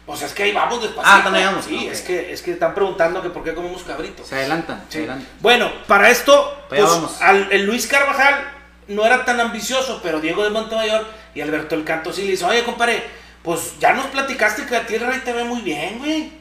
Pues 0.07 0.23
es 0.23 0.33
que 0.33 0.43
ahí 0.45 0.53
vamos 0.53 0.83
despacito. 0.83 1.15
Ah, 1.17 1.23
también 1.23 1.47
vamos, 1.47 1.65
Sí, 1.65 1.77
ok. 1.87 1.93
es, 1.93 2.01
que, 2.01 2.33
es 2.33 2.43
que 2.43 2.53
están 2.53 2.75
preguntando 2.75 3.23
que 3.23 3.31
por 3.31 3.45
qué 3.45 3.55
comemos 3.55 3.83
cabrito. 3.85 4.25
Se 4.25 4.35
adelantan, 4.35 4.85
se 4.89 4.99
adelantan. 4.99 5.29
Bueno, 5.41 5.71
para 5.87 6.11
esto, 6.11 6.65
Pues 6.69 6.81
pues, 6.81 6.93
vamos. 6.93 7.23
al, 7.23 7.49
el 7.53 7.65
Luis 7.67 7.87
Carvajal 7.87 8.51
no 8.89 9.07
era 9.07 9.25
tan 9.25 9.39
ambicioso, 9.41 10.01
pero 10.03 10.21
Diego 10.21 10.43
de 10.43 10.51
Montemayor 10.51 11.07
y 11.35 11.41
Alberto 11.41 11.75
el 11.77 11.85
Canto 11.85 12.13
sí 12.13 12.23
le 12.23 12.33
dice, 12.33 12.45
oye, 12.45 12.65
compadre, 12.65 13.03
pues 13.43 13.79
ya 13.79 13.93
nos 13.93 14.07
platicaste 14.07 14.67
que 14.67 14.77
a 14.77 14.87
ti 14.87 14.97
el 14.97 15.07
rey 15.07 15.21
te 15.25 15.33
ve 15.33 15.45
muy 15.45 15.61
bien, 15.63 15.99
güey. 15.99 16.33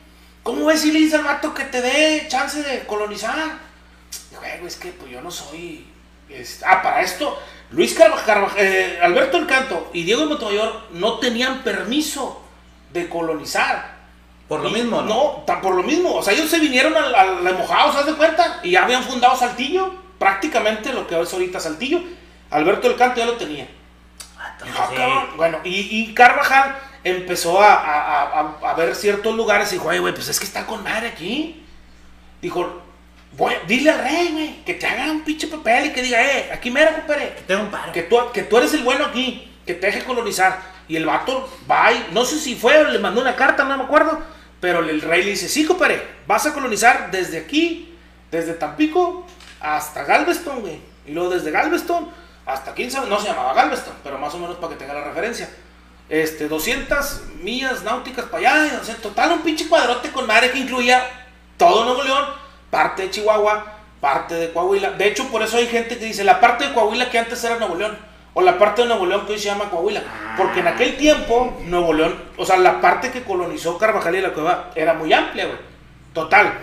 ¿Cómo 0.43 0.65
ves 0.65 0.81
si 0.81 0.91
le 0.91 0.99
dice 0.99 1.17
al 1.17 1.23
vato 1.23 1.53
que 1.53 1.65
te 1.65 1.81
dé 1.81 2.25
chance 2.29 2.63
de 2.63 2.79
colonizar? 2.85 3.37
"Eh, 3.37 4.55
güey, 4.57 4.67
es 4.67 4.75
que 4.75 4.89
pues 4.91 5.11
yo 5.11 5.21
no 5.21 5.29
soy... 5.29 5.85
este, 6.33 6.65
Ah, 6.65 6.81
para 6.81 7.01
esto, 7.01 7.37
Luis 7.71 7.93
Carvajal, 7.93 8.47
eh, 8.57 8.99
Alberto 9.01 9.37
el 9.37 9.47
Canto 9.47 9.89
y 9.93 10.03
Diego 10.03 10.21
de 10.21 10.27
Montemayor 10.27 10.87
no 10.91 11.19
tenían 11.19 11.59
permiso 11.63 12.41
de 12.91 13.07
colonizar. 13.09 13.99
Por 14.47 14.59
lo 14.59 14.69
Y- 14.69 14.73
mismo, 14.73 15.01
¿no? 15.01 15.07
No, 15.07 15.43
tan 15.45 15.61
por 15.61 15.75
lo 15.75 15.81
mismo. 15.83 16.13
O 16.15 16.21
sea, 16.21 16.33
ellos 16.33 16.49
se 16.49 16.59
vinieron 16.59 16.93
al, 16.95 17.15
al, 17.15 17.47
al 17.47 17.57
mojado, 17.57 17.91
¿se 17.91 17.97
das 17.99 18.05
de 18.07 18.15
cuenta? 18.15 18.59
Y 18.63 18.71
ya 18.71 18.83
habían 18.83 19.03
fundado 19.03 19.37
Saltillo. 19.37 19.93
Prácticamente 20.19 20.91
lo 20.93 21.07
que 21.07 21.19
es 21.19 21.33
ahorita 21.33 21.59
Saltillo. 21.59 22.01
Alberto 22.49 22.87
del 22.89 22.97
Canto 22.97 23.19
ya 23.19 23.25
lo 23.25 23.33
tenía. 23.37 23.67
Ah, 24.37 24.53
entonces 24.59 24.99
Ah. 24.99 25.27
Bueno, 25.37 25.59
y, 25.63 26.01
y 26.01 26.13
Carvajal 26.13 26.75
empezó 27.05 27.61
a, 27.61 27.73
a- 27.73 28.01
a- 28.01 28.57
a- 28.61 28.69
a 28.71 28.73
ver 28.73 28.93
ciertos 28.95 29.33
lugares 29.35 29.71
y 29.71 29.75
dijo, 29.75 29.87
"Oye, 29.87 29.99
güey, 29.99 30.13
pues 30.13 30.27
es 30.27 30.37
que 30.39 30.45
está 30.45 30.65
con 30.67 30.83
madre 30.83 31.07
aquí. 31.07 31.65
Dijo, 32.41 32.81
voy, 33.33 33.53
dile 33.67 33.91
al 33.91 33.99
rey, 33.99 34.29
güey, 34.31 34.63
que 34.63 34.73
te 34.73 34.87
haga 34.87 35.11
un 35.11 35.21
pinche 35.21 35.47
papel 35.47 35.87
y 35.87 35.89
que 35.91 36.01
diga, 36.01 36.21
eh, 36.21 36.49
aquí 36.53 36.71
mera, 36.71 36.95
compadre. 36.95 37.35
Tengo 37.47 37.63
un 37.63 37.71
paro. 37.71 37.91
Que 37.91 38.03
tú, 38.03 38.17
que 38.33 38.43
tú 38.43 38.57
eres 38.57 38.73
el 38.73 38.83
bueno 38.83 39.05
aquí, 39.05 39.51
que 39.65 39.73
te 39.73 39.87
deje 39.87 40.03
colonizar. 40.03 40.59
Y 40.87 40.95
el 40.95 41.05
vato 41.05 41.49
va 41.69 41.93
y, 41.93 42.07
no 42.11 42.25
sé 42.25 42.37
si 42.37 42.55
fue 42.55 42.77
o 42.77 42.83
le 42.89 42.99
mandó 42.99 43.21
una 43.21 43.35
carta, 43.35 43.63
no 43.63 43.77
me 43.77 43.83
acuerdo, 43.83 44.21
pero 44.59 44.79
el 44.79 45.01
rey 45.01 45.23
le 45.23 45.31
dice, 45.31 45.47
sí, 45.47 45.65
compadre, 45.65 46.05
vas 46.27 46.45
a 46.45 46.53
colonizar 46.53 47.09
desde 47.11 47.37
aquí, 47.37 47.97
desde 48.29 48.53
Tampico 48.53 49.25
hasta 49.61 50.03
Galveston, 50.03 50.61
güey. 50.61 50.79
Y 51.05 51.13
luego 51.13 51.29
desde 51.29 51.51
Galveston 51.51 52.09
hasta 52.45 52.73
15, 52.73 53.01
no 53.07 53.19
se 53.19 53.27
llamaba 53.27 53.53
Galveston, 53.53 53.93
pero 54.03 54.17
más 54.17 54.33
o 54.33 54.39
menos 54.39 54.57
para 54.57 54.73
que 54.73 54.79
tenga 54.79 54.93
la 54.93 55.03
referencia. 55.03 55.49
Este, 56.09 56.49
200 56.49 57.21
millas 57.41 57.83
náuticas 57.83 58.25
para 58.25 58.49
allá, 58.49 58.73
y, 58.73 58.81
o 58.81 58.83
sea, 58.83 58.95
total 58.95 59.31
un 59.31 59.41
pinche 59.41 59.69
cuadrote 59.69 60.11
con 60.11 60.27
madre 60.27 60.51
que 60.51 60.59
incluía 60.59 61.07
todo 61.57 61.85
Nuevo 61.85 62.03
León, 62.03 62.25
parte 62.71 63.03
de 63.03 63.11
Chihuahua, 63.11 63.65
parte 63.99 64.33
de 64.33 64.51
Coahuila. 64.51 64.91
De 64.91 65.07
hecho, 65.07 65.27
por 65.29 65.43
eso 65.43 65.57
hay 65.57 65.67
gente 65.67 65.99
que 65.99 66.05
dice 66.05 66.23
la 66.23 66.39
parte 66.39 66.67
de 66.67 66.73
Coahuila 66.73 67.11
que 67.11 67.19
antes 67.19 67.43
era 67.43 67.57
Nuevo 67.57 67.75
León, 67.75 67.95
o 68.33 68.41
la 68.41 68.57
parte 68.57 68.81
de 68.81 68.87
Nuevo 68.87 69.05
León 69.05 69.25
que 69.27 69.33
hoy 69.33 69.39
se 69.39 69.45
llama 69.45 69.69
Coahuila. 69.69 70.01
Porque 70.37 70.61
en 70.61 70.67
aquel 70.67 70.97
tiempo, 70.97 71.59
Nuevo 71.65 71.93
León, 71.93 72.15
o 72.37 72.45
sea, 72.45 72.57
la 72.57 72.81
parte 72.81 73.11
que 73.11 73.23
colonizó 73.23 73.77
Carvajal 73.77 74.15
y 74.15 74.21
la 74.21 74.33
cueva 74.33 74.71
era 74.73 74.93
muy 74.95 75.13
amplia, 75.13 75.45
güey. 75.45 75.57
Total. 76.13 76.53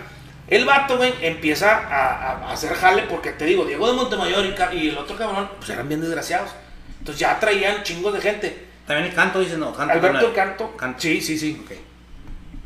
El 0.47 0.65
vato, 0.65 0.97
güey, 0.97 1.13
empieza 1.21 1.69
a, 1.69 2.51
hacer 2.51 2.73
jale 2.73 3.03
porque 3.03 3.31
te 3.31 3.45
digo, 3.45 3.65
Diego 3.65 3.87
de 3.87 3.93
Montemayor 3.93 4.45
y, 4.73 4.89
el 4.89 4.97
otro 4.97 5.15
cabrón, 5.15 5.49
pues 5.57 5.69
eran 5.69 5.87
bien 5.87 6.01
desgraciados. 6.01 6.49
Entonces 6.97 7.19
ya 7.19 7.39
traían 7.39 7.83
chingos 7.83 8.13
de 8.13 8.21
gente. 8.21 8.65
También 8.87 9.09
el 9.09 9.15
canto 9.15 9.39
dice 9.39 9.57
no, 9.57 9.71
canto. 9.71 9.93
Alberto 9.93 10.27
el 10.27 10.33
Canto. 10.33 10.75
Canto. 10.75 10.99
Sí, 10.99 11.21
sí, 11.21 11.37
sí. 11.37 11.63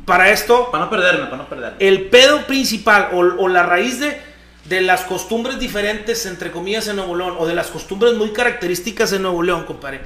Para 0.04 0.30
esto, 0.30 0.70
Para 0.70 0.84
no 0.84 0.90
perderme, 0.90 1.24
para 1.26 1.36
no 1.38 1.48
perderme. 1.48 1.76
el 1.80 2.06
pedo 2.10 2.46
principal 2.46 3.08
o, 3.12 3.18
o 3.20 3.48
la 3.48 3.62
raíz 3.62 4.00
de, 4.00 4.20
de 4.66 4.80
las 4.82 5.02
costumbres 5.02 5.58
diferentes, 5.58 6.26
entre 6.26 6.50
comillas, 6.50 6.88
en 6.88 6.96
Nuevo 6.96 7.16
León, 7.16 7.36
o 7.38 7.46
de 7.46 7.54
las 7.54 7.68
costumbres 7.68 8.14
muy 8.14 8.32
características 8.32 9.12
en 9.12 9.22
Nuevo 9.22 9.42
León, 9.42 9.64
compadre, 9.64 10.00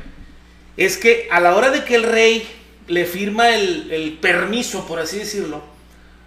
es 0.77 0.97
que 0.99 1.29
a 1.33 1.41
la 1.41 1.55
hora 1.57 1.71
de 1.71 1.83
que 1.85 1.97
el 1.97 2.05
rey 2.05 2.49
le 2.87 3.05
firma 3.07 3.49
el, 3.51 3.91
el 3.91 4.13
permiso, 4.15 4.87
por 4.87 5.01
así 5.01 5.19
decirlo, 5.19 5.63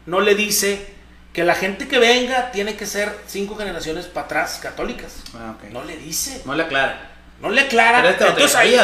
no 0.05 0.19
le 0.19 0.35
dice 0.35 0.85
que 1.31 1.45
la 1.45 1.55
gente 1.55 1.87
que 1.87 1.97
venga 1.97 2.51
tiene 2.51 2.75
que 2.75 2.85
ser 2.85 3.15
cinco 3.25 3.55
generaciones 3.55 4.05
para 4.07 4.25
atrás 4.25 4.59
católicas. 4.61 5.23
Ah. 5.33 5.55
No 5.71 5.83
le 5.85 5.95
dice. 5.95 6.41
No 6.45 6.53
le 6.55 6.63
aclara. 6.63 7.09
No 7.41 7.49
le 7.49 7.61
aclara. 7.61 8.01
Pero 8.01 8.31
Entonces, 8.31 8.55
ahí- 8.55 8.75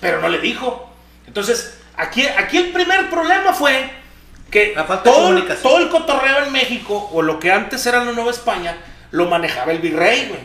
pero 0.00 0.20
no 0.22 0.28
le 0.30 0.38
dijo. 0.38 0.90
Entonces, 1.26 1.74
aquí, 1.96 2.26
aquí 2.26 2.56
el 2.56 2.72
primer 2.72 3.10
problema 3.10 3.52
fue 3.52 3.90
que 4.50 4.72
La 4.74 4.84
falta 4.84 5.10
de 5.10 5.16
todo, 5.16 5.54
todo 5.62 5.78
el 5.78 5.88
cotorreo 5.88 6.44
en 6.44 6.52
México, 6.52 7.08
o 7.12 7.22
lo 7.22 7.38
que 7.38 7.50
antes 7.52 7.84
era 7.86 8.04
la 8.04 8.12
Nueva 8.12 8.30
España, 8.30 8.76
lo 9.12 9.26
manejaba 9.26 9.72
el 9.72 9.78
virrey, 9.78 10.26
güey. 10.28 10.40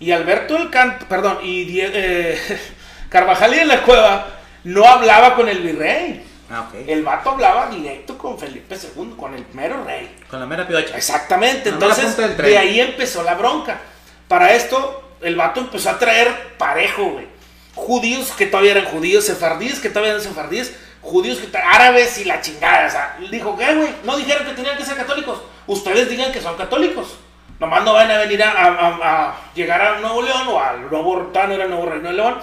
Y 0.00 0.12
Alberto 0.12 0.54
del 0.54 0.70
Canto, 0.70 1.06
perdón, 1.08 1.38
y 1.42 1.64
Die- 1.64 1.90
eh, 1.92 2.38
Carvajal 3.08 3.54
y 3.54 3.58
de 3.58 3.64
la 3.66 3.82
Cueva 3.82 4.26
no 4.64 4.84
hablaba 4.86 5.34
con 5.34 5.48
el 5.48 5.58
virrey. 5.60 6.24
Ah. 6.50 6.68
El 6.86 7.02
vato 7.02 7.30
hablaba 7.30 7.68
directo 7.70 8.18
con 8.18 8.38
Felipe 8.38 8.76
II, 8.76 9.14
con 9.16 9.34
el 9.34 9.44
mero 9.54 9.84
rey. 9.84 10.14
Con 10.28 10.38
la 10.40 10.46
mera 10.46 10.66
piocha. 10.66 10.96
Exactamente, 10.96 11.70
la 11.70 11.76
entonces 11.76 12.36
de 12.36 12.58
ahí 12.58 12.80
empezó 12.80 13.22
la 13.22 13.34
bronca. 13.34 13.80
Para 14.28 14.52
esto, 14.52 15.14
el 15.22 15.36
vato 15.36 15.60
empezó 15.60 15.90
a 15.90 15.98
traer 15.98 16.54
parejo, 16.58 17.04
güey. 17.04 17.26
Judíos 17.74 18.32
que 18.32 18.46
todavía 18.46 18.72
eran 18.72 18.84
judíos, 18.86 19.24
sefardíes 19.24 19.78
que 19.80 19.88
todavía 19.88 20.12
eran 20.12 20.22
sefardíes, 20.22 20.74
judíos 21.02 21.38
árabes 21.54 22.16
y 22.18 22.24
la 22.24 22.40
chingada. 22.40 22.86
O 22.86 22.90
sea, 22.90 23.16
dijo, 23.30 23.56
¿qué, 23.58 23.74
güey? 23.74 23.88
No 24.04 24.16
dijeron 24.16 24.46
que 24.46 24.54
tenían 24.54 24.76
que 24.76 24.84
ser 24.84 24.96
católicos. 24.96 25.42
Ustedes 25.66 26.08
digan 26.08 26.32
que 26.32 26.40
son 26.40 26.56
católicos. 26.56 27.18
Nomás 27.60 27.84
no 27.84 27.92
van 27.92 28.10
a 28.10 28.18
venir 28.18 28.42
a, 28.42 28.50
a- 28.50 28.66
a- 28.88 29.28
a 29.30 29.36
llegar 29.54 29.80
a 29.80 30.00
Nuevo 30.00 30.22
León 30.22 30.48
o 30.48 30.60
al 30.60 30.90
nuevo 30.90 31.30
Tano, 31.32 31.54
era 31.54 31.66
nuevo 31.66 31.86
Reino 31.86 32.08
de 32.08 32.14
León. 32.14 32.38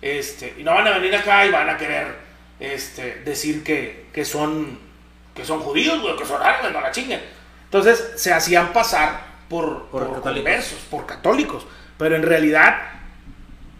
Este, 0.00 0.54
y 0.58 0.62
no 0.62 0.74
van 0.74 0.86
a 0.86 0.92
venir 0.92 1.14
acá 1.16 1.44
y 1.46 1.50
van 1.50 1.68
a 1.68 1.76
querer 1.76 2.16
este, 2.60 3.16
decir 3.16 3.62
que, 3.64 4.06
que 4.12 4.24
son 4.24 4.78
que 5.34 5.44
son 5.44 5.60
judíos, 5.60 6.00
güey, 6.00 6.16
que 6.16 6.24
son 6.24 6.40
árabes, 6.42 6.72
no 6.72 6.80
la 6.80 6.90
chinguen. 6.90 7.20
Entonces 7.64 8.12
se 8.16 8.32
hacían 8.32 8.72
pasar 8.72 9.20
por, 9.50 9.86
Por 9.88 10.06
por, 10.06 10.14
católicos. 10.14 10.34
conversos, 10.44 10.78
por 10.90 11.04
católicos. 11.06 11.66
Pero 11.98 12.16
en 12.16 12.22
realidad 12.22 12.78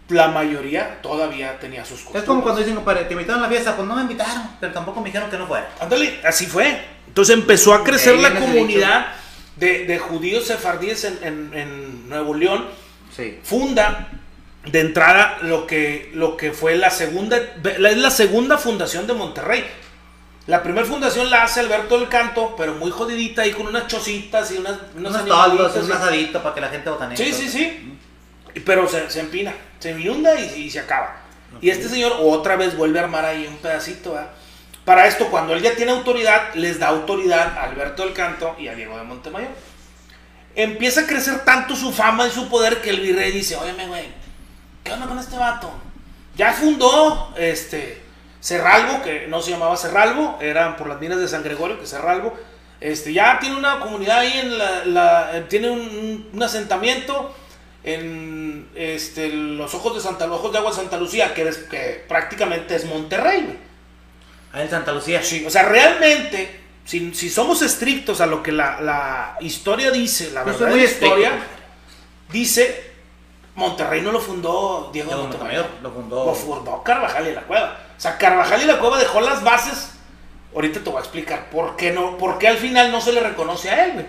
la 0.09 0.29
mayoría 0.29 1.01
todavía 1.01 1.59
tenía 1.59 1.83
sus 1.83 1.95
costumbres. 1.99 2.23
Es 2.23 2.27
como 2.27 2.41
cuando 2.41 2.59
dicen, 2.61 2.75
compadre, 2.75 3.05
te 3.05 3.13
invitaron 3.13 3.41
a 3.41 3.47
la 3.47 3.49
fiesta, 3.51 3.75
pues 3.75 3.87
no 3.87 3.95
me 3.95 4.01
invitaron, 4.03 4.43
pero 4.59 4.71
tampoco 4.73 5.01
me 5.01 5.07
dijeron 5.07 5.29
que 5.29 5.37
no 5.37 5.47
fuera. 5.47 5.69
Ándale, 5.79 6.19
así 6.23 6.45
fue. 6.45 6.81
Entonces 7.07 7.35
empezó 7.35 7.73
a 7.73 7.83
crecer 7.83 8.15
la 8.17 8.35
comunidad 8.39 9.07
de, 9.55 9.85
de 9.85 9.99
judíos 9.99 10.45
sefardíes 10.45 11.03
en, 11.03 11.19
en- 11.23 11.51
en 11.53 12.09
Nuevo 12.09 12.33
León. 12.35 12.65
Sí. 13.15 13.39
Funda 13.43 14.09
de 14.65 14.79
entrada 14.81 15.39
lo 15.41 15.65
que, 15.65 16.11
lo 16.13 16.37
que 16.37 16.51
fue 16.51 16.75
la 16.75 16.89
segunda, 16.91 17.37
la- 17.77 17.89
es 17.89 17.97
la 17.97 18.11
segunda 18.11 18.57
fundación 18.57 19.07
de 19.07 19.13
Monterrey. 19.13 19.65
La 20.45 20.63
primera 20.63 20.85
fundación 20.85 21.29
la 21.29 21.43
hace 21.43 21.59
Alberto 21.59 21.99
del 21.99 22.07
Canto, 22.07 22.55
pero 22.57 22.73
muy 22.75 22.89
jodidita 22.91 23.41
ahí 23.41 23.51
con 23.51 23.67
unas 23.67 23.87
chocitas 23.87 24.49
y 24.51 24.57
unas, 24.57 24.77
unos 24.95 25.11
Unos 25.13 25.25
toldos, 25.25 25.75
un 25.75 25.89
y- 25.89 25.91
asadito 25.91 26.41
para 26.41 26.55
que 26.55 26.61
la 26.61 26.69
gente 26.69 26.89
botanee. 26.89 27.17
Sí, 27.17 27.33
sí, 27.33 27.49
sí. 27.49 27.93
Pero 28.65 28.87
se, 28.87 29.09
se 29.09 29.19
empina, 29.19 29.53
se 29.79 29.91
inunda 29.91 30.39
y, 30.39 30.61
y 30.63 30.69
se 30.71 30.79
acaba. 30.79 31.15
Y 31.61 31.69
este 31.69 31.87
señor 31.89 32.13
otra 32.19 32.55
vez 32.55 32.75
vuelve 32.75 32.99
a 32.99 33.03
armar 33.03 33.25
ahí 33.25 33.47
un 33.47 33.57
pedacito. 33.57 34.13
¿verdad? 34.13 34.29
Para 34.85 35.07
esto, 35.07 35.27
cuando 35.29 35.53
él 35.53 35.61
ya 35.61 35.75
tiene 35.75 35.91
autoridad, 35.91 36.53
les 36.55 36.79
da 36.79 36.87
autoridad 36.87 37.57
a 37.57 37.63
Alberto 37.63 38.03
del 38.03 38.13
Canto 38.13 38.55
y 38.59 38.67
a 38.67 38.75
Diego 38.75 38.97
de 38.97 39.03
Montemayor. 39.03 39.49
Empieza 40.55 41.01
a 41.01 41.05
crecer 41.07 41.39
tanto 41.45 41.75
su 41.75 41.91
fama 41.91 42.27
y 42.27 42.31
su 42.31 42.49
poder 42.49 42.81
que 42.81 42.89
el 42.89 43.01
virrey 43.01 43.31
dice, 43.31 43.55
óyeme, 43.55 43.85
güey, 43.87 44.05
¿qué 44.83 44.91
onda 44.91 45.05
con 45.05 45.19
este 45.19 45.37
vato? 45.37 45.71
Ya 46.35 46.51
fundó 46.53 47.33
este 47.37 48.01
Cerralbo, 48.41 49.03
que 49.03 49.27
no 49.27 49.41
se 49.41 49.51
llamaba 49.51 49.77
Cerralbo, 49.77 50.37
eran 50.41 50.75
por 50.77 50.87
las 50.87 50.99
minas 50.99 51.19
de 51.19 51.27
San 51.27 51.43
Gregorio, 51.43 51.77
que 51.77 51.83
es 51.83 51.89
Cerralbo. 51.91 52.35
Este, 52.79 53.13
ya 53.13 53.39
tiene 53.39 53.55
una 53.55 53.79
comunidad 53.79 54.19
ahí, 54.19 54.33
en 54.39 54.57
la, 54.57 54.85
la- 54.85 55.37
eh, 55.37 55.45
tiene 55.47 55.69
un, 55.69 56.29
un 56.33 56.43
asentamiento 56.43 57.35
en 57.83 58.69
este, 58.75 59.29
los 59.29 59.73
ojos 59.73 59.95
de 59.95 60.01
Santa, 60.01 60.27
los 60.27 60.39
ojos 60.39 60.51
de 60.51 60.57
agua 60.57 60.71
de 60.71 60.77
Santa 60.77 60.97
Lucía, 60.97 61.33
que, 61.33 61.47
es- 61.47 61.57
que 61.57 62.03
prácticamente 62.07 62.75
es 62.75 62.85
Monterrey, 62.85 63.41
güey. 63.43 63.57
Ahí 64.53 64.63
en 64.63 64.69
Santa 64.69 64.91
Lucía. 64.91 65.21
Sí, 65.23 65.45
o 65.45 65.49
sea, 65.49 65.63
realmente, 65.63 66.59
si, 66.85 67.13
si 67.13 67.29
somos 67.29 67.61
estrictos 67.61 68.21
a 68.21 68.25
lo 68.25 68.41
que 68.43 68.51
la, 68.51 68.81
la 68.81 69.37
historia 69.41 69.91
dice, 69.91 70.31
la 70.31 70.43
verdad 70.43 70.69
muy 70.69 70.83
historia, 70.83 71.27
estricto. 71.29 71.53
dice, 72.31 72.91
Monterrey 73.55 74.01
no 74.01 74.11
lo 74.11 74.19
fundó 74.19 74.89
Diego 74.93 75.09
de 75.09 75.15
Diego 75.15 75.27
Montemayor, 75.29 75.65
Montemayor, 75.65 75.83
lo 75.83 75.91
fundó- 75.91 76.25
lo 76.25 76.33
fundó 76.35 76.83
Carvajal 76.83 77.27
y 77.27 77.33
la 77.33 77.41
Cueva. 77.41 77.77
O 77.97 77.99
sea, 77.99 78.17
Carvajal 78.17 78.61
y 78.61 78.65
la 78.65 78.79
Cueva 78.79 78.99
dejó 78.99 79.21
las 79.21 79.43
bases. 79.43 79.91
Ahorita 80.53 80.79
te 80.81 80.89
voy 80.89 80.97
a 80.97 81.01
explicar 81.01 81.49
por 81.49 81.75
qué 81.75 81.91
no, 81.91 82.17
por 82.17 82.37
qué 82.37 82.47
al 82.47 82.57
final 82.57 82.91
no 82.91 83.01
se 83.01 83.11
le 83.13 83.19
reconoce 83.21 83.69
a 83.69 83.85
él, 83.85 83.93
güey. 83.93 84.05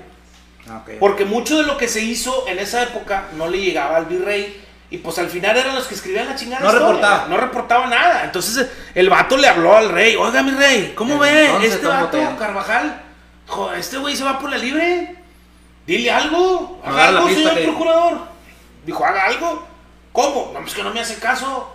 Porque 0.98 1.24
mucho 1.24 1.56
de 1.58 1.64
lo 1.64 1.76
que 1.76 1.88
se 1.88 2.00
hizo 2.02 2.46
en 2.48 2.58
esa 2.58 2.82
época 2.82 3.28
no 3.36 3.48
le 3.48 3.58
llegaba 3.58 3.96
al 3.96 4.06
virrey. 4.06 4.64
Y 4.90 4.98
pues 4.98 5.18
al 5.18 5.28
final 5.28 5.56
eran 5.56 5.74
los 5.74 5.86
que 5.86 5.94
escribían 5.94 6.26
la 6.26 6.34
chingada. 6.34 6.62
No 6.62 6.68
historia, 6.68 6.86
reportaba. 6.88 7.26
No 7.28 7.36
reportaba 7.36 7.86
nada. 7.86 8.24
Entonces 8.24 8.68
el 8.94 9.10
vato 9.10 9.36
le 9.36 9.46
habló 9.48 9.76
al 9.76 9.90
rey. 9.90 10.16
Oiga, 10.16 10.42
mi 10.42 10.52
rey, 10.52 10.92
¿cómo 10.94 11.18
ve? 11.18 11.44
Este 11.62 11.78
¿cómo 11.86 11.90
vato, 11.90 12.36
Carvajal, 12.38 13.02
jo, 13.46 13.72
este 13.72 13.98
güey 13.98 14.16
se 14.16 14.24
va 14.24 14.38
por 14.38 14.50
la 14.50 14.56
libre. 14.56 15.14
Dile 15.86 16.10
algo. 16.10 16.80
Haga 16.84 17.10
la 17.10 17.18
algo, 17.20 17.28
señor 17.28 17.54
que- 17.54 17.64
procurador. 17.64 18.18
Dijo, 18.84 19.04
haga 19.04 19.26
algo. 19.26 19.66
¿Cómo? 20.12 20.52
No, 20.54 20.66
es 20.66 20.74
que 20.74 20.82
no 20.82 20.92
me 20.92 21.00
hace 21.00 21.18
caso. 21.18 21.74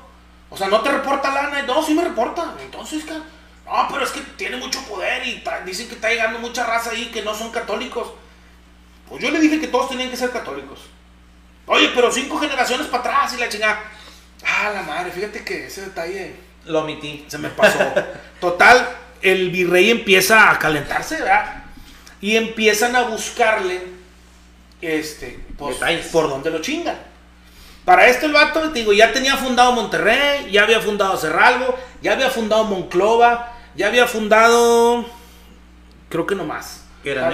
O 0.50 0.58
sea, 0.58 0.68
no 0.68 0.82
te 0.82 0.92
reporta 0.92 1.32
lana. 1.32 1.62
No, 1.64 1.84
sí 1.84 1.94
me 1.94 2.04
reporta. 2.04 2.56
Entonces, 2.62 3.04
no, 3.08 3.88
pero 3.92 4.04
es 4.04 4.12
que 4.12 4.22
tiene 4.38 4.58
mucho 4.58 4.82
poder 4.84 5.26
y 5.28 5.44
dicen 5.66 5.88
que 5.88 5.96
está 5.96 6.10
llegando 6.10 6.40
mucha 6.40 6.64
raza 6.64 6.92
ahí 6.92 7.06
que 7.06 7.22
no 7.22 7.34
son 7.34 7.52
católicos. 7.52 8.12
Pues 9.10 9.22
yo 9.22 9.30
le 9.32 9.40
dije 9.40 9.60
que 9.60 9.68
todos 9.68 9.90
tenían 9.90 10.10
que 10.10 10.18
ser 10.18 10.32
católicos. 10.32 10.80
Oye, 11.66 11.92
pero 11.96 12.12
cinco 12.12 12.40
generaciones 12.40 12.88
para 12.88 13.04
atrás 13.04 13.34
y 13.34 13.40
la 13.40 13.50
chingada. 13.50 13.80
Ah, 14.46 14.72
la 14.74 14.82
madre, 14.82 15.12
fíjate 15.12 15.44
que 15.44 15.68
ese 15.68 15.82
detalle 15.82 16.36
Lo 16.66 16.80
omití. 16.82 17.26
se 17.28 17.38
me 17.38 17.50
pasó. 17.50 17.80
Total, 18.42 18.88
el 19.22 19.50
virrey 19.52 19.90
empieza 19.92 20.50
a 20.52 20.60
calentarse, 20.60 21.16
¿verdad? 21.18 21.64
Y 22.20 22.36
empiezan 22.36 22.96
a 22.96 23.04
buscarle, 23.04 23.82
este, 24.82 25.40
pues, 25.58 25.76
Detalles. 25.80 26.08
por 26.08 26.30
dónde 26.30 26.50
lo 26.50 26.60
chingan. 26.60 26.98
Para 27.86 28.08
esto 28.08 28.26
el 28.26 28.32
vato, 28.34 28.72
te 28.72 28.80
digo, 28.80 28.94
ya 28.94 29.12
tenía 29.12 29.36
fundado 29.36 29.74
Monterrey, 29.74 30.50
ya 30.52 30.64
había 30.64 30.80
fundado 30.80 31.18
Cerralbo, 31.18 31.78
ya 32.02 32.14
había 32.14 32.30
fundado 32.30 32.64
Monclova, 32.64 33.54
ya 33.76 33.88
había 33.88 34.08
fundado, 34.08 35.06
creo 36.08 36.26
que 36.26 36.36
no 36.36 36.46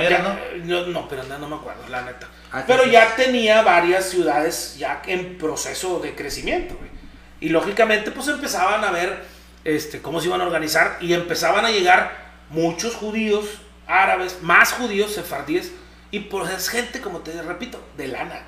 Ya- 0.09 0.19
¿no? 0.65 0.85
No, 0.87 1.07
pero 1.07 1.23
no, 1.23 1.37
no 1.37 1.47
me 1.47 1.55
acuerdo, 1.55 1.83
la 1.89 2.01
neta. 2.01 2.27
Ah, 2.51 2.63
pero 2.65 2.83
sí. 2.85 2.91
ya 2.91 3.15
tenía 3.15 3.61
varias 3.61 4.09
ciudades 4.09 4.75
ya 4.77 5.01
en 5.05 5.37
proceso 5.37 5.99
de 5.99 6.15
crecimiento, 6.15 6.75
güey. 6.75 6.89
Y 7.39 7.49
lógicamente, 7.49 8.11
pues 8.11 8.27
empezaban 8.27 8.83
a 8.83 8.91
ver 8.91 9.23
este, 9.63 10.01
cómo 10.01 10.19
se 10.19 10.27
iban 10.27 10.41
a 10.41 10.45
organizar 10.45 10.97
y 10.99 11.13
empezaban 11.13 11.65
a 11.65 11.69
llegar 11.71 12.11
muchos 12.49 12.95
judíos, 12.95 13.45
árabes, 13.87 14.39
más 14.41 14.71
judíos, 14.73 15.13
sefardíes, 15.13 15.71
y 16.11 16.21
pues 16.21 16.51
es 16.51 16.69
gente, 16.69 16.99
como 17.01 17.19
te 17.19 17.39
repito, 17.41 17.79
de 17.95 18.07
lana. 18.07 18.41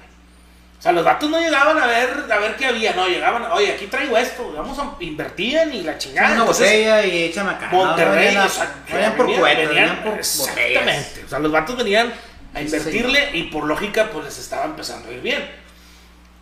O 0.81 0.83
sea, 0.83 0.93
los 0.93 1.05
vatos 1.05 1.29
no 1.29 1.39
llegaban 1.39 1.77
a 1.77 1.85
ver, 1.85 2.25
a 2.31 2.39
ver 2.39 2.55
qué 2.55 2.65
había, 2.65 2.93
no, 2.95 3.07
llegaban, 3.07 3.43
oye, 3.51 3.71
aquí 3.71 3.85
traigo 3.85 4.17
esto, 4.17 4.51
vamos 4.51 4.79
a 4.79 4.95
invertían 4.99 5.71
y 5.71 5.83
la 5.83 5.95
chingada. 5.99 6.29
Una 6.31 6.39
Entonces, 6.39 6.65
botella 6.67 7.05
y 7.05 7.23
échame 7.25 7.51
acá. 7.51 7.69
Monterrey, 7.71 8.33
No, 8.33 8.41
venían, 8.89 9.15
por 9.15 9.27
venían- 9.27 10.17
exactamente. 10.17 10.79
botellas. 10.79 11.19
O 11.23 11.29
sea, 11.29 11.37
los 11.37 11.51
vatos 11.51 11.77
venían 11.77 12.11
a 12.55 12.57
Sí, 12.57 12.65
invertirle 12.65 13.29
y 13.37 13.43
por 13.43 13.65
lógica, 13.65 14.09
pues 14.11 14.25
les 14.25 14.39
estaba 14.39 14.65
empezando 14.65 15.09
a 15.09 15.11
ir 15.11 15.21
bien. 15.21 15.51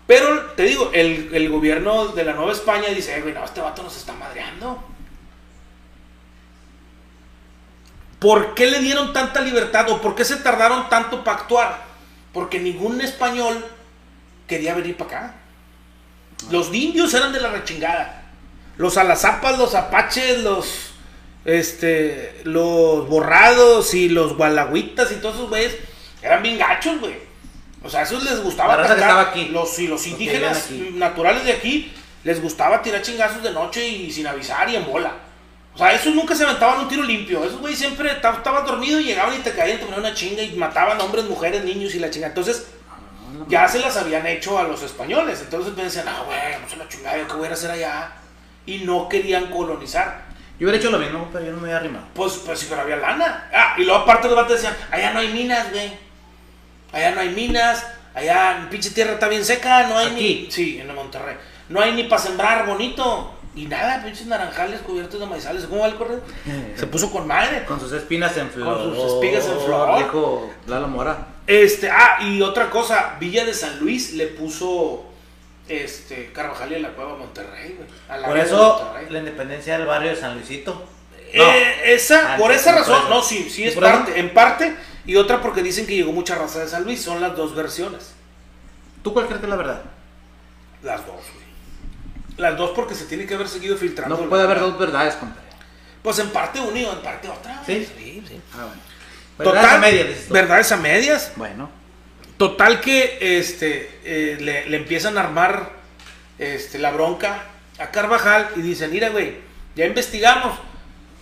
Pero 0.08 0.52
te 0.56 0.64
digo, 0.64 0.90
el, 0.94 1.32
el 1.34 1.50
gobierno 1.50 2.08
de 2.08 2.24
la 2.24 2.32
Nueva 2.32 2.54
España 2.54 2.88
dice, 2.96 3.18
"Eh, 3.18 3.22
güey, 3.22 3.34
no, 3.34 3.44
este 3.44 3.60
vato 3.60 3.84
nos 3.84 3.98
está 3.98 4.14
madreando. 4.14 4.82
¿Por 8.20 8.54
qué 8.54 8.68
le 8.68 8.80
dieron 8.80 9.14
tanta 9.14 9.42
libertad 9.42 9.90
o 9.90 10.02
por 10.02 10.16
qué 10.16 10.26
se 10.26 10.38
tardaron 10.38 10.90
tanto 10.90 11.24
para 11.24 11.38
actuar? 11.40 11.82
Porque 12.34 12.60
ningún 12.60 13.00
español 13.02 13.66
quería 14.50 14.74
venir 14.74 14.98
para 14.98 15.10
acá. 15.10 15.36
Los 16.52 16.74
indios 16.74 17.14
eran 17.14 17.32
de 17.32 17.40
la 17.40 17.50
rechingada. 17.50 18.24
Los 18.78 18.98
alazapas, 18.98 19.58
los 19.58 19.76
apaches, 19.76 20.40
los 20.44 20.92
este 21.46 22.42
los 22.44 23.08
borrados 23.08 23.94
y 23.94 24.10
los 24.10 24.36
gualagüitas 24.36 25.12
y 25.12 25.16
todos 25.16 25.36
esos 25.36 25.50
güeyes 25.50 25.78
eran 26.22 26.44
bien 26.44 26.58
gachos, 26.58 27.00
güey. 27.00 27.16
O 27.82 27.90
sea, 27.90 28.02
a 28.02 28.04
esos 28.04 28.24
les 28.24 28.42
gustaba 28.44 28.76
La 28.76 28.84
raza 28.84 28.96
que 28.96 29.02
estaba 29.02 29.22
aquí. 29.22 29.46
Los, 29.46 29.80
y 29.80 29.88
los 29.88 30.06
indígenas 30.06 30.66
aquí. 30.66 30.92
naturales 30.96 31.46
de 31.46 31.54
aquí 31.54 31.94
les 32.26 32.42
gustaba 32.42 32.82
tirar 32.82 33.02
chingazos 33.02 33.42
de 33.42 33.52
noche 33.52 33.88
y 33.88 34.12
sin 34.12 34.28
avisar 34.28 34.70
y 34.70 34.76
en 34.76 34.86
bola. 34.86 35.14
O 35.74 35.78
sea, 35.78 35.94
esos 35.94 36.14
nunca 36.14 36.36
se 36.36 36.44
aventaban 36.44 36.82
un 36.82 36.90
tiro 36.90 37.04
limpio. 37.04 37.44
Esos 37.44 37.60
güey 37.62 37.76
siempre 37.76 38.12
estaban 38.12 38.66
dormidos 38.66 39.02
y 39.02 39.06
llegaban 39.06 39.34
y 39.36 39.38
te 39.38 39.52
caían, 39.52 39.78
te 39.78 39.86
ponían 39.86 40.02
una 40.02 40.14
chinga 40.14 40.44
y 40.44 40.54
mataban 40.56 41.00
hombres, 41.00 41.24
mujeres, 41.26 41.64
niños 41.64 41.96
y 41.96 42.00
la 42.00 42.10
chinga. 42.10 42.28
Entonces, 42.28 42.68
ya 43.50 43.68
se 43.68 43.80
las 43.80 43.98
habían 43.98 44.26
hecho 44.28 44.58
a 44.58 44.64
los 44.64 44.82
españoles. 44.84 45.42
Entonces 45.42 45.76
me 45.76 45.84
decían, 45.84 46.08
ah, 46.08 46.24
güey, 46.26 46.54
vamos 46.54 46.72
a 46.72 46.76
la 46.78 46.88
chingada, 46.88 47.18
¿yo 47.18 47.28
¿qué 47.28 47.34
voy 47.34 47.48
a 47.48 47.54
hacer 47.54 47.72
allá? 47.72 48.12
Y 48.66 48.80
no 48.80 49.10
querían 49.10 49.48
colonizar. 49.48 50.30
Yo 50.60 50.68
hubiera 50.68 50.78
hecho 50.78 50.92
lo 50.92 51.00
mismo, 51.00 51.28
pero 51.34 51.46
yo 51.46 51.52
no 51.52 51.58
me 51.58 51.70
había 51.70 51.78
arrimado. 51.78 52.06
Pues, 52.14 52.34
pues 52.46 52.60
sí, 52.60 52.68
pero 52.70 52.82
había 52.82 52.98
lana. 52.98 53.50
Ah, 53.54 53.76
y 53.78 53.84
luego 53.84 54.02
aparte 54.02 54.28
los 54.28 54.36
vatos 54.36 54.62
decían, 54.62 54.78
allá 54.92 55.12
no 55.12 55.20
hay 55.20 55.30
minas, 55.34 55.72
güey. 55.72 55.92
Allá 56.92 57.12
no 57.12 57.22
hay 57.22 57.30
minas, 57.30 57.86
allá 58.14 58.68
pinche 58.70 58.92
tierra 58.92 59.14
está 59.14 59.28
bien 59.28 59.44
seca, 59.44 59.88
no 59.88 59.98
hay 59.98 60.08
Aquí. 60.08 60.44
ni... 60.46 60.52
Sí, 60.52 60.80
en 60.80 60.94
Monterrey. 60.94 61.38
No 61.70 61.82
hay 61.82 61.94
ni 61.94 62.04
para 62.04 62.22
sembrar 62.22 62.66
bonito. 62.66 63.39
Y 63.60 63.66
nada, 63.66 64.02
pinches 64.04 64.26
naranjales 64.28 64.80
cubiertos 64.82 65.20
de 65.20 65.26
maizales. 65.26 65.66
¿Cómo 65.66 65.82
va 65.82 65.88
el 65.88 65.96
correo? 65.96 66.22
Se 66.78 66.88
puso 66.88 67.12
con 67.12 67.28
madre. 67.28 67.66
Con 67.66 67.78
sus 67.80 67.92
espinas 67.92 68.38
en 68.38 68.50
flor. 68.50 68.82
sus 68.96 69.14
espigas 69.16 69.46
en 69.48 69.60
flor. 69.60 69.98
Dijo 69.98 70.50
Lalo 70.68 70.88
Mora. 70.88 71.28
Este, 71.46 71.90
ah, 71.90 72.20
y 72.22 72.42
otra 72.42 72.70
cosa, 72.70 73.18
Villa 73.20 73.44
de 73.44 73.54
San 73.54 73.80
Luis 73.80 74.14
le 74.14 74.28
puso 74.28 75.04
este 75.68 76.32
Carvajal 76.32 76.72
y 76.72 76.76
a 76.76 76.80
la 76.80 76.90
cueva 76.90 77.16
Monterrey, 77.18 77.76
güey. 77.78 77.90
a 78.08 78.18
la 78.18 78.28
Por 78.28 78.38
eso 78.38 78.80
Monterrey. 78.84 79.08
la 79.12 79.20
independencia 79.20 79.78
del 79.78 79.88
barrio 79.88 80.12
de 80.12 80.16
San 80.16 80.36
Luisito. 80.36 80.86
Eh, 81.34 81.94
esa, 81.94 82.36
Ah, 82.36 82.38
por 82.38 82.52
esa 82.52 82.72
razón, 82.72 83.10
no, 83.10 83.22
sí, 83.22 83.50
sí 83.50 83.66
es 83.66 83.76
parte, 83.76 84.20
en 84.20 84.34
parte, 84.34 84.76
y 85.06 85.16
otra 85.16 85.42
porque 85.42 85.62
dicen 85.62 85.86
que 85.86 85.96
llegó 85.96 86.12
mucha 86.12 86.36
raza 86.36 86.60
de 86.60 86.68
San 86.68 86.84
Luis, 86.86 87.02
son 87.02 87.20
las 87.22 87.36
dos 87.36 87.54
versiones. 87.56 88.14
¿Tú 89.04 89.12
cuál 89.14 89.26
crees 89.26 89.40
que 89.40 89.46
es 89.46 89.50
la 89.50 89.56
verdad? 89.58 89.82
Las 90.82 91.06
dos, 91.06 91.16
güey. 91.34 91.49
Las 92.40 92.58
dos 92.58 92.72
porque 92.72 92.96
se 92.96 93.06
tiene 93.06 93.26
que 93.26 93.36
haber 93.36 93.48
seguido 93.48 93.78
filtrando. 93.78 94.18
No 94.18 94.30
puede 94.30 94.44
haber 94.44 94.60
dos 94.60 94.78
verdades, 94.80 95.16
compadre. 95.16 95.50
Pues 96.02 96.18
en 96.20 96.30
parte 96.30 96.60
una 96.60 96.80
y 96.80 96.86
en 96.86 97.02
parte 97.02 97.28
otra. 97.28 97.62
¿Sí? 97.66 97.86
Sí, 97.98 98.24
sí. 98.28 98.42
Ah, 98.54 98.66
bueno. 98.66 98.82
Total, 99.38 99.54
Verdades 99.54 99.74
a 99.74 99.78
medias, 99.80 100.30
verdades 100.30 100.72
a 100.72 100.78
medias. 100.78 101.32
Bueno. 101.36 101.70
Total 102.38 102.80
que 102.80 103.18
este 103.40 104.00
eh, 104.04 104.38
le, 104.40 104.70
le 104.70 104.78
empiezan 104.78 105.18
a 105.18 105.22
armar 105.22 105.72
este, 106.38 106.80
la 106.80 106.92
bronca 106.92 107.44
a 107.78 107.92
Carvajal 107.92 108.50
y 108.56 108.62
dicen, 108.62 108.92
mira, 108.92 109.10
güey, 109.10 109.38
ya 109.76 109.86
investigamos. 109.86 110.58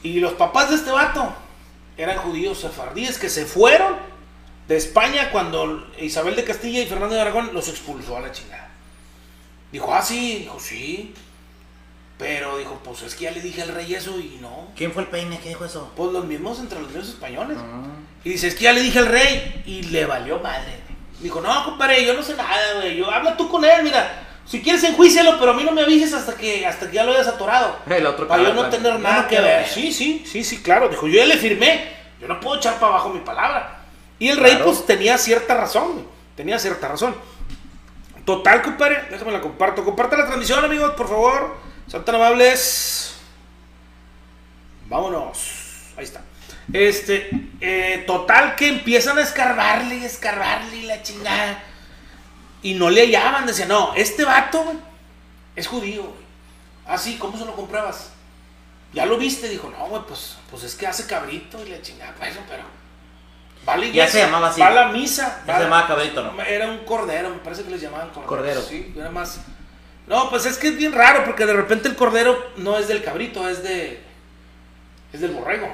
Y 0.04 0.20
los 0.20 0.34
papás 0.34 0.70
de 0.70 0.76
este 0.76 0.92
vato 0.92 1.34
eran 1.98 2.18
judíos 2.18 2.60
sefardíes 2.60 3.18
que 3.18 3.30
se 3.30 3.46
fueron 3.46 3.96
de 4.68 4.78
España 4.78 5.32
cuando 5.32 5.88
Isabel 6.00 6.36
de 6.36 6.44
Castilla 6.44 6.82
y 6.82 6.86
Fernando 6.86 7.16
de 7.16 7.22
Aragón 7.22 7.52
los 7.54 7.68
expulsó 7.68 8.18
a 8.18 8.22
la 8.22 8.32
chingada. 8.32 8.67
Dijo, 9.72 9.94
ah, 9.94 10.02
sí, 10.02 10.40
dijo, 10.40 10.60
sí. 10.60 11.14
Pero 12.18 12.58
dijo, 12.58 12.80
pues 12.84 13.04
es 13.04 13.14
que 13.14 13.26
ya 13.26 13.32
le 13.32 13.42
dije 13.42 13.62
al 13.62 13.70
rey 13.70 13.94
eso 13.94 14.20
y 14.20 14.40
no. 14.42 14.70
¿Quién 14.76 14.92
fue 14.92 15.04
el 15.04 15.10
peine 15.10 15.40
que 15.40 15.50
dijo 15.50 15.66
eso? 15.66 15.92
Pues 15.96 16.12
los 16.12 16.26
mismos 16.26 16.60
entre 16.60 16.80
los 16.80 16.90
mismos 16.90 17.10
españoles. 17.10 17.58
Ah. 17.60 17.84
Y 18.24 18.30
dice, 18.32 18.48
es 18.48 18.56
que 18.56 18.64
ya 18.64 18.74
le 18.74 18.82
dije 18.82 19.00
al 19.00 19.06
rey 19.08 19.62
y 19.66 19.84
le 19.84 20.06
valió 20.06 20.40
madre. 20.40 20.80
Dijo, 21.20 21.42
no, 21.42 21.64
compadre, 21.66 22.06
yo 22.06 22.14
no 22.14 22.24
sé 22.24 22.36
nada, 22.36 22.76
güey. 22.78 22.96
Yo 22.98 23.10
habla 23.12 23.38
tú 23.38 23.50
con 23.50 23.64
él, 23.64 23.84
mira. 23.84 24.24
Si 24.46 24.62
quieres 24.62 24.84
enjuícialo, 24.84 25.38
pero 25.40 25.52
a 25.52 25.54
mí 25.54 25.64
no 25.64 25.74
me 25.74 25.82
avises 25.82 26.14
hasta 26.14 26.34
que, 26.36 26.66
hasta 26.66 26.90
que 26.90 26.96
ya 26.96 27.04
lo 27.04 27.12
hayas 27.12 27.28
atorado. 27.28 27.76
El 27.88 28.06
otro 28.06 28.28
Para 28.28 28.44
yo 28.44 28.54
no 28.54 28.70
tener 28.70 28.98
nada 29.00 29.24
no 29.24 29.28
que 29.28 29.36
ver. 29.36 29.60
ver. 29.60 29.68
Sí, 29.68 29.92
sí, 29.92 30.24
sí, 30.26 30.44
sí, 30.44 30.62
claro. 30.64 30.88
Dijo, 30.90 31.08
yo 31.08 31.16
ya 31.20 31.26
le 31.26 31.38
firmé. 31.38 31.92
Yo 32.20 32.28
no 32.28 32.40
puedo 32.40 32.58
echar 32.58 32.76
para 32.80 32.94
abajo 32.94 33.10
mi 33.10 33.20
palabra. 33.20 33.82
Y 34.20 34.30
el 34.30 34.38
rey, 34.38 34.58
pues, 34.64 34.86
tenía 34.86 35.18
cierta 35.18 35.54
razón. 35.54 35.94
güey. 35.94 36.06
Tenía 36.36 36.58
cierta 36.58 36.88
razón. 36.88 37.16
Total, 38.28 38.62
compadre. 38.62 39.06
Déjame 39.10 39.32
la 39.32 39.40
comparto. 39.40 39.86
Comparte 39.86 40.18
la 40.18 40.26
transmisión, 40.26 40.62
amigos, 40.62 40.92
por 40.96 41.08
favor. 41.08 41.56
Sean 41.88 42.04
tan 42.04 42.16
amables. 42.16 43.16
Vámonos. 44.88 45.94
Ahí 45.96 46.04
está. 46.04 46.22
Este, 46.74 47.30
eh, 47.62 48.04
total 48.06 48.56
que 48.58 48.68
empiezan 48.68 49.18
a 49.18 49.22
escarbarle 49.22 50.04
escarbarle 50.06 50.76
y 50.76 50.84
la 50.84 51.02
chingada. 51.02 51.64
Y 52.62 52.74
no 52.74 52.90
le 52.90 53.04
hallaban. 53.06 53.46
Decían, 53.46 53.70
no, 53.70 53.94
este 53.96 54.26
vato 54.26 54.62
güey, 54.62 54.78
es 55.56 55.66
judío. 55.66 56.04
güey. 56.04 56.28
Ah, 56.86 56.98
sí, 56.98 57.16
¿cómo 57.18 57.38
se 57.38 57.46
lo 57.46 57.56
comprabas? 57.56 58.10
Ya 58.92 59.06
lo 59.06 59.18
viste. 59.18 59.48
Dijo, 59.48 59.70
no, 59.70 59.86
güey, 59.88 60.02
pues, 60.06 60.36
pues 60.52 60.64
es 60.64 60.76
que 60.76 60.86
hace 60.86 61.08
cabrito 61.08 61.66
y 61.66 61.70
la 61.70 61.82
chingada. 61.82 62.14
Pues, 62.16 62.38
pero. 62.50 62.64
Va 63.68 63.74
a 63.74 63.78
la 63.78 63.88
Ya 63.88 64.08
se 64.08 64.20
llamaba 64.20 64.48
así. 64.50 64.62
Va 64.62 64.68
a 64.68 64.72
la 64.72 64.88
misa. 64.92 65.44
Ya 65.46 65.58
se 65.58 65.64
llamaba 65.64 65.88
cabrito, 65.88 66.24
¿no? 66.24 66.42
Era 66.42 66.68
un 66.70 66.80
cordero, 66.86 67.30
me 67.30 67.38
parece 67.38 67.64
que 67.64 67.72
les 67.72 67.82
llamaban 67.82 68.10
cordero. 68.10 68.28
Cordero. 68.28 68.62
Sí, 68.62 68.94
era 68.98 69.10
más. 69.10 69.42
No, 70.08 70.30
pues 70.30 70.46
es 70.46 70.58
que 70.58 70.70
es 70.70 70.78
bien 70.78 70.94
raro 70.94 71.26
porque 71.26 71.46
de 71.46 71.54
repente 71.54 71.90
el 71.90 71.96
cordero 71.96 72.52
no 72.58 72.78
es 72.78 72.88
del 72.88 73.04
cabrito, 73.04 73.48
es 73.50 73.62
de. 73.64 74.00
Es 75.12 75.20
del 75.22 75.32
borrego. 75.32 75.68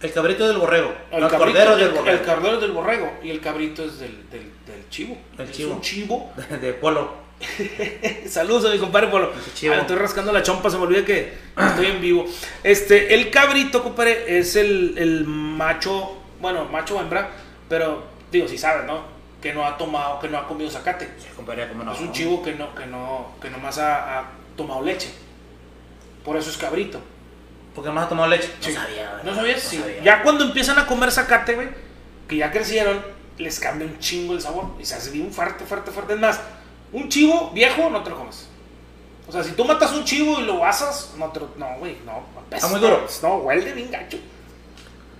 El 0.00 0.12
cabrito 0.12 0.46
del 0.46 0.58
borrego. 0.58 0.94
El, 1.10 1.20
no, 1.22 1.28
cabrito- 1.28 1.38
cordero 1.38 1.76
del 1.76 1.86
el- 1.88 1.92
borrego. 1.94 2.18
el 2.18 2.24
cordero 2.26 2.60
del 2.60 2.70
borrego 2.72 3.12
y 3.22 3.30
el 3.30 3.40
cabrito 3.40 3.84
es 3.84 3.98
del, 3.98 4.28
del, 4.30 4.52
del 4.66 4.88
chivo. 4.90 5.16
El 5.38 5.48
Es 5.48 5.58
un 5.60 5.80
chivo. 5.80 6.32
de 6.60 6.72
polo. 6.74 7.24
Saludos 8.28 8.66
a 8.66 8.72
mi 8.74 8.78
compadre 8.78 9.08
Polo. 9.08 9.32
Chivo. 9.54 9.74
Ah, 9.74 9.78
estoy 9.80 9.96
rascando 9.96 10.32
la 10.32 10.42
chompa, 10.42 10.70
se 10.70 10.76
me 10.76 10.84
olvida 10.84 11.04
que 11.04 11.34
estoy 11.58 11.86
en 11.86 12.00
vivo. 12.00 12.24
Este, 12.62 13.12
el 13.14 13.30
cabrito, 13.30 13.82
compadre, 13.82 14.38
es 14.38 14.56
el, 14.56 14.94
el 14.96 15.24
macho, 15.26 16.22
bueno, 16.44 16.66
macho 16.66 16.96
o 16.96 17.00
hembra, 17.00 17.30
pero 17.68 18.04
digo, 18.30 18.46
si 18.46 18.58
sabes, 18.58 18.84
¿no? 18.86 19.02
Que 19.40 19.52
no 19.54 19.64
ha 19.64 19.76
tomado, 19.78 20.20
que 20.20 20.28
no 20.28 20.36
ha 20.38 20.46
comido 20.46 20.70
zacate. 20.70 21.06
Sí, 21.18 21.26
compadre, 21.34 21.68
cómo 21.68 21.84
no. 21.84 21.92
Es 21.94 22.00
un 22.00 22.12
chivo 22.12 22.42
que 22.42 22.52
no, 22.52 22.74
que 22.74 22.84
no, 22.86 23.28
que 23.40 23.48
nomás 23.50 23.78
ha, 23.78 24.18
ha 24.20 24.24
tomado 24.56 24.82
leche. 24.82 25.10
Por 26.24 26.36
eso 26.36 26.50
es 26.50 26.56
cabrito. 26.56 27.00
Porque 27.74 27.90
más 27.90 28.04
ha 28.04 28.08
tomado 28.08 28.28
leche. 28.28 28.50
Sí. 28.60 28.72
No 28.72 28.80
sabía, 28.80 29.02
¿verdad? 29.10 29.22
¿No 29.24 29.34
sabías? 29.34 29.64
No 29.64 29.70
Sí. 29.70 29.78
sabía. 29.78 30.02
Ya 30.02 30.22
cuando 30.22 30.44
empiezan 30.44 30.78
a 30.78 30.86
comer 30.86 31.10
zacate, 31.10 31.54
güey, 31.54 31.68
que 32.28 32.36
ya 32.36 32.50
crecieron, 32.52 33.02
les 33.38 33.58
cambia 33.58 33.86
un 33.86 33.98
chingo 33.98 34.34
el 34.34 34.40
sabor. 34.40 34.66
Y 34.78 34.84
se 34.84 34.94
hace 34.94 35.10
bien 35.10 35.32
fuerte, 35.32 35.64
fuerte, 35.64 35.90
fuerte. 35.90 36.14
Es 36.14 36.20
más, 36.20 36.40
un 36.92 37.08
chivo 37.08 37.50
viejo 37.52 37.90
no 37.90 38.02
te 38.02 38.10
lo 38.10 38.16
comes. 38.18 38.48
O 39.26 39.32
sea, 39.32 39.42
si 39.42 39.52
tú 39.52 39.64
matas 39.64 39.92
un 39.92 40.04
chivo 40.04 40.38
y 40.40 40.44
lo 40.44 40.64
asas, 40.64 41.14
no 41.18 41.30
te 41.30 41.40
lo. 41.40 41.48
No, 41.56 41.78
güey, 41.78 41.96
no. 42.04 42.22
apesta. 42.38 42.68
muy 42.68 42.78
duro. 42.80 43.06
No, 43.22 43.36
huele 43.38 43.72
bien 43.72 43.90
gacho. 43.90 44.18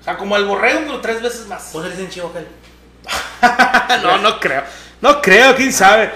O 0.04 0.06
sea, 0.06 0.18
como 0.18 0.36
el 0.36 0.44
borrego, 0.44 0.80
pero 0.84 1.00
tres 1.00 1.22
veces 1.22 1.46
más. 1.46 1.70
Pues 1.72 1.86
eres 1.86 1.98
en 1.98 2.10
chivo, 2.10 2.30
aquel. 2.30 2.46
no, 4.02 4.18
no 4.18 4.38
creo. 4.38 4.62
No 5.00 5.22
creo, 5.22 5.56
quién 5.56 5.72
sabe. 5.72 6.10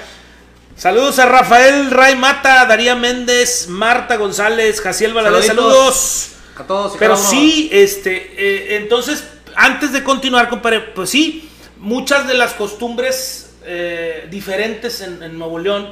Saludos 0.77 1.19
a 1.19 1.25
Rafael 1.25 1.91
Ray 1.91 2.15
Mata, 2.15 2.67
Daría 2.67 2.95
Méndez, 2.95 3.67
Marta 3.69 4.17
González, 4.17 4.83
Jaciel 4.83 5.15
Valadez, 5.15 5.47
saludos. 5.47 6.33
A 6.55 6.65
todos 6.65 6.97
y 6.97 6.99
Pero 6.99 7.15
cada 7.15 7.25
uno. 7.27 7.31
sí, 7.31 7.71
este, 7.73 8.35
eh, 8.37 8.77
entonces, 8.77 9.25
antes 9.57 9.93
de 9.95 10.05
continuar, 10.05 10.51
compadre, 10.51 10.81
pues 10.81 11.09
sí, 11.09 11.49
muchas 11.79 12.29
de 12.29 12.35
las 12.35 12.53
costumbres 12.53 13.55
eh, 13.65 14.29
diferentes 14.31 15.01
en, 15.01 15.23
en 15.23 15.39
Nuevo 15.39 15.59
León, 15.59 15.91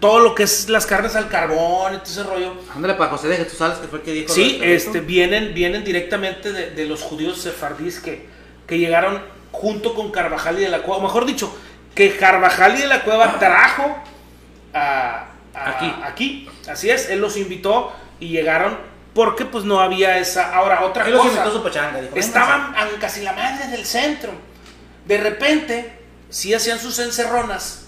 todo 0.00 0.20
lo 0.20 0.34
que 0.34 0.44
es 0.44 0.68
las 0.68 0.86
carnes 0.86 1.14
al 1.16 1.28
carbón 1.28 1.94
y 1.94 1.98
todo 1.98 2.06
ese 2.10 2.22
rollo, 2.22 2.54
Ándale 2.74 2.94
para 2.94 3.10
José 3.10 3.28
de 3.28 3.36
Jesús 3.36 3.58
Sales, 3.58 3.78
que 3.78 3.88
fue 3.88 3.98
el 3.98 4.04
que 4.04 4.12
dijo. 4.12 4.32
sí, 4.32 4.58
este, 4.62 5.00
vienen, 5.00 5.52
vienen 5.54 5.84
directamente 5.84 6.52
de, 6.52 6.70
de 6.70 6.84
los 6.86 7.02
judíos 7.02 7.38
sefardíes 7.40 8.00
que, 8.00 8.26
que 8.66 8.78
llegaron 8.78 9.22
junto 9.52 9.94
con 9.94 10.10
Carvajal 10.10 10.58
y 10.58 10.62
de 10.62 10.68
la 10.70 10.82
Cueva, 10.82 10.98
o 10.98 11.02
mejor 11.02 11.26
dicho, 11.26 11.54
que 11.94 12.16
Carvajal 12.16 12.76
y 12.78 12.80
de 12.82 12.86
la 12.88 13.02
Cueva 13.04 13.38
trajo 13.38 13.96
a, 14.72 15.26
a- 15.54 15.70
Aquí. 15.70 15.94
aquí, 16.04 16.50
así 16.68 16.90
es, 16.90 17.10
él 17.10 17.20
los 17.20 17.36
invitó 17.36 17.92
y 18.20 18.28
llegaron 18.28 18.76
porque 19.12 19.44
pues 19.44 19.64
no 19.64 19.78
había 19.80 20.18
esa, 20.18 20.52
ahora 20.56 20.82
otra 20.84 21.04
Él 21.04 21.12
los 21.12 21.20
cosa. 21.20 21.32
invitó 21.34 21.50
a 21.50 21.52
su 21.52 21.62
pachanga. 21.62 22.00
Dijo, 22.00 22.16
Estaban 22.16 22.74
casi 23.00 23.20
la 23.22 23.32
madre 23.32 23.68
del 23.68 23.84
centro. 23.86 24.32
De 25.06 25.18
repente, 25.18 25.92
sí 26.30 26.52
hacían 26.52 26.80
sus 26.80 26.98
encerronas 26.98 27.83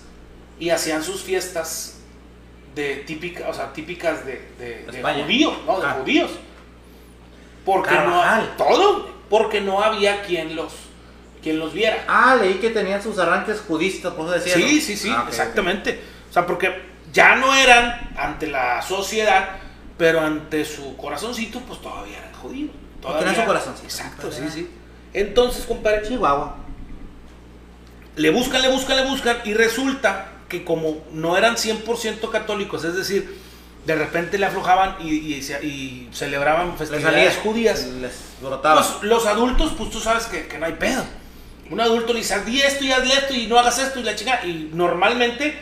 y 0.58 0.70
hacían 0.70 1.02
sus 1.02 1.22
fiestas 1.22 1.98
de 2.74 2.96
típica, 3.06 3.48
o 3.48 3.54
sea, 3.54 3.72
típicas 3.72 4.24
de, 4.26 4.46
de, 4.58 5.02
judíos, 5.22 5.54
¿no? 5.66 5.80
De 5.80 5.86
Ah. 5.86 5.96
judíos. 6.00 6.30
Porque 7.64 7.94
no 7.94 8.22
todo, 8.56 9.10
porque 9.28 9.60
no 9.60 9.82
había 9.82 10.22
quien 10.22 10.54
los 10.54 10.72
quien 11.42 11.58
los 11.58 11.72
viera. 11.72 12.04
Ah, 12.08 12.36
leí 12.40 12.54
que 12.54 12.70
tenían 12.70 13.00
sus 13.02 13.18
arranques 13.18 13.60
judistas, 13.60 14.12
por 14.14 14.26
eso 14.26 14.34
decía. 14.34 14.54
Sí, 14.54 14.80
sí, 14.80 14.96
sí, 14.96 15.10
Ah, 15.14 15.26
exactamente. 15.28 16.00
O 16.28 16.32
sea, 16.32 16.44
porque 16.44 16.82
ya 17.12 17.36
no 17.36 17.54
eran 17.54 18.10
ante 18.16 18.48
la 18.48 18.82
sociedad, 18.82 19.50
pero 19.96 20.20
ante 20.20 20.64
su 20.64 20.96
corazoncito, 20.96 21.60
pues 21.60 21.80
todavía 21.80 22.18
eran 22.18 22.32
judíos. 22.34 22.70
Todavía- 23.00 23.34
su 23.34 23.44
corazoncito, 23.44 23.86
Exacto, 23.86 24.32
sí, 24.32 24.42
sí. 24.52 24.68
Entonces, 25.12 25.64
compadre. 25.66 26.02
Chihuahua. 26.06 26.56
le 28.16 28.30
buscan, 28.30 28.62
le 28.62 28.70
buscan, 28.70 28.96
le 28.96 29.04
buscan, 29.04 29.36
y 29.44 29.54
resulta 29.54 30.28
que 30.48 30.64
como 30.64 30.98
no 31.12 31.36
eran 31.36 31.56
100% 31.56 32.30
católicos, 32.30 32.84
es 32.84 32.94
decir, 32.94 33.38
de 33.86 33.94
repente 33.94 34.36
le 34.38 34.46
aflojaban 34.46 34.96
y, 35.00 35.10
y 35.10 35.52
y 35.62 36.08
celebraban 36.12 36.76
festividades 36.76 37.36
judías. 37.36 37.86
Les 37.86 38.12
brotaba. 38.42 38.82
Pues 38.82 39.02
los 39.02 39.26
adultos, 39.26 39.74
pues 39.78 39.90
tú 39.90 40.00
sabes 40.00 40.26
que, 40.26 40.48
que 40.48 40.58
no 40.58 40.66
hay 40.66 40.74
pedo. 40.74 41.04
Un 41.70 41.80
adulto 41.80 42.12
le 42.12 42.20
dice, 42.20 42.40
di 42.44 42.60
esto 42.60 42.84
y 42.84 42.92
hazle 42.92 43.14
esto 43.14 43.34
y 43.34 43.46
no 43.46 43.58
hagas 43.58 43.78
esto 43.78 44.00
y 44.00 44.02
la 44.02 44.14
chingada. 44.14 44.44
Y 44.44 44.70
normalmente, 44.72 45.56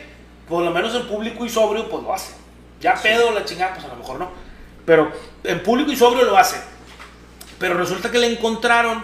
por 0.47 0.63
lo 0.63 0.71
menos 0.71 0.93
en 0.95 1.07
público 1.07 1.45
y 1.45 1.49
sobrio, 1.49 1.87
pues 1.89 2.03
lo 2.03 2.13
hace. 2.13 2.33
Ya 2.79 2.95
pedo 2.95 3.31
la 3.31 3.45
chingada, 3.45 3.73
pues 3.73 3.85
a 3.85 3.89
lo 3.89 3.95
mejor 3.95 4.19
no. 4.19 4.29
Pero 4.85 5.11
en 5.43 5.63
público 5.63 5.91
y 5.91 5.95
sobrio 5.95 6.25
lo 6.25 6.37
hace. 6.37 6.57
Pero 7.59 7.75
resulta 7.75 8.11
que 8.11 8.19
le 8.19 8.27
encontraron 8.27 9.03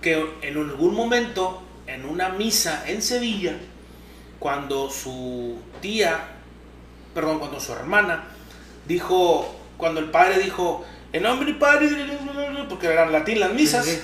que 0.00 0.36
en 0.42 0.56
algún 0.56 0.94
momento, 0.94 1.62
en 1.86 2.04
una 2.04 2.28
misa 2.28 2.84
en 2.86 3.02
Sevilla, 3.02 3.56
cuando 4.38 4.90
su 4.90 5.60
tía, 5.80 6.18
perdón, 7.14 7.38
cuando 7.38 7.60
su 7.60 7.72
hermana 7.72 8.24
dijo, 8.86 9.56
cuando 9.76 10.00
el 10.00 10.10
padre 10.10 10.38
dijo, 10.38 10.84
en 11.12 11.22
nombre 11.22 11.46
del 11.46 11.58
padre, 11.58 11.88
porque 12.68 12.86
eran 12.86 13.12
latín 13.12 13.40
las 13.40 13.52
misas, 13.52 13.84
Sí, 13.84 13.92
sí. 13.92 14.00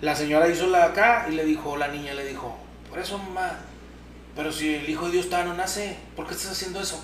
la 0.00 0.14
señora 0.14 0.48
hizo 0.48 0.66
la 0.66 0.84
acá 0.84 1.26
y 1.28 1.32
le 1.34 1.44
dijo, 1.44 1.76
la 1.76 1.88
niña 1.88 2.14
le 2.14 2.24
dijo, 2.26 2.56
por 2.88 2.98
eso 2.98 3.18
mamá, 3.18 3.58
pero 4.36 4.52
si 4.52 4.74
el 4.74 4.88
hijo 4.88 5.06
de 5.06 5.12
Dios 5.12 5.24
está 5.26 5.44
no 5.44 5.54
nace, 5.54 5.96
¿por 6.16 6.26
qué 6.26 6.34
estás 6.34 6.52
haciendo 6.52 6.80
eso? 6.80 7.02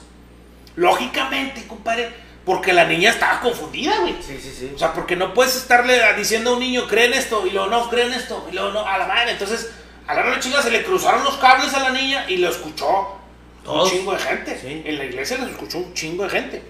Lógicamente, 0.77 1.67
compadre, 1.67 2.13
porque 2.45 2.73
la 2.73 2.85
niña 2.85 3.11
estaba 3.11 3.41
confundida, 3.41 3.99
güey. 4.01 4.17
Sí, 4.21 4.39
sí, 4.41 4.53
sí. 4.57 4.73
O 4.75 4.79
sea, 4.79 4.93
porque 4.93 5.15
no 5.17 5.35
puedes 5.35 5.57
estarle 5.57 6.01
diciendo 6.17 6.51
a 6.51 6.53
un 6.55 6.61
niño, 6.61 6.87
creen 6.89 7.13
esto, 7.13 7.47
y 7.47 7.51
luego 7.51 7.69
no, 7.69 7.89
creen 7.91 8.13
esto, 8.13 8.47
y 8.51 8.55
luego 8.55 8.71
no, 8.71 8.87
a 8.87 8.99
la 8.99 9.07
madre. 9.07 9.33
Entonces, 9.33 9.71
a 10.19 10.25
la 10.25 10.41
chica 10.41 10.63
se 10.63 10.71
le 10.71 10.83
cruzaron 10.85 11.25
los 11.25 11.37
cables 11.37 11.73
a 11.75 11.81
la 11.81 11.91
niña 11.91 12.25
y 12.29 12.37
lo 12.39 12.51
escuchó 12.51 13.17
Todos. 13.65 13.91
un 13.91 13.99
chingo 13.99 14.13
de 14.13 14.19
gente. 14.19 14.59
Sí. 14.61 14.83
En 14.85 14.99
la 14.99 15.05
iglesia 15.05 15.39
les 15.39 15.51
escuchó 15.51 15.79
un 15.79 15.95
chingo 15.95 16.25
de 16.25 16.31
gente. 16.31 16.63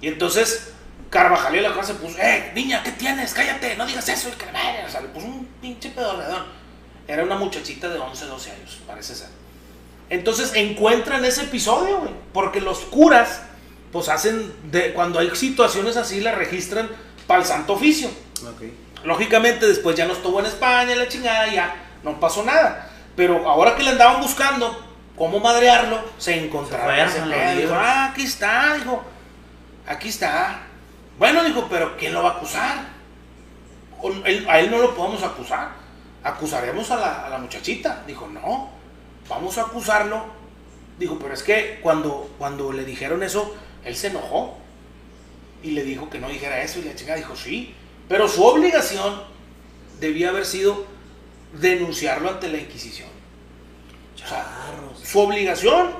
Y 0.00 0.08
entonces, 0.08 0.72
Carvajal 1.10 1.56
y 1.56 1.60
la 1.60 1.74
cosa 1.74 1.88
se 1.88 1.94
puso, 1.94 2.16
eh, 2.18 2.52
niña, 2.54 2.82
¿qué 2.82 2.92
tienes? 2.92 3.32
Cállate, 3.34 3.76
no 3.76 3.86
digas 3.86 4.08
eso, 4.08 4.28
y 4.28 4.52
la. 4.52 4.86
O 4.86 4.90
sea, 4.90 5.00
le 5.00 5.08
puso 5.08 5.26
un 5.26 5.46
pinche 5.60 5.90
pedorredón. 5.90 6.44
Era 7.06 7.24
una 7.24 7.36
muchachita 7.36 7.88
de 7.88 7.98
11, 7.98 8.26
12 8.26 8.50
años, 8.52 8.78
parece 8.86 9.14
ser. 9.14 9.28
Entonces 10.08 10.52
encuentran 10.54 11.24
ese 11.24 11.42
episodio, 11.42 11.98
güey. 12.00 12.12
Porque 12.32 12.60
los 12.60 12.80
curas, 12.80 13.42
pues 13.92 14.08
hacen, 14.08 14.52
de, 14.70 14.92
cuando 14.92 15.18
hay 15.18 15.34
situaciones 15.34 15.96
así, 15.96 16.20
las 16.20 16.36
registran 16.36 16.88
para 17.26 17.40
el 17.40 17.46
santo 17.46 17.74
oficio. 17.74 18.08
Ok. 18.42 18.62
Lógicamente 19.04 19.66
después 19.66 19.96
ya 19.96 20.06
no 20.06 20.12
estuvo 20.12 20.40
en 20.40 20.46
España, 20.46 20.94
la 20.94 21.08
chingada, 21.08 21.52
ya 21.52 21.74
no 22.02 22.18
pasó 22.20 22.44
nada. 22.44 22.89
Pero 23.16 23.48
ahora 23.48 23.74
que 23.76 23.82
le 23.82 23.90
andaban 23.90 24.20
buscando 24.20 24.78
cómo 25.16 25.40
madrearlo, 25.40 26.00
se 26.18 26.44
encontraron. 26.44 27.10
Se 27.10 27.18
ese 27.18 27.26
pedo. 27.28 27.60
Dijo, 27.60 27.74
ah, 27.74 28.06
aquí 28.10 28.22
está, 28.24 28.74
dijo. 28.74 29.02
Aquí 29.86 30.08
está. 30.08 30.62
Bueno, 31.18 31.44
dijo, 31.44 31.66
pero 31.68 31.96
¿quién 31.96 32.14
lo 32.14 32.22
va 32.22 32.30
a 32.30 32.32
acusar? 32.36 32.78
Él- 34.24 34.46
a 34.48 34.60
él 34.60 34.70
no 34.70 34.78
lo 34.78 34.94
podemos 34.94 35.22
acusar. 35.22 35.70
Acusaremos 36.22 36.90
a 36.90 36.96
la, 36.96 37.26
a 37.26 37.28
la 37.30 37.38
muchachita. 37.38 38.02
Dijo, 38.06 38.26
no, 38.28 38.70
vamos 39.28 39.58
a 39.58 39.62
acusarlo. 39.62 40.24
Dijo, 40.98 41.18
pero 41.18 41.34
es 41.34 41.42
que 41.42 41.80
cuando, 41.82 42.30
cuando 42.38 42.72
le 42.72 42.84
dijeron 42.84 43.22
eso, 43.22 43.54
él 43.84 43.96
se 43.96 44.08
enojó. 44.08 44.58
Y 45.62 45.72
le 45.72 45.82
dijo 45.84 46.08
que 46.08 46.18
no 46.18 46.28
dijera 46.28 46.62
eso. 46.62 46.78
Y 46.78 46.82
la 46.84 46.94
chica 46.94 47.14
dijo, 47.16 47.36
sí. 47.36 47.74
Pero 48.08 48.28
su 48.28 48.42
obligación 48.44 49.22
debía 49.98 50.30
haber 50.30 50.46
sido 50.46 50.86
denunciarlo 51.52 52.30
ante 52.30 52.48
la 52.48 52.58
Inquisición. 52.58 53.08
O 54.14 54.18
sea, 54.18 54.28
Charros. 54.28 54.98
su 55.02 55.18
obligación 55.20 55.90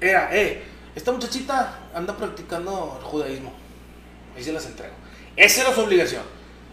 era, 0.00 0.28
eh, 0.36 0.62
esta 0.94 1.12
muchachita 1.12 1.78
anda 1.94 2.16
practicando 2.16 2.96
el 3.00 3.04
judaísmo. 3.04 3.52
Ahí 4.36 4.42
se 4.44 4.52
las 4.52 4.66
entrego. 4.66 4.94
Esa 5.36 5.62
era 5.62 5.74
su 5.74 5.80
obligación. 5.80 6.22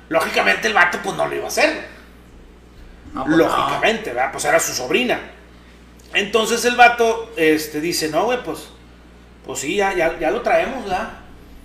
Lógicamente 0.10 0.68
el 0.68 0.74
vato 0.74 1.00
pues 1.04 1.16
no 1.16 1.28
lo 1.28 1.36
iba 1.36 1.46
a 1.46 1.48
hacer. 1.48 1.88
No, 3.14 3.26
pues, 3.26 3.38
Lógicamente, 3.38 4.14
¿verdad? 4.14 4.32
Pues 4.32 4.46
era 4.46 4.60
su 4.60 4.74
sobrina. 4.74 5.20
Entonces 6.14 6.64
el 6.66 6.76
vato 6.76 7.32
este, 7.38 7.80
dice, 7.80 8.10
no, 8.10 8.26
güey, 8.26 8.44
pues, 8.44 8.68
pues 9.46 9.60
sí, 9.60 9.76
ya, 9.76 9.94
ya, 9.94 10.20
ya 10.20 10.32
lo 10.32 10.42
traemos, 10.42 10.84
¿verdad? 10.84 11.10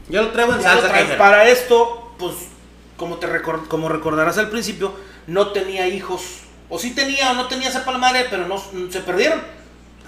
Yo 0.09 0.23
lo 0.23 0.31
traigo 0.31 0.55
en 0.55 0.61
Ya 0.61 0.69
lo 0.75 0.81
salsa. 0.81 0.89
traemos. 0.89 1.09
jefe. 1.11 1.19
Para 1.19 1.49
esto, 1.49 2.15
pues, 2.19 2.35
como, 2.97 3.17
te 3.17 3.27
como 3.69 3.89
recordarás 3.89 4.39
al 4.39 4.49
principio, 4.49 4.95
no 5.27 5.49
tenía 5.53 5.89
hijos. 5.89 6.43
O 6.69 6.79
sí 6.79 6.91
tenía 6.95 7.31
o 7.31 7.35
no 7.35 7.47
tenía 7.47 7.69
esa 7.69 7.85
palmadre, 7.85 8.27
pero 8.31 8.47
no 8.47 8.59
se 8.91 9.01
perdieron. 9.01 9.41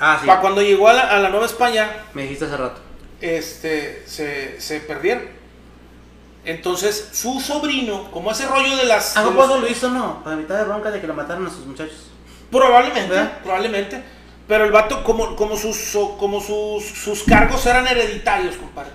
Ah, 0.00 0.18
sí. 0.20 0.26
Para 0.26 0.40
cuando 0.40 0.62
llegó 0.62 0.88
a 0.88 0.92
la, 0.92 1.02
a 1.02 1.18
la 1.18 1.28
Nueva 1.28 1.46
España, 1.46 1.88
Me 2.14 2.22
dijiste 2.22 2.44
hace 2.46 2.56
rato. 2.56 2.80
este, 3.20 4.02
se, 4.06 4.60
se 4.60 4.80
perdieron. 4.80 5.24
Entonces, 6.44 7.10
su 7.12 7.40
sobrino, 7.40 8.10
como 8.10 8.30
ese 8.32 8.46
rollo 8.46 8.76
de 8.76 8.86
las... 8.86 9.16
¿A 9.16 9.24
poco 9.24 9.46
los- 9.46 9.60
lo 9.60 9.68
hizo 9.68 9.90
no? 9.90 10.22
Para 10.24 10.36
mitad 10.36 10.56
de 10.56 10.64
bronca 10.64 10.90
de 10.90 11.00
que 11.00 11.06
lo 11.06 11.14
mataron 11.14 11.46
a 11.46 11.50
sus 11.50 11.66
muchachos. 11.66 12.06
Probablemente, 12.50 13.10
¿Verdad? 13.10 13.38
probablemente. 13.42 14.02
Pero 14.46 14.64
el 14.64 14.72
vato, 14.72 15.04
como, 15.04 15.36
como, 15.36 15.56
sus, 15.58 15.76
como 16.18 16.40
sus, 16.40 16.82
sus 16.84 17.22
cargos 17.24 17.66
eran 17.66 17.86
hereditarios, 17.86 18.56
compadre. 18.56 18.92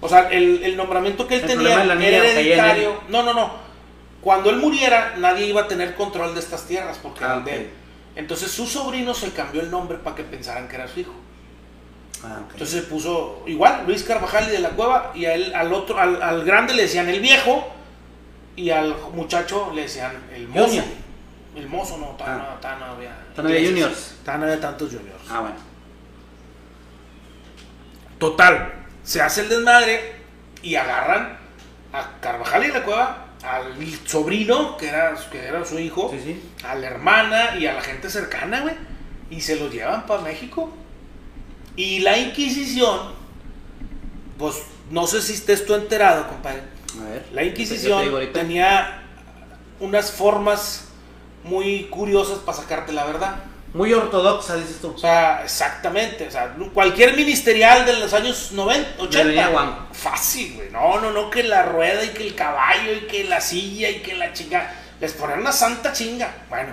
O 0.00 0.08
sea, 0.08 0.28
el, 0.30 0.62
el 0.62 0.76
nombramiento 0.76 1.26
que 1.26 1.36
él 1.36 1.40
El 1.40 1.46
tenía 1.48 1.82
era 1.82 1.94
hereditario. 1.94 3.00
No, 3.08 3.24
no, 3.24 3.34
no. 3.34 3.50
Cuando 4.20 4.50
él 4.50 4.56
muriera, 4.56 5.14
nadie 5.18 5.46
iba 5.46 5.62
a 5.62 5.68
tener 5.68 5.94
control 5.94 6.34
de 6.34 6.40
estas 6.40 6.66
tierras 6.66 6.98
porque 7.02 7.22
Ah, 7.24 7.26
eran 7.26 7.44
de 7.44 7.54
él. 7.56 7.70
Entonces 8.16 8.50
su 8.50 8.66
sobrino 8.66 9.14
se 9.14 9.32
cambió 9.32 9.60
el 9.60 9.70
nombre 9.70 9.98
para 9.98 10.16
que 10.16 10.24
pensaran 10.24 10.66
que 10.68 10.74
era 10.76 10.88
su 10.88 11.00
hijo. 11.00 11.14
Ah, 12.24 12.40
ok. 12.44 12.52
Entonces 12.54 12.82
se 12.82 12.86
puso 12.88 13.44
igual, 13.46 13.84
Luis 13.86 14.02
Carvajal 14.02 14.48
y 14.48 14.50
de 14.52 14.58
la 14.58 14.70
Cueva, 14.70 15.12
y 15.14 15.24
a 15.24 15.34
él, 15.34 15.54
al 15.54 15.72
otro, 15.72 15.98
al, 16.00 16.20
al 16.20 16.44
grande 16.44 16.74
le 16.74 16.82
decían 16.82 17.08
el 17.08 17.20
viejo, 17.20 17.68
y 18.56 18.70
al 18.70 18.96
muchacho 19.14 19.70
le 19.72 19.82
decían 19.82 20.12
el 20.34 20.48
mozo. 20.48 20.66
Junior. 20.66 20.84
El 21.54 21.68
mozo 21.68 21.96
no, 21.98 22.06
tan, 22.16 22.28
Ah. 22.40 22.48
no, 22.54 22.60
tan 22.60 22.82
había. 22.82 23.16
Tan 23.36 23.46
había 23.46 23.68
juniors. 23.68 24.16
Tan 24.24 24.42
había 24.42 24.60
tantos 24.60 24.88
juniors. 24.92 25.22
ah, 25.30 25.40
bueno. 25.40 25.56
Total, 28.18 28.72
se 29.04 29.22
hace 29.22 29.42
el 29.42 29.48
desmadre 29.48 30.16
y 30.62 30.74
agarran 30.74 31.38
a 31.92 32.18
Carvajal 32.20 32.64
y 32.64 32.66
de 32.66 32.72
la 32.72 32.82
Cueva, 32.84 33.26
al 33.42 33.74
sobrino, 34.06 34.76
que 34.76 34.88
era, 34.88 35.14
que 35.30 35.38
era 35.38 35.64
su 35.64 35.78
hijo, 35.78 36.10
Sí, 36.10 36.20
sí. 36.24 36.42
a 36.64 36.74
la 36.74 36.86
hermana 36.86 37.56
y 37.58 37.66
a 37.66 37.74
la 37.74 37.80
gente 37.80 38.10
cercana, 38.10 38.60
güey. 38.60 38.74
Y 39.30 39.40
se 39.40 39.56
los 39.56 39.72
llevan 39.72 40.06
para 40.06 40.22
México. 40.22 40.72
Y 41.76 42.00
la 42.00 42.18
Inquisición, 42.18 43.12
pues 44.38 44.56
no 44.90 45.06
sé 45.06 45.22
si 45.22 45.34
estés 45.34 45.64
tú 45.66 45.74
enterado, 45.74 46.26
compadre. 46.28 46.62
A 47.00 47.04
ver. 47.04 47.26
La 47.32 47.42
te 47.42 47.48
Inquisición 47.48 48.32
tenía 48.32 49.02
unas 49.78 50.10
formas 50.10 50.88
muy 51.44 51.84
curiosas 51.84 52.38
para 52.38 52.58
sacarte 52.58 52.92
la 52.92 53.04
verdad. 53.04 53.36
Muy 53.74 53.92
ortodoxa, 53.92 54.56
dices 54.56 54.78
tú. 54.80 54.92
O 54.94 54.98
sea, 54.98 55.42
exactamente. 55.44 56.26
O 56.26 56.30
sea, 56.30 56.54
cualquier 56.72 57.14
ministerial 57.16 57.84
de 57.84 57.94
los 58.00 58.12
años 58.14 58.52
90, 58.52 59.02
80. 59.02 59.24
venía 59.26 59.42
güey, 59.48 59.52
guango. 59.52 59.88
Fácil, 59.92 60.54
güey. 60.54 60.70
No, 60.70 61.00
no, 61.00 61.10
no, 61.12 61.30
que 61.30 61.42
la 61.42 61.64
rueda 61.64 62.02
y 62.04 62.08
que 62.08 62.26
el 62.26 62.34
caballo 62.34 62.92
y 62.94 63.00
que 63.06 63.24
la 63.24 63.40
silla 63.40 63.90
y 63.90 63.96
que 64.00 64.14
la 64.14 64.32
chinga. 64.32 64.72
Les 65.00 65.12
ponían 65.12 65.40
una 65.40 65.52
santa 65.52 65.92
chinga. 65.92 66.34
Bueno, 66.48 66.72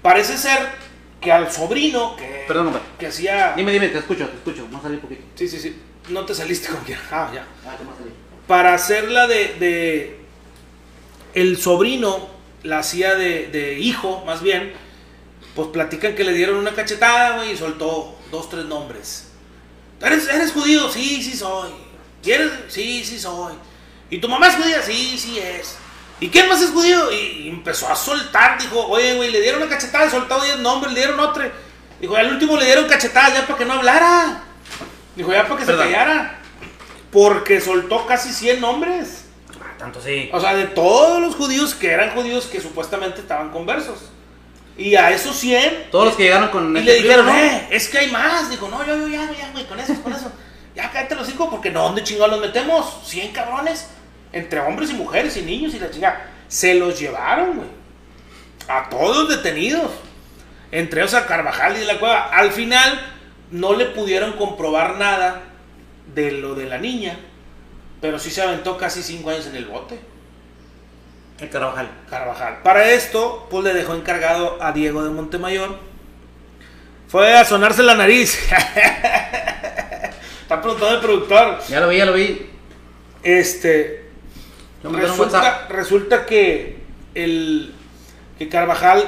parece 0.00 0.38
ser 0.38 0.58
que 1.20 1.30
al 1.32 1.50
sobrino 1.52 2.16
que, 2.16 2.44
Perdón, 2.48 2.68
hombre. 2.68 2.82
que 2.98 3.08
hacía. 3.08 3.52
Dime, 3.56 3.72
dime, 3.72 3.88
te 3.88 3.98
escucho, 3.98 4.26
te 4.28 4.36
escucho. 4.36 4.62
Vamos 4.64 4.80
a 4.80 4.82
salir 4.84 4.96
un 4.98 5.02
poquito. 5.02 5.22
Sí, 5.34 5.48
sí, 5.48 5.58
sí. 5.58 5.80
No 6.08 6.24
te 6.24 6.34
saliste 6.34 6.68
con 6.68 6.78
quiera. 6.84 7.00
Ah, 7.10 7.30
ya. 7.34 7.44
Ah, 7.66 7.72
te 7.76 7.84
vamos 7.84 7.94
a 7.94 7.98
salir. 7.98 8.14
Para 8.46 8.74
hacerla 8.74 9.26
de, 9.26 9.54
de- 9.58 10.20
El 11.34 11.56
sobrino 11.58 12.28
la 12.62 12.78
hacía 12.78 13.14
de, 13.14 13.48
de 13.48 13.78
hijo, 13.78 14.22
más 14.26 14.42
bien. 14.42 14.72
Pues 15.54 15.68
platican 15.68 16.14
que 16.14 16.24
le 16.24 16.32
dieron 16.32 16.56
una 16.56 16.74
cachetada, 16.74 17.36
güey, 17.36 17.52
y 17.52 17.56
soltó 17.56 18.18
dos, 18.30 18.48
tres 18.48 18.64
nombres. 18.64 19.28
¿Eres, 20.00 20.28
¿Eres 20.28 20.52
judío? 20.52 20.88
Sí, 20.90 21.22
sí 21.22 21.36
soy. 21.36 21.70
¿Y 22.24 22.30
eres? 22.30 22.50
Sí, 22.68 23.04
sí 23.04 23.18
soy. 23.18 23.54
¿Y 24.10 24.18
tu 24.18 24.28
mamá 24.28 24.48
es 24.48 24.56
judía? 24.56 24.82
Sí, 24.82 25.16
sí 25.18 25.38
es. 25.38 25.76
¿Y 26.20 26.28
quién 26.28 26.48
más 26.48 26.62
es 26.62 26.70
judío? 26.70 27.10
Y, 27.10 27.48
empezó 27.48 27.88
a 27.88 27.96
soltar, 27.96 28.60
dijo, 28.60 28.86
oye, 28.86 29.14
güey, 29.14 29.30
le 29.30 29.40
dieron 29.40 29.60
una 29.60 29.70
cachetada, 29.70 30.08
soltó 30.08 30.40
10 30.40 30.60
nombres, 30.60 30.92
le 30.92 31.00
dieron 31.00 31.18
otro. 31.18 31.44
Dijo, 32.00 32.14
al 32.16 32.32
último 32.32 32.56
le 32.56 32.64
dieron 32.64 32.86
cachetadas 32.86 33.34
ya 33.34 33.46
para 33.46 33.58
que 33.58 33.64
no 33.64 33.74
hablara. 33.74 34.44
Dijo, 35.16 35.32
ya 35.32 35.46
para 35.46 35.58
que 35.58 35.66
se 35.66 35.76
callara. 35.76 36.38
Porque 37.10 37.60
soltó 37.60 38.06
casi 38.06 38.32
100 38.32 38.60
nombres. 38.60 39.24
Ah, 39.60 39.74
tanto 39.78 40.00
sí. 40.00 40.30
O 40.32 40.40
sea, 40.40 40.54
de 40.54 40.66
todos 40.66 41.20
los 41.20 41.34
judíos 41.34 41.74
que 41.74 41.90
eran 41.90 42.10
judíos 42.10 42.46
que 42.46 42.60
supuestamente 42.60 43.20
estaban 43.20 43.50
conversos. 43.50 44.10
Y 44.76 44.94
a 44.94 45.10
esos 45.10 45.36
100 45.36 45.88
Todos 45.90 46.06
los 46.06 46.16
que 46.16 46.24
llegaron 46.24 46.48
con 46.48 46.74
y 46.74 46.80
este 46.80 46.92
le 46.92 47.02
dijeron, 47.02 47.26
¿no? 47.26 47.36
eh, 47.36 47.68
es 47.70 47.88
que 47.88 47.98
hay 47.98 48.10
más. 48.10 48.50
Dijo, 48.50 48.68
no, 48.68 48.84
yo, 48.86 48.96
yo, 48.96 49.08
ya, 49.08 49.30
ya, 49.30 49.50
güey, 49.52 49.66
con 49.66 49.78
eso, 49.78 49.94
con 50.02 50.12
eso. 50.12 50.30
Ya 50.74 50.90
cállate 50.90 51.14
los 51.16 51.26
cinco, 51.26 51.50
porque 51.50 51.70
no, 51.70 51.82
¿dónde 51.82 52.02
chingados 52.02 52.30
los 52.30 52.40
metemos? 52.40 53.00
100 53.04 53.32
cabrones. 53.32 53.90
Entre 54.32 54.58
hombres 54.58 54.88
y 54.88 54.94
mujeres 54.94 55.36
y 55.36 55.42
niños 55.42 55.74
y 55.74 55.78
la 55.78 55.90
chingada. 55.90 56.30
Se 56.48 56.74
los 56.74 56.98
llevaron, 56.98 57.56
güey. 57.56 57.68
A 58.68 58.88
todos 58.88 59.28
detenidos. 59.28 59.90
Entre 60.70 61.02
ellos 61.02 61.12
a 61.12 61.26
Carvajal 61.26 61.76
y 61.76 61.80
de 61.80 61.84
la 61.84 61.98
Cueva. 61.98 62.30
Al 62.32 62.52
final, 62.52 62.98
no 63.50 63.74
le 63.74 63.84
pudieron 63.84 64.32
comprobar 64.32 64.96
nada 64.96 65.42
de 66.14 66.32
lo 66.32 66.54
de 66.54 66.64
la 66.64 66.78
niña. 66.78 67.18
Pero 68.00 68.18
sí 68.18 68.30
se 68.30 68.40
aventó 68.40 68.78
casi 68.78 69.02
5 69.02 69.28
años 69.28 69.46
en 69.46 69.56
el 69.56 69.66
bote. 69.66 70.00
El 71.42 71.50
Carvajal. 71.50 71.90
Carvajal. 72.08 72.62
Para 72.62 72.92
esto, 72.92 73.48
pues 73.50 73.64
le 73.64 73.74
dejó 73.74 73.94
encargado 73.94 74.62
a 74.62 74.70
Diego 74.70 75.02
de 75.02 75.10
Montemayor. 75.10 75.76
Fue 77.08 77.34
a 77.34 77.44
sonarse 77.44 77.82
la 77.82 77.96
nariz. 77.96 78.38
Está 80.42 80.62
preguntando 80.62 80.94
el 80.94 81.00
productor. 81.00 81.58
Ya 81.68 81.80
lo 81.80 81.88
vi, 81.88 81.96
ya 81.96 82.06
lo 82.06 82.12
vi. 82.12 82.48
Este. 83.24 84.08
Resulta 85.68 86.26
que 86.26 86.78
el 87.16 87.74
que 88.38 88.48
Carvajal 88.48 89.04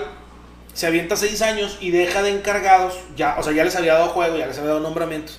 se 0.73 0.89
avienta 0.89 1.17
seis 1.17 1.41
años 1.41 1.79
y 1.81 1.93
deja 1.93 2.25
de 2.25 2.31
encargados, 2.31 2.99
ya, 3.17 3.37
o 3.39 3.45
sea, 3.45 3.53
ya 3.53 3.63
les 3.63 3.77
había 3.77 3.95
dado 3.95 4.09
juego, 4.09 4.37
ya 4.37 4.49
les 4.49 4.59
había 4.59 4.71
dado 4.71 4.81
nombramientos 4.81 5.39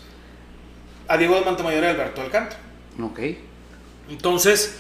a 1.10 1.18
Diego 1.18 1.36
de 1.36 1.42
Montemayor 1.42 1.84
y 1.84 1.88
Alberto 1.88 2.22
del 2.22 2.32
Canto. 2.32 2.56
Ok. 3.04 3.20
Entonces, 4.10 4.80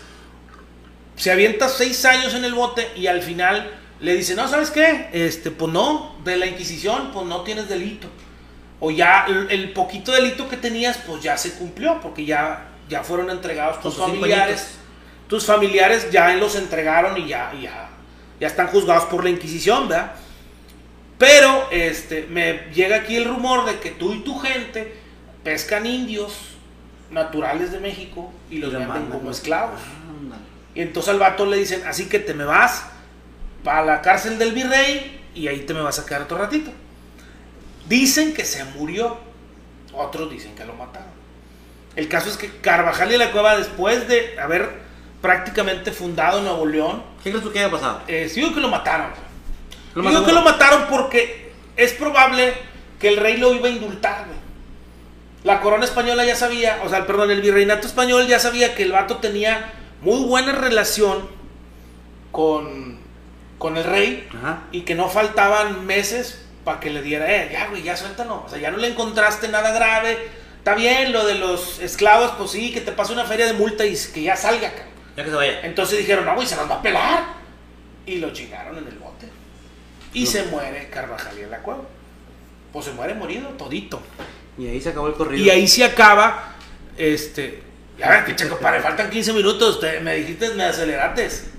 se 1.15 1.31
avienta 1.31 1.69
seis 1.69 2.03
años 2.05 2.33
en 2.33 2.43
el 2.43 2.53
bote 2.53 2.89
y 2.95 3.07
al 3.07 3.21
final 3.21 3.71
le 3.99 4.15
dice, 4.15 4.35
no, 4.35 4.47
¿sabes 4.47 4.71
qué? 4.71 5.09
Este, 5.13 5.51
pues 5.51 5.71
no, 5.71 6.15
de 6.23 6.37
la 6.37 6.45
Inquisición, 6.45 7.11
pues 7.13 7.25
no 7.25 7.41
tienes 7.41 7.69
delito. 7.69 8.07
O 8.79 8.91
ya 8.91 9.25
el, 9.27 9.49
el 9.49 9.71
poquito 9.73 10.11
delito 10.11 10.49
que 10.49 10.57
tenías, 10.57 10.97
pues 10.97 11.23
ya 11.23 11.37
se 11.37 11.53
cumplió, 11.53 11.99
porque 12.01 12.25
ya, 12.25 12.67
ya 12.89 13.03
fueron 13.03 13.29
entregados 13.29 13.81
tus 13.81 13.95
familiares. 13.95 14.77
Tus 15.27 15.45
familiares 15.45 16.11
ya 16.11 16.33
los 16.35 16.55
entregaron 16.55 17.17
y 17.17 17.27
ya, 17.27 17.51
ya, 17.59 17.89
ya 18.39 18.47
están 18.47 18.67
juzgados 18.67 19.05
por 19.05 19.23
la 19.23 19.29
Inquisición, 19.29 19.87
¿verdad? 19.87 20.11
Pero 21.17 21.69
este, 21.71 22.27
me 22.29 22.67
llega 22.73 22.97
aquí 22.97 23.15
el 23.15 23.25
rumor 23.25 23.65
de 23.65 23.79
que 23.79 23.91
tú 23.91 24.13
y 24.13 24.19
tu 24.19 24.37
gente 24.37 24.93
pescan 25.43 25.85
indios 25.85 26.33
naturales 27.09 27.71
de 27.71 27.79
México 27.79 28.31
y 28.51 28.57
los 28.57 28.73
venden 28.73 29.05
como 29.07 29.31
esclavos. 29.31 29.79
Y 30.75 30.81
entonces 30.81 31.11
al 31.13 31.19
vato 31.19 31.45
le 31.45 31.57
dicen, 31.57 31.83
así 31.87 32.07
que 32.07 32.19
te 32.19 32.33
me 32.33 32.43
vas 32.43 32.85
para 33.63 33.83
la 33.85 34.01
cárcel 34.01 34.37
del 34.37 34.51
virrey 34.51 35.21
y 35.33 35.47
ahí 35.47 35.61
te 35.61 35.73
me 35.73 35.81
vas 35.81 35.97
a 35.99 36.05
quedar 36.05 36.23
otro 36.23 36.37
ratito. 36.37 36.71
Dicen 37.87 38.33
que 38.33 38.45
se 38.45 38.63
murió, 38.65 39.17
otros 39.93 40.29
dicen 40.31 40.55
que 40.55 40.65
lo 40.65 40.73
mataron. 40.73 41.09
El 41.95 42.07
caso 42.09 42.29
es 42.29 42.37
que 42.37 42.49
Carvajal 42.57 43.11
y 43.13 43.17
la 43.17 43.31
Cueva, 43.31 43.55
después 43.57 44.07
de 44.07 44.37
haber 44.39 44.69
prácticamente 45.21 45.91
fundado 45.91 46.41
Nuevo 46.41 46.65
León, 46.65 47.03
¿Qué 47.23 47.31
crees 47.31 47.45
que 47.47 47.59
haya 47.59 47.71
pasado? 47.71 48.01
eh, 48.07 48.27
sí 48.29 48.41
digo 48.41 48.53
que 48.53 48.59
lo 48.59 48.69
mataron. 48.69 49.07
Lo 49.95 50.01
Digo 50.01 50.13
mataron. 50.13 50.25
que 50.25 50.33
lo 50.33 50.41
mataron 50.41 50.85
porque 50.89 51.51
es 51.77 51.93
probable 51.93 52.53
que 52.99 53.07
el 53.09 53.17
rey 53.17 53.37
lo 53.37 53.53
iba 53.53 53.67
a 53.67 53.71
indultar, 53.71 54.25
güey. 54.25 54.37
La 55.43 55.61
corona 55.61 55.85
española 55.85 56.25
ya 56.25 56.35
sabía, 56.35 56.79
o 56.83 56.89
sea, 56.89 57.05
perdón, 57.05 57.29
el 57.31 57.41
virreinato 57.41 57.87
español 57.87 58.27
ya 58.27 58.39
sabía 58.39 58.73
que 58.75 58.83
el 58.83 58.91
vato 58.91 59.17
tenía 59.17 59.71
muy 60.01 60.23
buena 60.25 60.51
relación 60.53 61.27
con, 62.31 62.97
con 63.57 63.77
el 63.77 63.83
rey 63.83 64.27
Ajá. 64.37 64.63
y 64.71 64.81
que 64.81 64.95
no 64.95 65.09
faltaban 65.09 65.85
meses 65.85 66.41
para 66.63 66.79
que 66.79 66.89
le 66.89 67.01
diera, 67.01 67.31
eh, 67.31 67.49
ya, 67.51 67.67
güey, 67.67 67.83
ya 67.83 67.95
suéltalo. 67.95 68.43
O 68.45 68.49
sea, 68.49 68.57
ya 68.59 68.71
no 68.71 68.77
le 68.77 68.87
encontraste 68.87 69.47
nada 69.47 69.71
grave. 69.71 70.17
Está 70.57 70.73
bien 70.73 71.11
lo 71.13 71.25
de 71.25 71.35
los 71.35 71.79
esclavos, 71.79 72.31
pues 72.37 72.51
sí, 72.51 72.73
que 72.73 72.81
te 72.81 72.91
pase 72.91 73.13
una 73.13 73.25
feria 73.25 73.45
de 73.45 73.53
multa 73.53 73.85
y 73.85 73.95
que 74.13 74.23
ya 74.23 74.35
salga, 74.35 74.69
cabrón. 74.71 74.93
Ya 75.15 75.23
que 75.23 75.29
se 75.29 75.35
vaya. 75.35 75.61
Entonces 75.61 75.99
dijeron, 75.99 76.25
no, 76.25 76.33
güey, 76.35 76.47
se 76.47 76.55
nos 76.55 76.69
va 76.69 76.75
a 76.75 76.81
pelar. 76.81 77.23
Y 78.07 78.17
lo 78.17 78.31
chingaron 78.33 78.77
en 78.77 78.87
el 78.87 78.97
bote. 78.97 79.29
Y 80.13 80.23
No. 80.23 80.29
se 80.31 80.43
muere 80.45 80.89
Carvajal 80.89 81.37
y 81.37 81.43
en 81.43 81.51
la 81.51 81.59
cueva. 81.59 81.83
Pues 82.73 82.85
se 82.85 82.91
muere 82.93 83.13
morido 83.13 83.49
todito. 83.49 84.01
Y 84.57 84.67
ahí 84.67 84.81
se 84.81 84.89
acabó 84.89 85.07
el 85.07 85.13
corrido. 85.13 85.45
Y 85.45 85.49
ahí 85.49 85.67
se 85.67 85.83
acaba, 85.83 86.55
este... 86.97 87.61
A 88.03 88.09
ver, 88.09 88.25
pinche 88.25 88.47
compadre, 88.49 88.81
faltan 88.81 89.09
15 89.09 89.33
minutos, 89.33 89.79
te- 89.79 89.99
me 90.01 90.15
dijiste, 90.15 90.53
me 90.53 90.65
acelerates. 90.65 91.49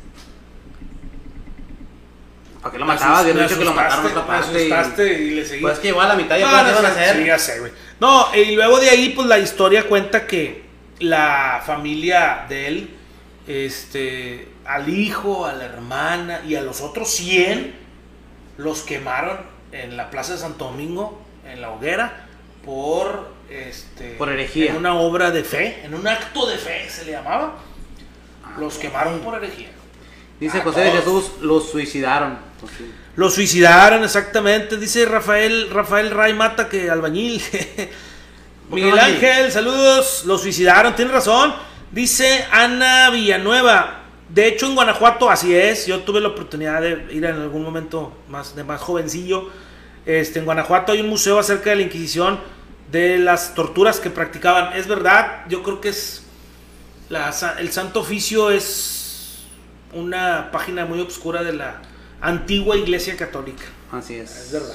¿Para 2.62 2.72
qué 2.72 2.78
lo 2.78 2.86
matabas? 2.86 3.20
Habían 3.20 3.38
dicho 3.46 3.58
que 3.58 3.64
lo 3.64 3.72
mataron. 3.72 4.04
Me 4.52 4.58
y- 4.66 4.72
asustaste 4.72 5.12
y, 5.22 5.30
le 5.30 5.44
seguí. 5.44 5.62
Pues 5.62 5.78
que 5.78 5.88
llegó 5.88 6.00
a 6.00 6.08
la 6.08 6.16
mitad 6.16 6.36
y 6.36 6.40
No, 6.42 6.46
no 6.50 6.68
iban 6.70 6.84
a 6.84 6.88
hacer. 6.88 7.16
sí, 7.16 7.24
ya 7.24 7.38
sé, 7.38 7.60
güey. 7.60 7.72
No, 8.00 8.34
y 8.34 8.54
luego 8.54 8.78
de 8.80 8.90
ahí, 8.90 9.10
pues 9.10 9.26
la 9.28 9.38
historia 9.38 9.86
cuenta 9.88 10.26
que 10.26 10.64
la 10.98 11.62
familia 11.64 12.44
de 12.48 12.66
él, 12.68 12.90
este, 13.46 14.48
al 14.66 14.88
hijo, 14.88 15.46
a 15.46 15.52
la 15.52 15.64
hermana 15.66 16.40
y 16.46 16.56
a 16.56 16.62
los 16.62 16.80
otros 16.80 17.08
100 17.10 17.74
los 18.58 18.82
quemaron 18.82 19.38
en 19.72 19.96
la 19.96 20.10
plaza 20.10 20.32
de 20.32 20.38
Santo 20.38 20.64
Domingo, 20.66 21.22
en 21.46 21.60
la 21.60 21.70
hoguera, 21.70 22.26
por, 22.64 23.28
este, 23.50 24.14
Por 24.18 24.28
herejía. 24.28 24.70
En 24.70 24.76
una 24.76 24.94
obra 24.94 25.30
de 25.30 25.44
fe, 25.44 25.80
en 25.84 25.94
un 25.94 26.06
acto 26.06 26.46
de 26.46 26.58
fe 26.58 26.88
se 26.88 27.04
le 27.04 27.12
llamaba. 27.12 27.58
Los 28.58 28.78
quemaron 28.78 29.20
por 29.20 29.34
herejía. 29.36 29.68
Dice 30.40 30.58
A 30.58 30.62
José 30.62 30.80
de. 30.80 30.92
Jesús, 30.92 31.32
los 31.40 31.70
suicidaron. 31.70 32.38
Pues 32.60 32.72
sí. 32.76 32.90
Lo 33.16 33.30
suicidaron, 33.30 34.04
exactamente. 34.04 34.76
Dice 34.76 35.06
Rafael, 35.06 35.70
Rafael 35.70 36.10
Ray 36.10 36.34
Mata 36.34 36.68
que 36.68 36.90
albañil. 36.90 37.42
Miguel? 38.70 38.98
Ángel, 38.98 39.50
saludos. 39.50 40.24
Lo 40.26 40.36
suicidaron, 40.36 40.94
tiene 40.94 41.12
razón. 41.12 41.54
Dice 41.90 42.44
Ana 42.50 43.10
Villanueva. 43.10 44.02
De 44.28 44.48
hecho, 44.48 44.66
en 44.66 44.74
Guanajuato, 44.74 45.30
así 45.30 45.54
es. 45.54 45.86
Yo 45.86 46.00
tuve 46.00 46.20
la 46.20 46.28
oportunidad 46.28 46.82
de 46.82 47.06
ir 47.10 47.24
en 47.24 47.36
algún 47.36 47.62
momento 47.62 48.12
más, 48.28 48.56
de 48.56 48.64
más 48.64 48.80
jovencillo. 48.80 49.50
Este, 50.04 50.40
en 50.40 50.44
Guanajuato 50.44 50.92
hay 50.92 51.00
un 51.00 51.08
museo 51.08 51.38
acerca 51.38 51.70
de 51.70 51.76
la 51.76 51.82
Inquisición, 51.82 52.38
de 52.90 53.18
las 53.18 53.54
torturas 53.54 54.00
que 54.00 54.10
practicaban. 54.10 54.72
Es 54.74 54.86
verdad, 54.86 55.44
yo 55.48 55.62
creo 55.62 55.80
que 55.80 55.88
es. 55.90 56.22
la 57.08 57.30
sa- 57.32 57.56
el 57.60 57.70
Santo 57.72 58.00
Oficio 58.00 58.50
es 58.50 59.44
una 59.92 60.50
página 60.50 60.84
muy 60.86 61.00
oscura 61.00 61.42
de 61.44 61.52
la 61.52 61.80
antigua 62.20 62.76
Iglesia 62.76 63.16
Católica. 63.16 63.62
Así 63.92 64.14
es. 64.16 64.34
Es 64.36 64.52
verdad. 64.52 64.74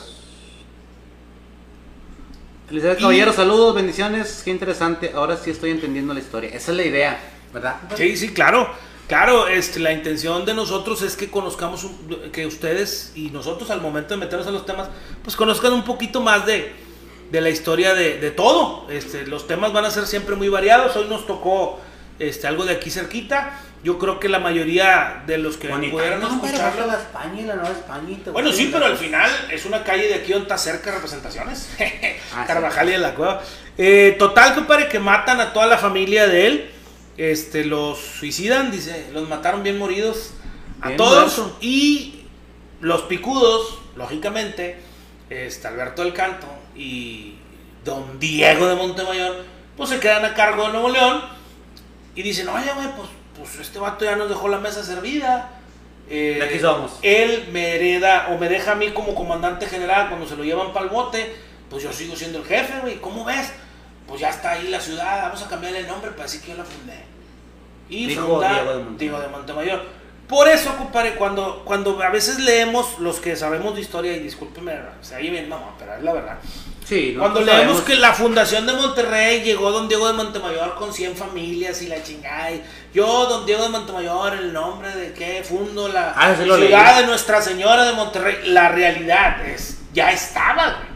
Felicidades, 2.68 3.00
Y- 3.00 3.02
caballeros. 3.02 3.36
Saludos, 3.36 3.76
bendiciones. 3.76 4.42
Qué 4.46 4.52
interesante. 4.52 5.12
Ahora 5.14 5.36
sí 5.38 5.50
estoy 5.52 5.72
entendiendo 5.72 6.14
la 6.14 6.20
historia. 6.22 6.50
Esa 6.54 6.72
es 6.72 6.78
la 6.78 6.84
idea, 6.86 7.20
¿verdad? 7.54 7.76
Sí, 7.98 8.16
sí, 8.16 8.30
claro. 8.34 8.70
Claro, 9.08 9.50
este, 9.50 9.82
la 9.82 9.92
intención 9.92 10.46
de 10.46 10.54
nosotros 10.54 11.02
es 11.02 11.18
que 11.18 11.30
conozcamos, 11.30 11.84
un- 11.84 12.32
que 12.32 12.46
ustedes 12.46 13.12
y 13.14 13.30
nosotros 13.30 13.70
al 13.72 13.82
momento 13.82 14.14
de 14.14 14.22
meternos 14.22 14.48
en 14.48 14.54
los 14.54 14.66
temas, 14.66 14.88
pues 15.22 15.36
conozcan 15.36 15.74
un 15.74 15.84
poquito 15.84 16.22
más 16.22 16.46
de, 16.46 16.74
de 17.32 17.42
la 17.42 17.50
historia 17.50 17.94
de, 17.94 18.18
de 18.18 18.32
todo. 18.32 18.88
Este, 18.92 19.26
los 19.26 19.48
temas 19.48 19.72
van 19.74 19.86
a 19.86 19.92
ser 19.92 20.06
siempre 20.06 20.36
muy 20.36 20.50
variados. 20.50 20.96
Hoy 20.98 21.08
nos 21.08 21.26
tocó 21.26 21.80
este, 22.20 22.46
algo 22.46 22.66
de 22.66 22.74
aquí 22.74 22.92
cerquita. 22.92 23.58
Yo 23.84 23.98
creo 23.98 24.20
que 24.20 24.30
la 24.30 24.38
mayoría 24.38 25.24
de 25.26 25.40
los 25.40 25.58
que 25.58 25.70
pudieran 25.70 26.22
escucharlo... 26.22 26.86
la 26.86 26.98
España 26.98 27.42
y 27.42 27.46
la 27.46 27.56
Nueva 27.56 27.72
España. 27.72 28.10
y 28.10 28.30
Bueno, 28.30 28.52
sí, 28.52 28.70
pero 28.72 28.86
al 28.86 28.96
final 28.98 29.32
es 29.50 29.66
una 29.66 29.84
calle 29.84 30.08
de 30.08 30.16
aquí 30.16 30.34
donde 30.34 30.44
está 30.44 30.58
cerca 30.58 30.92
representaciones. 30.92 31.70
Ah, 32.34 32.46
Carvajal 32.48 32.88
y 32.88 32.92
de 32.94 32.98
la 32.98 33.14
Cueva. 33.14 33.42
Eh, 33.78 34.16
total, 34.18 34.56
compadre, 34.56 34.88
que 34.88 35.00
matan 35.00 35.42
a 35.42 35.52
toda 35.52 35.66
la 35.66 35.78
familia 35.78 36.28
de 36.28 36.48
él. 36.48 36.72
Este, 37.18 37.66
los 37.66 37.98
suicidan, 38.00 38.72
dice, 38.72 39.10
los 39.12 39.28
mataron 39.28 39.64
bien 39.64 39.78
moridos 39.78 40.32
a 40.80 40.88
Bien 40.88 40.98
todos. 40.98 41.38
muerto. 41.38 41.58
Y 41.60 42.24
los 42.80 43.02
picudos, 43.04 43.80
lógicamente, 43.98 44.78
este, 45.30 45.68
Alberto 45.68 46.04
del 46.04 46.14
Canto 46.14 46.61
y 46.76 47.36
don 47.84 48.20
Diego 48.20 48.68
de 48.68 48.76
Montemayor, 48.76 49.46
pues 49.78 49.90
se 49.90 50.00
quedan 50.00 50.26
a 50.26 50.34
cargo 50.34 50.68
de 50.68 50.74
Nuevo 50.74 50.90
León. 50.90 51.22
Y 52.16 52.22
dicen, 52.24 52.48
oye, 52.50 52.72
güey, 52.74 52.88
pues, 52.96 53.10
pues 53.38 53.60
este 53.60 53.80
vato 53.80 54.06
ya 54.06 54.16
nos 54.16 54.30
dejó 54.30 54.50
la 54.50 54.60
mesa 54.60 54.84
servida. 54.84 55.50
Eh, 56.10 56.36
De 56.40 56.46
aquí 56.46 56.60
somos. 56.60 57.00
Él 57.02 57.48
me 57.52 57.76
hereda 57.76 58.28
o 58.32 58.38
me 58.38 58.50
deja 58.50 58.74
a 58.74 58.76
mí 58.76 58.90
como 58.90 59.16
comandante 59.16 59.66
general 59.66 60.10
cuando 60.10 60.28
se 60.28 60.36
lo 60.36 60.44
llevan 60.44 60.74
para 60.74 60.86
el 60.86 60.92
bote. 60.92 61.36
Pues 61.70 61.84
yo 61.84 61.94
sigo 61.94 62.16
siendo 62.16 62.40
el 62.40 62.46
jefe, 62.46 62.80
güey. 62.82 62.98
¿Cómo 62.98 63.24
ves? 63.24 63.54
Pues 64.08 64.20
ya 64.20 64.30
está 64.30 64.52
ahí 64.52 64.68
la 64.68 64.82
ciudad. 64.82 65.24
Vamos 65.24 65.42
a 65.42 65.48
cambiarle 65.48 65.80
el 65.80 65.88
nombre 65.88 66.12
para 66.12 66.24
decir 66.24 66.42
que 66.42 66.52
yo 66.52 66.58
la 66.58 66.66
fundé. 66.66 67.00
Y 67.90 68.08
Dijo 68.08 68.28
funda 68.28 68.62
Diego 68.98 69.20
de 69.20 69.28
Montemayor. 69.30 70.01
Por 70.32 70.48
eso, 70.48 70.76
compadre, 70.78 71.16
cuando, 71.16 71.62
cuando 71.66 72.02
a 72.02 72.10
veces 72.10 72.40
leemos 72.40 72.98
los 73.00 73.20
que 73.20 73.36
sabemos 73.36 73.76
de 73.76 73.82
historia, 73.82 74.14
y 74.16 74.20
discúlpeme, 74.20 74.74
se 75.02 75.18
oye 75.18 75.30
bien, 75.30 75.50
mamá, 75.50 75.76
pero 75.78 75.94
es 75.94 76.02
la 76.04 76.14
verdad. 76.14 76.38
Sí, 76.88 77.16
Cuando 77.18 77.42
nosotros 77.42 77.46
leemos 77.46 77.78
sabemos- 77.78 77.82
que 77.90 77.96
la 78.02 78.14
fundación 78.14 78.66
de 78.66 78.74
Monterrey 78.74 79.42
llegó 79.44 79.72
don 79.72 79.88
Diego 79.90 80.08
de 80.08 80.14
Montemayor 80.14 80.76
con 80.76 80.94
100 80.94 81.16
familias 81.18 81.82
y 81.82 81.88
la 81.88 82.02
chingada. 82.02 82.52
y 82.52 82.62
yo, 82.94 83.26
don 83.28 83.46
Diego 83.46 83.64
de 83.64 83.70
Montemayor, 83.70 84.34
el 84.36 84.52
nombre 84.54 84.90
de 84.96 85.14
que 85.14 85.44
fundo 85.44 85.88
la 85.90 86.14
Ah, 86.16 86.34
ciudad 86.36 86.58
leí. 86.60 87.02
de 87.02 87.08
Nuestra 87.08 87.42
Señora 87.42 87.84
de 87.86 87.94
Monterrey. 87.94 88.38
La 88.46 88.70
realidad 88.70 89.46
es, 89.46 89.80
ya 89.94 90.12
estaba, 90.12 90.66
güey. 90.78 90.88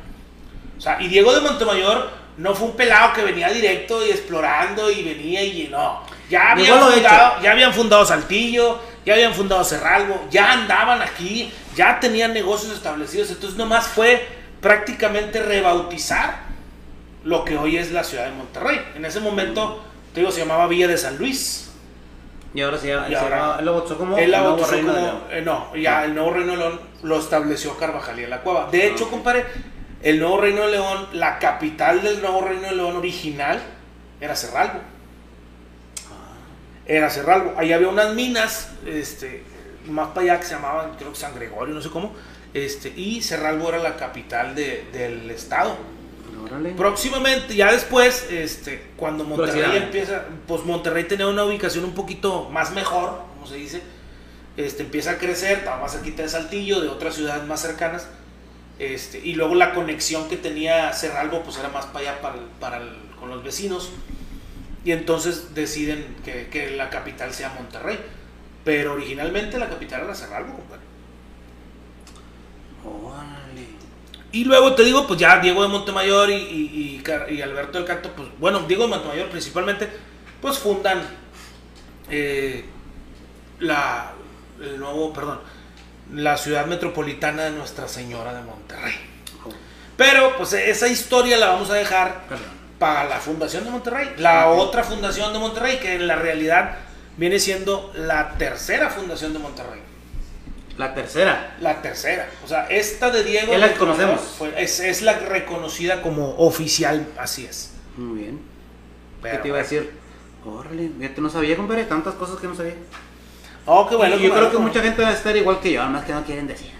O 0.77 0.81
sea, 0.81 0.97
y 1.01 1.07
Diego 1.09 1.33
de 1.33 1.41
Montemayor 1.41 2.09
no 2.37 2.53
fue 2.55 2.67
un 2.69 2.75
pelado 2.75 3.13
que 3.13 3.21
venía 3.21 3.49
directo 3.49 4.05
y 4.05 4.09
explorando 4.11 4.89
y 4.91 5.03
venía 5.03 5.43
y 5.43 5.67
no. 5.69 6.01
Ya 6.29 6.51
habían, 6.53 6.79
fundado, 6.79 7.41
ya 7.41 7.51
habían 7.51 7.73
fundado 7.73 8.05
Saltillo, 8.05 8.79
ya 9.05 9.13
habían 9.13 9.33
fundado 9.33 9.63
Cerralbo, 9.63 10.25
ya 10.31 10.51
andaban 10.53 11.01
aquí, 11.01 11.51
ya 11.75 11.99
tenían 11.99 12.33
negocios 12.33 12.73
establecidos. 12.73 13.29
Entonces 13.31 13.57
nomás 13.57 13.87
fue 13.87 14.27
prácticamente 14.61 15.41
rebautizar 15.41 16.39
lo 17.23 17.43
que 17.45 17.57
hoy 17.57 17.77
es 17.77 17.91
la 17.91 18.03
ciudad 18.03 18.25
de 18.25 18.31
Monterrey. 18.31 18.79
En 18.95 19.05
ese 19.05 19.19
momento, 19.19 19.83
te 20.13 20.19
digo, 20.21 20.31
se 20.31 20.39
llamaba 20.41 20.67
Villa 20.67 20.87
de 20.87 20.97
San 20.97 21.17
Luis. 21.17 21.61
Y 22.53 22.61
ahora 22.61 22.77
se 22.77 22.93
ahora- 22.93 23.09
llama- 23.09 23.55
él 23.59 23.65
lo 23.65 23.73
bautizó 23.73 23.97
como 23.97 24.17
Él 24.17 24.31
la 24.31 24.37
el 24.37 24.43
nuevo 24.43 24.65
reino 24.65 24.93
de 24.93 24.99
como- 25.01 25.07
León. 25.11 25.23
eh, 25.31 25.41
no, 25.41 25.75
ya 25.75 26.05
el 26.05 26.15
nuevo 26.15 26.31
Reino 26.31 26.51
de 26.53 26.57
León 26.57 26.79
lo 27.03 27.19
estableció 27.19 27.77
Carvajal 27.77 28.17
y 28.19 28.23
en 28.23 28.29
la 28.29 28.39
Cueva. 28.41 28.69
De 28.71 28.87
hecho, 28.87 29.09
compadre, 29.09 29.45
el 30.01 30.19
nuevo 30.19 30.39
Reino 30.39 30.61
de 30.61 30.71
León, 30.71 31.07
la 31.13 31.37
capital 31.39 32.01
del 32.01 32.21
nuevo 32.21 32.41
Reino 32.41 32.61
de 32.69 32.75
León 32.75 32.95
original 32.95 33.59
era 34.21 34.35
Cerralbo. 34.37 34.79
Era 36.85 37.09
Cerralbo. 37.09 37.53
Ahí 37.57 37.73
había 37.73 37.87
unas 37.89 38.13
minas, 38.13 38.69
este, 38.85 39.43
más 39.87 40.09
para 40.09 40.21
allá 40.21 40.39
que 40.39 40.45
se 40.45 40.53
llamaban, 40.55 40.95
creo 40.97 41.11
que 41.11 41.17
San 41.19 41.33
Gregorio, 41.35 41.73
no 41.73 41.81
sé 41.81 41.89
cómo. 41.89 42.13
Este, 42.53 42.89
y 42.95 43.21
Cerralbo 43.21 43.69
era 43.69 43.79
la 43.79 43.95
capital 43.97 44.55
de- 44.55 44.85
del 44.93 45.29
estado. 45.31 45.75
Órale. 46.43 46.71
Próximamente, 46.73 47.55
ya 47.55 47.71
después, 47.71 48.27
este, 48.29 48.91
cuando 48.97 49.23
Monterrey 49.23 49.77
empieza, 49.77 50.23
pues 50.47 50.63
Monterrey 50.63 51.05
tenía 51.05 51.27
una 51.27 51.43
ubicación 51.43 51.83
un 51.85 51.93
poquito 51.95 52.49
más 52.51 52.71
mejor, 52.71 53.21
como 53.33 53.47
se 53.47 53.55
dice, 53.55 53.81
este, 54.55 54.83
empieza 54.83 55.11
a 55.11 55.17
crecer, 55.17 55.59
estaba 55.59 55.81
más 55.81 55.93
cerquita 55.93 56.21
de 56.21 56.29
Saltillo, 56.29 56.81
de 56.81 56.87
otras 56.89 57.15
ciudades 57.15 57.43
más 57.45 57.61
cercanas, 57.61 58.07
este, 58.77 59.19
y 59.19 59.33
luego 59.33 59.55
la 59.55 59.73
conexión 59.73 60.27
que 60.29 60.37
tenía 60.37 60.93
Cerralbo, 60.93 61.41
pues 61.41 61.57
era 61.57 61.69
más 61.69 61.85
para 61.87 62.11
allá, 62.11 62.21
para, 62.21 62.35
para 62.59 62.77
el- 62.77 62.95
con 63.19 63.29
los 63.29 63.43
vecinos, 63.43 63.89
y 64.85 64.91
entonces 64.93 65.53
deciden 65.53 66.15
que, 66.23 66.47
que 66.47 66.71
la 66.71 66.89
capital 66.89 67.33
sea 67.33 67.49
Monterrey, 67.49 67.99
pero 68.63 68.93
originalmente 68.93 69.59
la 69.59 69.67
capital 69.67 70.03
era 70.03 70.15
Cerralbo, 70.15 70.53
compadre. 70.55 70.81
Órale. 72.83 73.65
Y 74.31 74.43
luego 74.45 74.75
te 74.75 74.83
digo, 74.83 75.07
pues 75.07 75.19
ya 75.19 75.39
Diego 75.39 75.63
de 75.63 75.69
Montemayor 75.69 76.29
y, 76.29 76.33
y, 76.35 76.95
y 76.95 76.99
Car- 77.03 77.31
y 77.31 77.41
Alberto 77.41 77.77
del 77.77 77.87
Canto, 77.87 78.11
pues 78.15 78.27
bueno, 78.39 78.59
Diego 78.61 78.83
de 78.83 78.89
Montemayor 78.89 79.29
principalmente, 79.29 79.89
pues 80.41 80.59
fundan 80.59 81.01
eh, 82.09 82.65
la, 83.59 84.11
el 84.61 84.77
nuevo, 84.79 85.11
perdón, 85.13 85.39
la 86.13 86.37
ciudad 86.37 86.65
metropolitana 86.67 87.43
de 87.45 87.51
Nuestra 87.51 87.87
Señora 87.87 88.33
de 88.33 88.43
Monterrey. 88.43 88.93
Pero 89.97 90.35
pues 90.37 90.51
esa 90.53 90.87
historia 90.89 91.37
la 91.37 91.47
vamos 91.47 91.69
a 91.69 91.75
dejar 91.75 92.25
perdón. 92.27 92.64
Para 92.79 93.05
la 93.05 93.19
fundación 93.19 93.63
de 93.63 93.71
Monterrey, 93.71 94.13
la 94.17 94.49
otra 94.49 94.83
fundación 94.83 95.31
de 95.33 95.39
Monterrey, 95.39 95.77
que 95.79 95.95
en 95.95 96.07
la 96.07 96.15
realidad 96.15 96.75
viene 97.17 97.39
siendo 97.39 97.91
la 97.95 98.31
tercera 98.37 98.89
fundación 98.89 99.33
de 99.33 99.39
Monterrey. 99.39 99.81
La 100.77 100.93
tercera. 100.93 101.55
La 101.61 101.81
tercera. 101.81 102.27
O 102.43 102.47
sea, 102.49 102.67
esta 102.67 103.09
de 103.09 103.23
Diego. 103.23 103.53
Es 103.53 103.59
la 103.59 103.73
conocemos. 103.75 104.19
fue- 104.37 104.53
es, 104.61 104.81
es 104.81 105.01
la 105.03 105.13
reconocida 105.13 106.01
como 106.01 106.35
oficial, 106.37 107.07
así 107.17 107.45
es. 107.45 107.71
Muy 107.95 108.19
bien. 108.23 108.37
¿Qué 108.37 109.29
Pero, 109.31 109.41
te 109.41 109.47
iba 109.47 109.57
a 109.57 109.61
decir? 109.61 109.91
Órale, 110.45 110.91
fíjate, 110.99 111.21
no 111.21 111.29
sabía, 111.29 111.55
compadre, 111.55 111.85
tantas 111.85 112.13
cosas 112.15 112.37
que 112.39 112.47
no 112.47 112.55
sabía. 112.55 112.75
Oh, 113.65 113.87
qué 113.87 113.95
bueno. 113.95 114.15
Y 114.15 114.19
qué 114.19 114.27
yo 114.27 114.33
creo 114.33 114.51
que 114.51 114.57
qué 114.57 114.61
mucha 114.61 114.81
gente 114.81 115.01
va 115.01 115.07
a 115.09 115.13
estar 115.13 115.35
igual 115.35 115.59
que 115.61 115.71
yo, 115.71 115.79
nada 115.79 115.91
más 115.91 116.05
que 116.05 116.11
no 116.11 116.23
quieren 116.25 116.45
decir. 116.45 116.71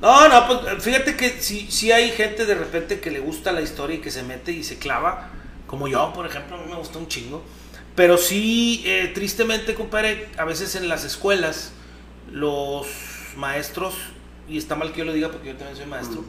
No, 0.00 0.28
no, 0.28 0.46
pues 0.46 0.82
fíjate 0.82 1.16
que 1.16 1.40
sí, 1.40 1.66
sí 1.70 1.90
hay 1.90 2.10
gente 2.10 2.46
de 2.46 2.54
repente 2.54 3.00
que 3.00 3.10
le 3.10 3.18
gusta 3.18 3.50
la 3.50 3.60
historia 3.60 3.96
y 3.96 4.00
que 4.00 4.10
se 4.10 4.22
mete 4.22 4.52
y 4.52 4.62
se 4.62 4.78
clava. 4.78 5.30
Como 5.66 5.88
yo, 5.88 6.12
por 6.12 6.24
ejemplo, 6.24 6.56
a 6.56 6.60
mí 6.60 6.70
me 6.70 6.76
gusta 6.76 6.98
un 6.98 7.08
chingo. 7.08 7.42
Pero 7.96 8.16
sí, 8.16 8.82
eh, 8.86 9.10
tristemente, 9.12 9.74
compadre, 9.74 10.28
a 10.38 10.44
veces 10.44 10.76
en 10.76 10.88
las 10.88 11.04
escuelas, 11.04 11.72
los 12.30 12.86
maestros, 13.36 13.94
y 14.48 14.56
está 14.56 14.76
mal 14.76 14.92
que 14.92 15.00
yo 15.00 15.04
lo 15.04 15.12
diga 15.12 15.30
porque 15.30 15.48
yo 15.48 15.56
también 15.56 15.76
soy 15.76 15.86
maestro, 15.86 16.24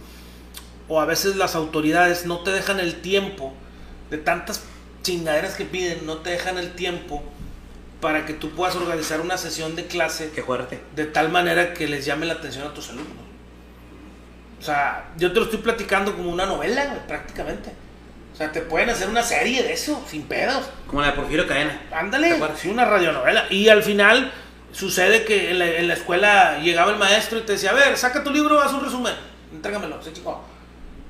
o 0.87 0.99
a 0.99 1.05
veces 1.05 1.35
las 1.35 1.53
autoridades 1.53 2.25
no 2.25 2.39
te 2.39 2.49
dejan 2.49 2.79
el 2.79 3.01
tiempo 3.01 3.53
de 4.09 4.17
tantas 4.17 4.63
chingaderas 5.03 5.53
que 5.53 5.65
piden, 5.65 6.07
no 6.07 6.17
te 6.17 6.31
dejan 6.31 6.57
el 6.57 6.73
tiempo 6.73 7.23
para 8.01 8.25
que 8.25 8.33
tú 8.33 8.49
puedas 8.49 8.75
organizar 8.75 9.21
una 9.21 9.37
sesión 9.37 9.75
de 9.75 9.85
clase 9.85 10.31
Qué 10.33 10.41
fuerte. 10.41 10.81
de 10.95 11.05
tal 11.05 11.29
manera 11.29 11.73
que 11.75 11.87
les 11.87 12.05
llame 12.05 12.25
la 12.25 12.33
atención 12.33 12.65
a 12.65 12.73
tus 12.73 12.89
alumnos. 12.89 13.28
O 14.59 14.61
sea, 14.61 15.05
yo 15.17 15.31
te 15.31 15.39
lo 15.39 15.45
estoy 15.45 15.59
platicando 15.59 16.15
como 16.15 16.29
una 16.29 16.45
novela, 16.45 16.85
güey, 16.85 17.07
prácticamente. 17.07 17.71
O 18.33 18.35
sea, 18.35 18.51
te 18.51 18.61
pueden 18.61 18.89
hacer 18.89 19.09
una 19.09 19.23
serie 19.23 19.63
de 19.63 19.73
eso, 19.73 20.03
sin 20.07 20.23
pedos. 20.23 20.69
Como 20.87 21.01
la 21.01 21.07
de 21.07 21.13
Porfirio 21.13 21.47
Cadena. 21.47 21.81
¿Te 21.89 21.95
Ándale, 21.95 22.39
sí, 22.57 22.69
una 22.69 22.85
radionovela. 22.85 23.45
Y 23.49 23.69
al 23.69 23.83
final 23.83 24.31
sucede 24.71 25.25
que 25.25 25.51
en 25.51 25.59
la, 25.59 25.65
en 25.65 25.87
la 25.87 25.93
escuela 25.93 26.59
llegaba 26.59 26.91
el 26.91 26.97
maestro 26.97 27.39
y 27.39 27.41
te 27.41 27.53
decía, 27.53 27.71
a 27.71 27.73
ver, 27.73 27.97
saca 27.97 28.23
tu 28.23 28.31
libro, 28.31 28.61
haz 28.61 28.73
un 28.73 28.83
resumen, 28.83 29.13
entrégamelo, 29.51 30.01
sí, 30.03 30.11
chico. 30.13 30.43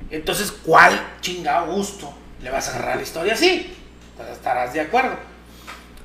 Entonces, 0.09 0.51
¿cuál 0.51 0.99
chingado 1.21 1.71
gusto 1.71 2.13
le 2.41 2.49
vas 2.49 2.67
a 2.67 2.71
agarrar 2.75 2.97
la 2.97 3.03
historia 3.03 3.33
así? 3.33 3.75
Pues 4.15 4.29
estarás 4.29 4.73
de 4.73 4.81
acuerdo. 4.81 5.17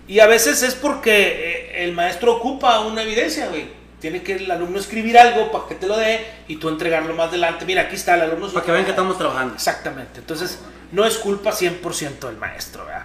Y 0.06 0.20
a 0.20 0.26
veces 0.26 0.62
es 0.62 0.74
porque 0.74 1.12
eh, 1.12 1.84
el 1.84 1.92
maestro 1.92 2.36
ocupa 2.36 2.80
una 2.80 3.02
evidencia, 3.02 3.48
güey. 3.48 3.68
Tiene 4.00 4.22
que 4.22 4.34
el 4.36 4.50
alumno 4.50 4.78
escribir 4.78 5.16
algo 5.18 5.50
para 5.50 5.66
que 5.66 5.74
te 5.76 5.86
lo 5.86 5.96
dé 5.96 6.26
y 6.48 6.56
tú 6.56 6.68
entregarlo 6.68 7.14
más 7.14 7.28
adelante. 7.28 7.64
Mira, 7.64 7.82
aquí 7.82 7.94
está 7.96 8.14
el 8.16 8.22
alumno. 8.22 8.48
Para 8.48 8.64
que 8.66 8.72
vean 8.72 8.84
que 8.84 8.90
estamos 8.90 9.16
trabajando. 9.16 9.54
Exactamente. 9.54 10.20
Entonces, 10.20 10.58
no 10.92 11.04
es 11.06 11.16
culpa 11.16 11.52
100% 11.52 12.18
del 12.26 12.36
maestro, 12.36 12.84
¿verdad? 12.84 13.04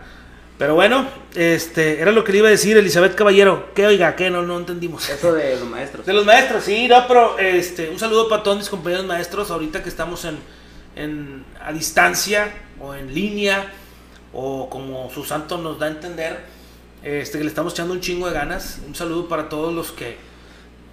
Pero 0.57 0.75
bueno, 0.75 1.07
este, 1.35 2.01
era 2.01 2.11
lo 2.11 2.25
que 2.25 2.33
le 2.33 2.39
iba 2.39 2.49
a 2.49 2.51
decir 2.51 2.75
Elizabeth 2.75 3.15
Caballero. 3.15 3.69
¿Qué 3.73 3.87
oiga? 3.87 4.17
¿Qué? 4.17 4.29
No, 4.29 4.41
no 4.41 4.57
entendimos. 4.57 5.07
Eso 5.09 5.31
de 5.31 5.57
los 5.57 5.65
maestros. 5.69 6.05
De 6.05 6.11
los 6.11 6.25
maestros, 6.25 6.65
sí, 6.65 6.89
no, 6.89 7.07
pero 7.07 7.39
este, 7.39 7.89
un 7.89 7.97
saludo 7.97 8.27
para 8.27 8.43
todos 8.43 8.57
mis 8.57 8.67
compañeros 8.69 9.05
maestros. 9.05 9.51
Ahorita 9.51 9.81
que 9.81 9.87
estamos 9.87 10.25
en, 10.25 10.37
en- 10.97 11.45
a 11.63 11.71
distancia 11.71 12.51
o 12.81 12.93
en 12.93 13.13
línea, 13.13 13.71
o 14.33 14.69
como 14.69 15.09
su 15.13 15.23
santo 15.23 15.57
nos 15.57 15.79
da 15.79 15.85
a 15.85 15.89
entender, 15.91 16.41
este, 17.03 17.37
que 17.37 17.45
le 17.45 17.49
estamos 17.49 17.71
echando 17.71 17.93
un 17.93 18.01
chingo 18.01 18.27
de 18.27 18.33
ganas. 18.33 18.79
Un 18.85 18.93
saludo 18.95 19.29
para 19.29 19.47
todos 19.47 19.73
los 19.73 19.93
que 19.93 20.17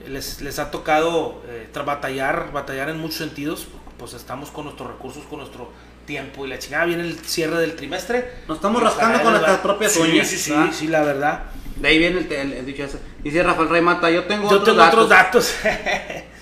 les, 0.09 0.41
les 0.41 0.59
ha 0.59 0.71
tocado 0.71 1.43
eh, 1.49 1.69
batallar, 1.85 2.53
batallar 2.53 2.89
en 2.89 2.99
muchos 3.01 3.17
sentidos. 3.19 3.67
Pues 3.99 4.13
estamos 4.15 4.51
con 4.51 4.65
nuestros 4.65 4.89
recursos, 4.91 5.25
con 5.25 5.39
nuestro 5.41 5.71
tiempo 6.07 6.45
y 6.45 6.49
la 6.51 6.59
chingada. 6.59 6.85
Viene 6.85 7.03
el 7.03 7.19
cierre 7.21 7.59
del 7.59 7.77
trimestre. 7.77 8.31
Nos 8.47 8.59
estamos 8.59 8.83
rascando 8.83 9.23
con 9.23 9.33
nuestras 9.33 9.59
propias 9.59 9.93
sí, 9.93 10.01
uñas, 10.01 10.29
Sí, 10.29 10.37
sí, 10.39 10.51
¿verdad? 10.51 10.71
sí, 10.73 10.87
la 10.89 11.03
verdad. 11.03 11.43
De 11.77 11.89
ahí 11.89 11.99
viene 11.99 12.21
el, 12.21 12.33
el- 12.33 12.53
el 12.53 12.67
dicho 12.67 12.85
ese. 12.85 12.99
Dice 13.23 13.43
Rafael 13.43 13.69
Rey 13.69 13.83
Mata, 13.83 14.11
yo 14.11 14.25
tengo 14.25 14.51
Yo 14.51 14.57
otros 14.61 14.65
tengo 14.65 14.79
datos. 14.79 14.95
otros 15.05 15.09
datos. 15.09 15.55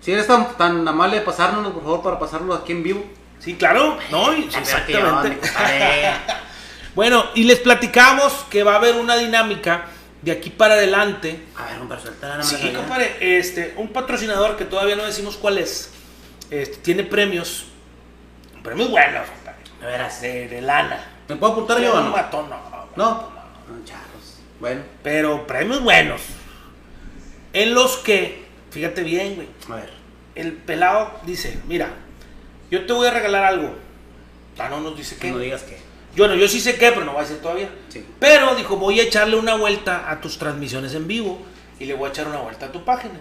Si 0.00 0.10
eres 0.12 0.26
tan, 0.26 0.56
tan 0.56 0.88
amable 0.88 1.16
de 1.16 1.22
pasárnoslo, 1.22 1.74
por 1.74 1.82
favor, 1.82 2.02
para 2.02 2.18
pasarlo 2.18 2.54
aquí 2.54 2.72
en 2.72 2.82
vivo. 2.82 3.04
Sí, 3.38 3.56
claro, 3.56 3.98
no, 4.10 4.32
exactamente. 4.32 5.38
bueno, 6.94 7.24
y 7.34 7.44
les 7.44 7.58
platicamos 7.58 8.32
que 8.50 8.62
va 8.62 8.72
a 8.72 8.76
haber 8.76 8.96
una 8.96 9.16
dinámica 9.16 9.84
de 10.22 10.32
aquí 10.32 10.50
para 10.50 10.74
adelante. 10.74 11.40
A 11.56 11.66
ver, 11.66 11.78
compadre, 11.78 12.02
suéltala, 12.02 12.36
me 12.36 12.42
Sí, 12.44 12.72
compadre, 12.74 13.38
este, 13.38 13.74
un 13.76 13.88
patrocinador 13.88 14.56
que 14.56 14.64
todavía 14.64 14.96
no 14.96 15.04
decimos 15.04 15.36
cuál 15.36 15.58
es, 15.58 15.90
este, 16.50 16.76
tiene 16.78 17.04
premios, 17.04 17.66
premios 18.62 18.90
buenos, 18.90 19.28
compadre, 19.28 19.58
De 19.80 19.86
veras. 19.86 20.20
de, 20.20 20.48
de 20.48 20.60
lana. 20.60 21.04
¿Me 21.28 21.36
puedo 21.36 21.52
apuntar 21.52 21.80
yo 21.80 21.94
o 21.94 22.00
no? 22.00 22.10
matón, 22.10 22.50
no, 22.50 22.56
No. 22.96 23.40
No, 23.68 23.84
charros. 23.84 24.40
Bueno, 24.58 24.82
Pero 25.02 25.46
premios 25.46 25.82
buenos. 25.82 26.20
En 27.52 27.74
los 27.74 27.96
que, 27.98 28.44
fíjate 28.70 29.02
bien, 29.02 29.36
güey, 29.36 29.48
a 29.70 29.74
ver. 29.76 29.90
el 30.34 30.52
pelado 30.52 31.18
dice, 31.24 31.58
mira, 31.66 31.88
yo 32.70 32.84
te 32.86 32.92
voy 32.92 33.06
a 33.06 33.10
regalar 33.10 33.44
algo. 33.44 33.74
Ah, 34.58 34.68
no 34.68 34.80
nos 34.80 34.96
dice 34.96 35.14
Que 35.16 35.22
qué. 35.22 35.30
no 35.30 35.38
digas 35.38 35.62
que. 35.62 35.78
Yo 36.14 36.26
no, 36.26 36.34
yo 36.34 36.48
sí 36.48 36.60
sé 36.60 36.76
qué, 36.76 36.90
pero 36.90 37.04
no 37.04 37.12
voy 37.12 37.20
a 37.20 37.24
decir 37.24 37.40
todavía. 37.40 37.70
Sí. 37.88 38.04
Pero 38.18 38.54
dijo, 38.56 38.76
voy 38.76 38.98
a 39.00 39.04
echarle 39.04 39.36
una 39.36 39.54
vuelta 39.54 40.10
a 40.10 40.20
tus 40.20 40.38
transmisiones 40.38 40.94
en 40.94 41.06
vivo 41.06 41.38
y 41.78 41.84
le 41.84 41.94
voy 41.94 42.08
a 42.08 42.10
echar 42.10 42.26
una 42.26 42.38
vuelta 42.38 42.66
a 42.66 42.72
tu 42.72 42.84
página. 42.84 43.20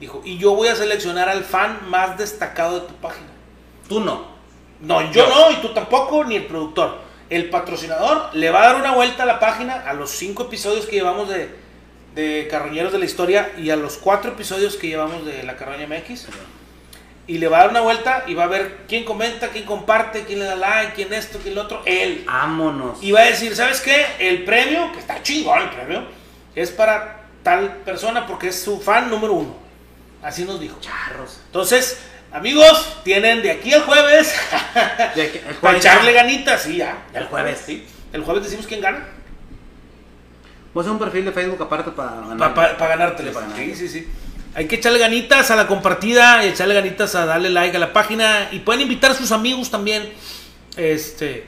Dijo, 0.00 0.22
y 0.24 0.38
yo 0.38 0.54
voy 0.54 0.68
a 0.68 0.76
seleccionar 0.76 1.28
al 1.28 1.44
fan 1.44 1.78
más 1.88 2.18
destacado 2.18 2.80
de 2.80 2.88
tu 2.88 2.94
página. 2.94 3.28
Tú 3.88 4.00
no. 4.00 4.36
No, 4.80 5.00
yo, 5.10 5.26
Yo. 5.26 5.28
no, 5.28 5.50
y 5.50 5.56
tú 5.56 5.68
tampoco, 5.74 6.24
ni 6.24 6.36
el 6.36 6.46
productor. 6.46 6.98
El 7.30 7.50
patrocinador 7.50 8.30
le 8.34 8.50
va 8.50 8.62
a 8.62 8.66
dar 8.72 8.76
una 8.80 8.94
vuelta 8.94 9.24
a 9.24 9.26
la 9.26 9.40
página 9.40 9.74
a 9.88 9.92
los 9.92 10.10
cinco 10.10 10.44
episodios 10.44 10.86
que 10.86 10.96
llevamos 10.96 11.28
de, 11.28 11.50
de 12.14 12.48
Carroñeros 12.50 12.92
de 12.92 12.98
la 12.98 13.04
Historia 13.04 13.52
y 13.58 13.70
a 13.70 13.76
los 13.76 13.96
cuatro 13.96 14.32
episodios 14.32 14.76
que 14.76 14.88
llevamos 14.88 15.26
de 15.26 15.42
La 15.42 15.56
Carroña 15.56 15.86
MX. 15.86 16.28
Y 17.28 17.36
le 17.38 17.46
va 17.46 17.58
a 17.58 17.60
dar 17.60 17.70
una 17.70 17.80
vuelta 17.82 18.24
y 18.26 18.32
va 18.34 18.44
a 18.44 18.46
ver 18.48 18.78
quién 18.88 19.04
comenta, 19.04 19.48
quién 19.48 19.64
comparte, 19.66 20.24
quién 20.24 20.38
le 20.40 20.46
da 20.46 20.56
like, 20.56 20.94
quién 20.94 21.12
esto, 21.12 21.38
quién 21.42 21.54
lo 21.54 21.62
otro. 21.62 21.82
Él. 21.84 22.24
Vámonos. 22.26 23.02
Y 23.02 23.12
va 23.12 23.20
a 23.20 23.24
decir, 23.24 23.54
¿sabes 23.54 23.80
qué? 23.82 24.06
El 24.18 24.44
premio, 24.44 24.90
que 24.92 24.98
está 24.98 25.22
chingón 25.22 25.60
el 25.62 25.68
premio, 25.70 26.04
es 26.54 26.70
para 26.70 27.20
tal 27.42 27.76
persona 27.84 28.26
porque 28.26 28.48
es 28.48 28.60
su 28.62 28.80
fan 28.80 29.10
número 29.10 29.34
uno. 29.34 29.54
Así 30.22 30.44
nos 30.44 30.58
dijo. 30.58 30.78
Charros. 30.80 31.38
Entonces, 31.46 32.00
amigos, 32.32 32.96
tienen 33.04 33.42
de 33.42 33.50
aquí 33.50 33.72
al 33.74 33.82
jueves 33.82 34.34
De 35.14 35.22
aquí- 35.22 35.38
el 35.38 35.54
para 35.56 35.60
jueves 35.60 35.84
echarle 35.84 36.12
ya. 36.14 36.22
ganitas, 36.22 36.62
sí, 36.62 36.76
ya. 36.78 37.04
El 37.12 37.26
jueves. 37.26 37.62
sí. 37.64 37.86
El 38.12 38.24
jueves 38.24 38.42
decimos 38.44 38.66
quién 38.66 38.80
gana. 38.80 39.06
Voy 40.72 40.86
a 40.86 40.90
un 40.90 40.98
perfil 40.98 41.24
de 41.26 41.32
Facebook 41.32 41.62
aparte 41.62 41.90
para 41.90 42.22
Para 42.36 42.68
ganar. 42.68 42.88
ganártelo. 42.88 43.28
Sí, 43.30 43.34
para 43.34 43.46
ganar. 43.48 43.64
Sí, 43.64 43.74
sí, 43.74 43.88
sí. 43.88 44.08
Hay 44.54 44.66
que 44.66 44.76
echarle 44.76 44.98
ganitas 44.98 45.50
a 45.50 45.56
la 45.56 45.66
compartida, 45.66 46.44
y 46.44 46.48
echarle 46.48 46.74
ganitas 46.74 47.14
a 47.14 47.26
darle 47.26 47.50
like 47.50 47.76
a 47.76 47.80
la 47.80 47.92
página 47.92 48.48
y 48.50 48.58
pueden 48.60 48.80
invitar 48.82 49.10
a 49.12 49.14
sus 49.14 49.30
amigos 49.32 49.70
también. 49.70 50.12
Este 50.76 51.46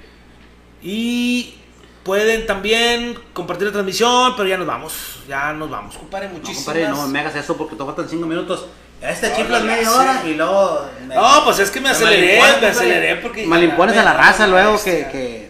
y 0.82 1.54
pueden 2.02 2.46
también 2.46 3.18
compartir 3.32 3.66
la 3.66 3.72
transmisión, 3.72 4.34
pero 4.36 4.48
ya 4.48 4.56
nos 4.56 4.66
vamos, 4.66 4.94
ya 5.28 5.52
nos 5.52 5.68
vamos, 5.70 5.96
compadre, 5.96 6.28
No, 6.28 6.34
muchísimas. 6.34 6.64
compadre, 6.64 6.88
no 6.88 7.06
me 7.08 7.18
hagas 7.20 7.36
eso 7.36 7.56
porque 7.56 7.76
te 7.76 7.84
faltan 7.84 8.08
5 8.08 8.26
minutos. 8.26 8.66
Este 9.02 9.28
No, 9.30 9.36
chiflas 9.36 9.60
no, 9.62 9.66
media 9.66 9.92
hora 9.92 10.22
y 10.26 10.34
luego. 10.34 10.86
me- 11.06 11.14
No, 11.14 11.44
pues 11.44 11.58
es 11.58 11.70
que 11.70 11.80
me 11.80 11.88
aceleré, 11.90 12.38
me 12.60 12.66
aceleré 12.66 13.16
porque 13.16 13.46
Malimpones 13.46 13.96
a 13.96 14.02
la 14.02 14.12
raza 14.14 14.46
luego 14.46 14.82
que. 14.82 15.08
Que 15.10 15.49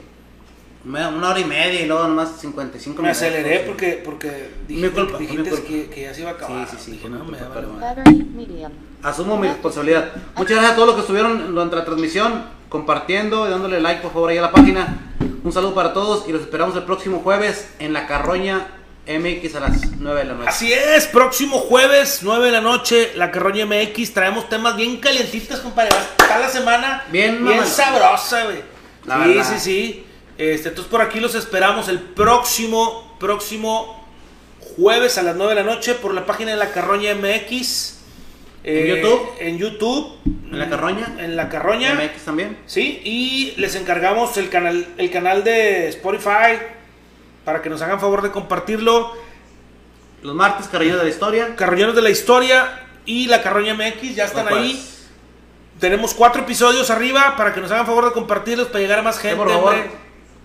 una 0.85 1.29
hora 1.31 1.39
y 1.41 1.45
media 1.45 1.81
y 1.83 1.87
luego 1.87 2.03
nomás 2.05 2.41
55 2.41 2.97
Me 3.03 3.09
minutos. 3.09 3.23
aceleré 3.23 3.59
porque, 3.67 4.01
porque 4.05 4.51
Mi 4.69 4.89
culpa, 4.89 5.11
fue 5.11 5.21
mi 5.21 5.27
dijiste 5.27 5.51
culpa. 5.51 5.67
que, 5.69 5.91
que 5.91 6.03
ya 6.03 6.15
se 6.15 6.21
iba 6.23 6.31
a 6.31 6.35
acabar. 6.35 6.67
Sí, 6.69 6.77
sí, 6.79 6.83
sí, 6.87 6.91
Dije, 6.93 7.09
no, 7.11 7.25
me 7.25 7.37
culpa, 7.37 7.61
vale. 7.81 8.69
Asumo 9.03 9.37
mi 9.37 9.49
responsabilidad. 9.49 10.11
Muchas 10.37 10.53
gracias 10.53 10.73
a 10.73 10.75
todos 10.75 10.87
los 10.89 10.95
que 10.97 11.01
estuvieron 11.03 11.53
durante 11.55 11.77
la 11.77 11.85
transmisión, 11.85 12.45
compartiendo 12.69 13.47
y 13.47 13.51
dándole 13.51 13.81
like 13.81 14.01
por 14.03 14.13
favor 14.13 14.31
ahí 14.31 14.39
a 14.39 14.43
la 14.43 14.53
página. 14.53 14.99
Un 15.43 15.53
saludo 15.53 15.75
para 15.75 15.93
todos 15.93 16.29
y 16.29 16.33
los 16.33 16.43
esperamos 16.43 16.75
el 16.77 16.85
próximo 16.85 17.21
jueves 17.21 17.69
en 17.79 17.93
la 17.93 18.07
Carroña 18.07 18.67
MX 19.07 19.55
a 19.57 19.61
las 19.61 19.91
9 19.99 20.19
de 20.21 20.27
la 20.27 20.35
noche. 20.35 20.49
Así 20.49 20.73
es, 20.73 21.07
próximo 21.07 21.59
jueves, 21.59 22.21
9 22.23 22.47
de 22.47 22.53
la 22.53 22.61
noche, 22.61 23.13
la 23.17 23.31
Carroña 23.31 23.65
MX. 23.67 24.13
Traemos 24.13 24.49
temas 24.49 24.77
bien 24.77 24.99
calientitas, 24.99 25.61
compadre. 25.61 25.91
La 26.19 26.49
semana 26.49 27.05
Bien 27.11 27.43
bien 27.45 27.67
sabrosa, 27.67 28.45
güey. 28.45 28.63
La 29.07 29.23
Sí, 29.25 29.29
verdad. 29.31 29.45
sí, 29.55 29.61
sí. 29.61 30.07
Este, 30.41 30.71
entonces 30.71 30.91
por 30.91 31.03
aquí 31.03 31.21
los 31.21 31.35
esperamos 31.35 31.89
el 31.89 31.99
próximo, 31.99 33.15
próximo 33.21 34.09
jueves 34.77 35.19
a 35.19 35.23
las 35.23 35.37
9 35.37 35.55
de 35.55 35.63
la 35.63 35.67
noche 35.71 35.95
por 35.95 36.15
la 36.15 36.25
página 36.25 36.53
de 36.53 36.57
la 36.57 36.73
Carroña 36.73 37.15
MX. 37.15 37.99
¿En 38.65 38.87
YouTube? 38.87 39.29
En 39.39 39.59
YouTube. 39.59 40.17
¿En 40.51 40.59
La 40.59 40.69
Carroña? 40.69 41.15
En 41.19 41.37
la 41.37 41.49
Carroña. 41.49 41.95
MX 41.95 42.25
también. 42.25 42.59
Sí, 42.67 43.01
y 43.05 43.55
les 43.59 43.75
encargamos 43.75 44.37
el 44.37 44.49
canal, 44.51 44.87
el 44.99 45.11
canal 45.11 45.45
de 45.45 45.89
Spotify 45.89 46.59
para 47.45 47.63
que 47.63 47.71
nos 47.71 47.81
hagan 47.83 48.01
favor 48.01 48.23
de 48.23 48.31
compartirlo. 48.31 49.13
Los 50.23 50.35
martes, 50.35 50.69
Carroña 50.69 50.97
de 50.97 51.05
la 51.05 51.09
Historia. 51.11 51.57
Carroñeros 51.57 51.95
de 51.95 52.03
la 52.03 52.11
Historia 52.11 52.87
y 53.07 53.27
la 53.29 53.43
Carroña 53.43 53.75
MX 53.75 54.15
ya 54.15 54.25
están 54.25 54.47
ahí. 54.49 54.55
jueves. 54.73 55.09
Tenemos 55.79 56.13
cuatro 56.13 56.43
episodios 56.43 56.91
arriba 56.91 57.35
para 57.37 57.55
que 57.55 57.61
nos 57.61 57.71
hagan 57.71 57.87
favor 57.87 58.05
de 58.07 58.13
compartirlos 58.13 58.69
para 58.69 58.81
llegar 58.81 58.99
a 58.99 59.03
más 59.03 59.17
Sí, 59.17 59.23
gente. 59.23 59.37
por 59.37 59.49
favor, 59.49 59.73
hombre. 59.75 59.91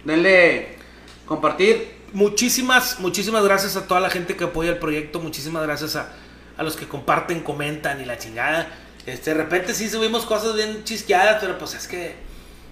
Denle 0.05 0.77
compartir. 1.25 1.93
Muchísimas, 2.13 2.99
muchísimas 2.99 3.43
gracias 3.43 3.75
a 3.75 3.87
toda 3.87 3.99
la 3.99 4.09
gente 4.09 4.37
que 4.37 4.45
apoya 4.45 4.69
el 4.69 4.77
proyecto. 4.77 5.19
Muchísimas 5.19 5.63
gracias 5.63 5.95
a, 5.97 6.13
a 6.55 6.63
los 6.63 6.77
que 6.77 6.87
comparten, 6.87 7.41
comentan 7.41 7.99
y 8.01 8.05
la 8.05 8.17
chingada. 8.17 8.69
Este, 9.05 9.31
de 9.31 9.37
repente 9.37 9.73
sí 9.73 9.89
subimos 9.89 10.25
cosas 10.25 10.55
bien 10.55 10.83
chisqueadas, 10.83 11.37
pero 11.41 11.57
pues 11.57 11.73
es 11.73 11.87
que 11.87 12.15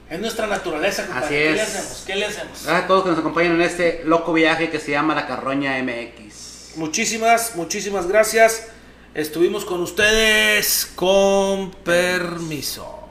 es 0.09 0.19
nuestra 0.19 0.47
naturaleza, 0.47 1.05
compadre. 1.05 1.25
Así 1.25 1.35
¿Qué 1.35 1.51
le 1.51 1.61
es. 1.61 1.67
hacemos? 1.67 2.03
¿Qué 2.05 2.15
le 2.15 2.25
hacemos? 2.25 2.63
Gracias 2.63 2.83
a 2.83 2.87
todos 2.87 3.03
que 3.03 3.09
nos 3.09 3.19
acompañan 3.19 3.53
en 3.55 3.61
este 3.61 4.01
loco 4.05 4.33
viaje 4.33 4.69
que 4.69 4.79
se 4.79 4.91
llama 4.91 5.13
la 5.13 5.27
Carroña 5.27 5.81
MX. 5.83 6.77
Muchísimas, 6.77 7.55
muchísimas 7.55 8.07
gracias. 8.07 8.67
Estuvimos 9.13 9.63
con 9.65 9.81
ustedes 9.81 10.91
con 10.95 11.71
permiso. 11.71 13.02